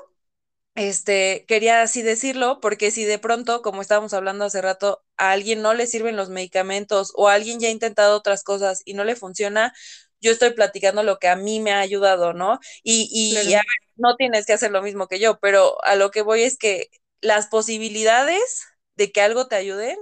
[0.75, 5.63] este, quería así decirlo, porque si de pronto, como estábamos hablando hace rato, a alguien
[5.63, 9.17] no le sirven los medicamentos o alguien ya ha intentado otras cosas y no le
[9.17, 9.75] funciona,
[10.21, 12.59] yo estoy platicando lo que a mí me ha ayudado, ¿no?
[12.83, 13.55] Y, y
[13.97, 16.91] no tienes que hacer lo mismo que yo, pero a lo que voy es que
[17.21, 18.63] las posibilidades
[18.97, 19.97] de que algo te ayude,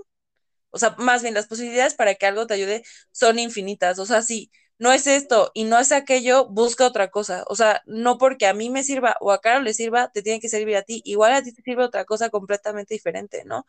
[0.71, 2.83] o sea, más bien las posibilidades para que algo te ayude
[3.13, 7.45] son infinitas, o sea, sí no es esto y no es aquello, busca otra cosa.
[7.49, 10.41] O sea, no porque a mí me sirva o a Carol le sirva, te tiene
[10.41, 11.03] que servir a ti.
[11.05, 13.65] Igual a ti te sirve otra cosa completamente diferente, ¿no?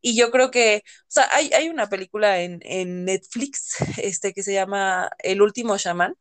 [0.00, 4.42] Y yo creo que, o sea, hay, hay una película en, en Netflix este, que
[4.42, 6.16] se llama El último chamán,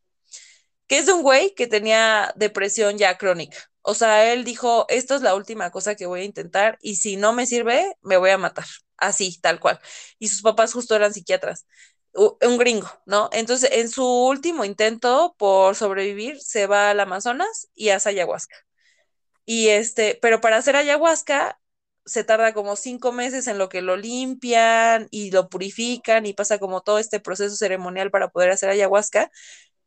[0.91, 3.57] que es de un güey que tenía depresión ya crónica.
[3.81, 7.15] O sea, él dijo, esto es la última cosa que voy a intentar y si
[7.15, 8.65] no me sirve, me voy a matar.
[8.97, 9.79] Así, tal cual.
[10.19, 11.65] Y sus papás justo eran psiquiatras
[12.41, 13.29] un gringo, ¿no?
[13.31, 18.57] Entonces, en su último intento por sobrevivir, se va al Amazonas y hace ayahuasca.
[19.45, 21.59] Y este, pero para hacer ayahuasca
[22.05, 26.59] se tarda como cinco meses en lo que lo limpian y lo purifican y pasa
[26.59, 29.31] como todo este proceso ceremonial para poder hacer ayahuasca.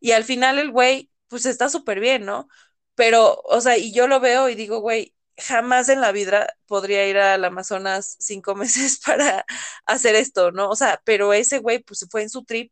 [0.04, 2.46] Y al final el güey, pues está súper bien, ¿no?
[2.94, 7.08] Pero, o sea, y yo lo veo y digo, güey, jamás en la vida podría
[7.08, 9.46] ir al Amazonas cinco meses para
[9.86, 10.68] hacer esto, ¿no?
[10.68, 12.70] O sea, pero ese güey pues fue en su trip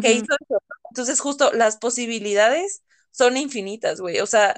[0.00, 0.62] que hizo eso.
[0.90, 4.20] Entonces justo las posibilidades son infinitas, güey.
[4.20, 4.54] O sea,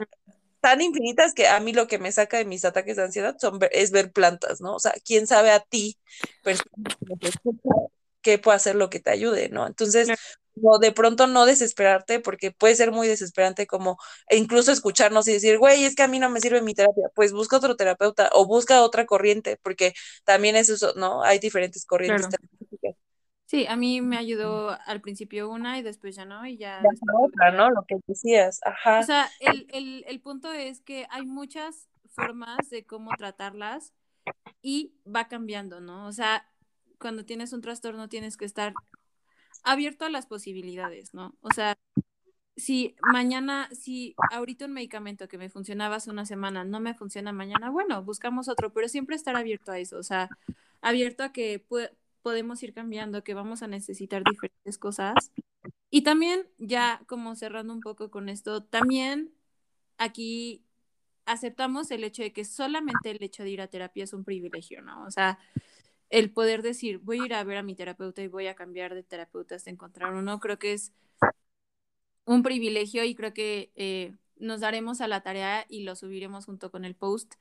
[0.60, 3.58] tan infinitas que a mí lo que me saca de mis ataques de ansiedad son
[3.72, 4.76] es ver plantas, ¿no?
[4.76, 5.98] O sea, quién sabe a ti,
[8.22, 9.66] qué puede hacer lo que te ayude, ¿no?
[9.66, 10.08] Entonces,
[10.62, 13.98] o de pronto no desesperarte, porque puede ser muy desesperante como
[14.28, 17.08] e incluso escucharnos y decir, güey, es que a mí no me sirve mi terapia,
[17.14, 19.94] pues busca otro terapeuta o busca otra corriente, porque
[20.24, 21.22] también es eso, ¿no?
[21.22, 22.96] Hay diferentes corrientes terapéuticas.
[23.46, 26.82] Sí, a mí me ayudó al principio una y después ya no, y ya...
[27.22, 27.70] otra, ¿no?
[27.70, 29.00] Lo que decías, ajá.
[29.00, 33.92] O sea, el, el, el punto es que hay muchas formas de cómo tratarlas
[34.62, 36.06] y va cambiando, ¿no?
[36.06, 36.48] O sea,
[36.98, 38.72] cuando tienes un trastorno tienes que estar
[39.64, 41.34] abierto a las posibilidades, ¿no?
[41.40, 41.76] O sea,
[42.56, 47.32] si mañana, si ahorita un medicamento que me funcionaba hace una semana no me funciona
[47.32, 50.28] mañana, bueno, buscamos otro, pero siempre estar abierto a eso, o sea,
[50.80, 51.64] abierto a que
[52.22, 55.32] podemos ir cambiando, que vamos a necesitar diferentes cosas.
[55.90, 59.32] Y también, ya como cerrando un poco con esto, también
[59.98, 60.64] aquí
[61.26, 64.82] aceptamos el hecho de que solamente el hecho de ir a terapia es un privilegio,
[64.82, 65.04] ¿no?
[65.04, 65.38] O sea,
[66.14, 68.94] el poder decir, voy a ir a ver a mi terapeuta y voy a cambiar
[68.94, 70.92] de terapeuta hasta encontrar uno, creo que es
[72.24, 76.70] un privilegio y creo que eh, nos daremos a la tarea y lo subiremos junto
[76.70, 77.34] con el post,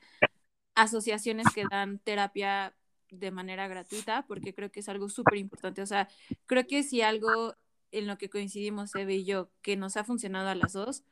[0.74, 2.76] asociaciones que dan terapia
[3.12, 5.84] de manera gratuita, porque creo que es algo súper importante.
[5.84, 6.10] O sea,
[6.48, 7.54] creo que si algo
[7.92, 11.04] en lo que coincidimos Eve y yo, que nos ha funcionado a las dos,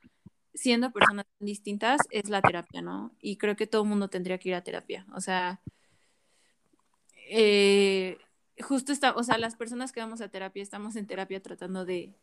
[0.55, 3.15] siendo personas distintas, es la terapia, ¿no?
[3.21, 5.05] Y creo que todo el mundo tendría que ir a terapia.
[5.13, 5.61] O sea,
[7.33, 8.17] eh,
[8.59, 12.13] justo está, o sea, las personas que vamos a terapia, estamos en terapia tratando de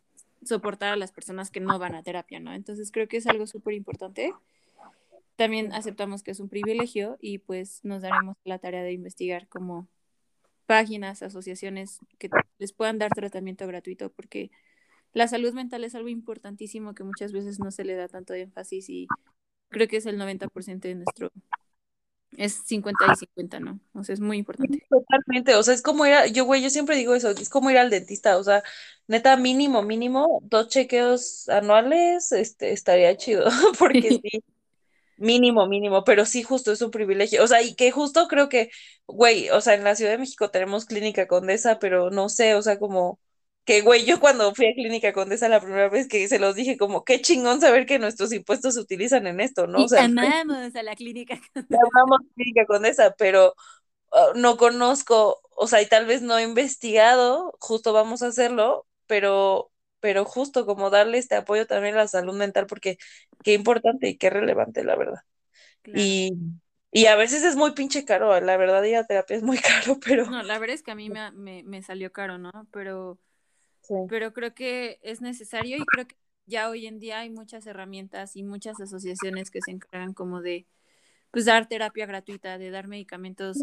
[0.45, 2.53] soportar a las personas que no van a terapia, ¿no?
[2.53, 4.35] Entonces creo que es algo súper importante.
[5.37, 9.89] También aceptamos que es un privilegio y pues nos daremos la tarea de investigar como
[10.67, 12.29] páginas, asociaciones que
[12.59, 14.51] les puedan dar tratamiento gratuito porque
[15.15, 18.91] la salud mental es algo importantísimo que muchas veces no se le da tanto énfasis
[18.91, 19.07] y
[19.71, 21.31] creo que es el 90% de nuestro
[22.37, 23.81] es 50 y 50, ¿no?
[23.95, 24.87] O sea, es muy importante.
[24.89, 27.71] Totalmente, o sea, es como ir a, yo, güey, yo siempre digo eso, es como
[27.71, 28.63] ir al dentista, o sea,
[29.07, 33.47] neta, mínimo, mínimo, dos chequeos anuales, este, estaría chido,
[33.79, 34.45] porque sí,
[35.17, 38.71] mínimo, mínimo, pero sí, justo es un privilegio, o sea, y que justo creo que,
[39.07, 42.63] güey, o sea, en la Ciudad de México tenemos Clínica Condesa, pero no sé, o
[42.63, 43.19] sea, como
[43.69, 46.79] que, güey, yo cuando fui a Clínica Condesa la primera vez que se los dije,
[46.79, 49.85] como, qué chingón saber que nuestros impuestos se utilizan en esto, ¿no?
[49.85, 51.83] o sea, amamos a la Clínica Condesa.
[51.93, 53.55] Amamos Clínica Condesa, pero
[54.13, 58.87] uh, no conozco, o sea, y tal vez no he investigado, justo vamos a hacerlo,
[59.07, 59.71] pero,
[60.01, 62.97] pero justo como darle este apoyo también a la salud mental, porque
[63.45, 65.21] qué importante y qué relevante, la verdad.
[65.85, 66.33] Y,
[66.91, 69.99] y a veces es muy pinche caro, la verdad, ir a terapia es muy caro,
[70.03, 70.25] pero...
[70.25, 72.67] No, la verdad es que a mí me, me, me salió caro, ¿no?
[72.73, 73.19] Pero
[74.09, 76.17] pero creo que es necesario y creo que
[76.47, 80.67] ya hoy en día hay muchas herramientas y muchas asociaciones que se encargan como de
[81.31, 83.59] pues dar terapia gratuita, de dar medicamentos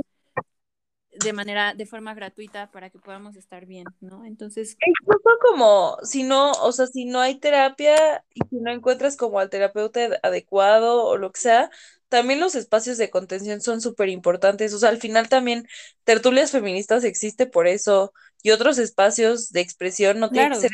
[1.23, 4.25] de manera, de forma gratuita para que podamos estar bien, ¿no?
[4.25, 4.77] Entonces.
[4.85, 9.39] Incluso como si no, o sea, si no hay terapia y si no encuentras como
[9.39, 11.69] al terapeuta adecuado o lo que sea,
[12.09, 14.73] también los espacios de contención son súper importantes.
[14.73, 15.67] O sea, al final también
[16.03, 20.71] tertulias feministas existe por eso y otros espacios de expresión no tienen que ser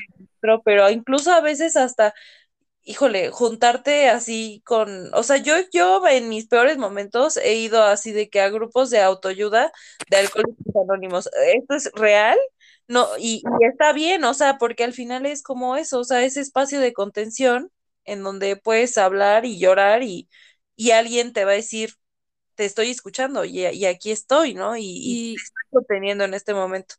[0.65, 2.13] pero incluso a veces hasta,
[2.83, 8.11] híjole, juntarte así con, o sea, yo, yo en mis peores momentos he ido así
[8.11, 9.71] de que a grupos de autoayuda
[10.09, 11.29] de alcohólicos anónimos.
[11.55, 12.37] ¿Esto es real?
[12.87, 16.23] No, y, y está bien, o sea, porque al final es como eso, o sea,
[16.23, 17.71] ese espacio de contención
[18.05, 20.27] en donde puedes hablar y llorar y
[20.81, 21.93] y alguien te va a decir,
[22.55, 24.75] te estoy escuchando y, aquí estoy, ¿no?
[24.77, 26.95] Y, te estoy conteniendo en este momento.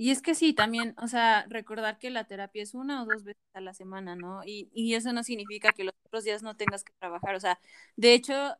[0.00, 3.22] Y es que sí, también, o sea, recordar que la terapia es una o dos
[3.22, 4.42] veces a la semana, ¿no?
[4.46, 7.60] Y, y eso no significa que los otros días no tengas que trabajar, o sea,
[7.96, 8.56] de hecho,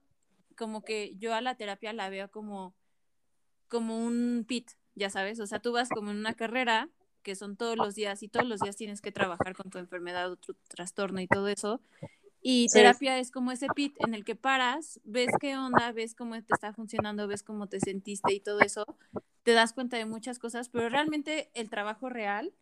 [0.54, 2.74] como que yo a la terapia la veo como,
[3.68, 6.90] como un pit, ya sabes, o sea, tú vas como en una carrera
[7.22, 10.30] que son todos los días y todos los días tienes que trabajar con tu enfermedad
[10.30, 11.80] o tu trastorno y todo eso.
[12.42, 16.34] Y terapia es como ese pit en el que paras, ves qué onda, ves cómo
[16.34, 18.84] te está funcionando, ves cómo te sentiste y todo eso,
[19.42, 22.54] te das cuenta de muchas cosas, pero realmente el trabajo real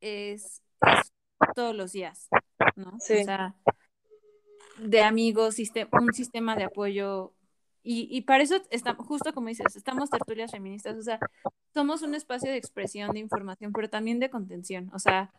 [0.00, 0.62] es,
[1.54, 2.28] todos los días,
[2.76, 2.90] ¿no?
[2.96, 3.54] O sea,
[4.78, 5.56] de amigos,
[5.92, 7.34] un sistema de apoyo.
[7.82, 11.18] Y, y para eso, estamos, justo como dices, estamos tertulias feministas, o sea,
[11.74, 15.32] somos un espacio de expresión, de información, pero también de contención, o sea,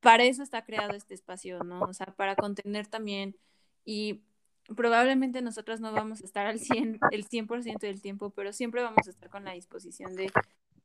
[0.00, 1.80] para eso está creado este espacio, ¿no?
[1.82, 3.36] O sea, para contener también
[3.84, 4.22] y
[4.74, 9.06] probablemente nosotros no vamos a estar al 100, el 100% del tiempo, pero siempre vamos
[9.06, 10.30] a estar con la disposición de,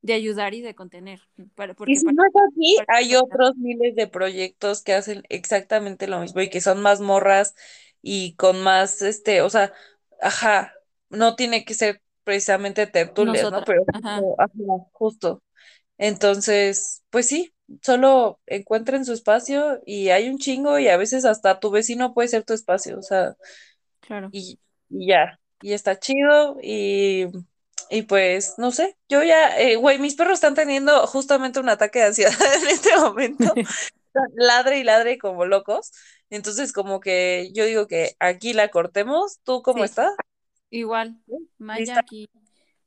[0.02, 1.22] de ayudar y de contener.
[1.56, 6.08] Para, porque y si no es aquí, hay otros miles de proyectos que hacen exactamente
[6.08, 7.56] lo mismo y que son más morras
[8.02, 9.74] y con más, este, o sea,
[10.22, 10.74] ajá,
[11.10, 13.64] no tiene que ser precisamente tertulias, ¿no?
[13.64, 13.86] Pero
[14.92, 15.44] justo.
[15.98, 21.60] Entonces, pues sí, solo encuentren su espacio y hay un chingo y a veces hasta
[21.60, 23.36] tu vecino puede ser tu espacio, o sea,
[24.08, 24.30] claro.
[24.32, 24.58] Y,
[24.90, 27.26] ya, y está chido y,
[27.90, 32.00] y pues, no sé, yo ya, eh, güey, mis perros están teniendo justamente un ataque
[32.00, 32.32] de ansiedad
[32.64, 33.54] en este momento,
[34.36, 35.92] ladre y ladre como locos,
[36.30, 40.14] entonces como que yo digo que aquí la cortemos, ¿tú cómo estás?
[40.70, 41.20] Igual,
[41.58, 42.30] Maya aquí,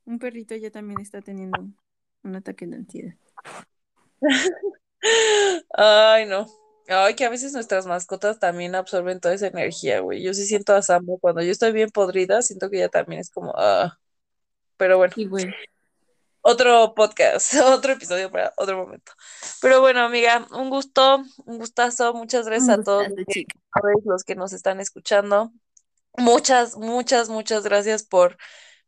[0.05, 1.67] un perrito ya también está teniendo
[2.23, 3.15] un ataque de ansiedad.
[5.73, 6.60] Ay, no.
[6.91, 10.21] Ay, que a veces nuestras mascotas también absorben toda esa energía, güey.
[10.21, 13.29] Yo sí siento a Sambo cuando yo estoy bien podrida, siento que ella también es
[13.29, 13.97] como, ah.
[14.77, 15.13] Pero bueno.
[16.43, 19.11] Otro podcast, otro episodio para otro momento.
[19.61, 22.13] Pero bueno, amiga, un gusto, un gustazo.
[22.15, 23.07] Muchas gracias a todos
[24.05, 25.51] los que nos están escuchando.
[26.17, 28.37] Muchas, muchas, muchas gracias por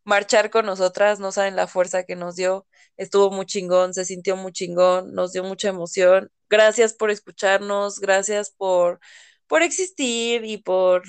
[0.03, 1.19] marchar con nosotras.
[1.19, 2.65] No saben la fuerza que nos dio
[2.97, 6.31] estuvo muy chingón, se sintió muy chingón, nos dio mucha emoción.
[6.49, 8.99] Gracias por escucharnos, gracias por,
[9.47, 11.03] por existir y por,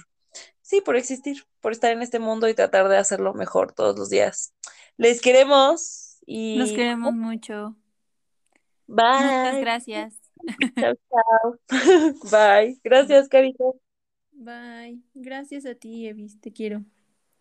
[0.62, 4.09] sí, por existir, por estar en este mundo y tratar de hacerlo mejor todos los
[4.09, 4.55] días.
[4.97, 6.57] Les queremos y...
[6.57, 7.77] Nos queremos mucho.
[8.87, 9.05] Bye.
[9.05, 10.15] Muchas gracias.
[10.79, 11.59] Chao, chao.
[12.31, 12.79] Bye.
[12.85, 13.77] Gracias, Carito.
[14.33, 15.01] Bye.
[15.15, 16.41] Gracias a ti, Evis.
[16.41, 16.85] Te quiero.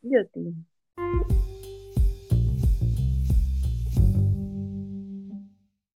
[0.02, 1.43] Yo a ti.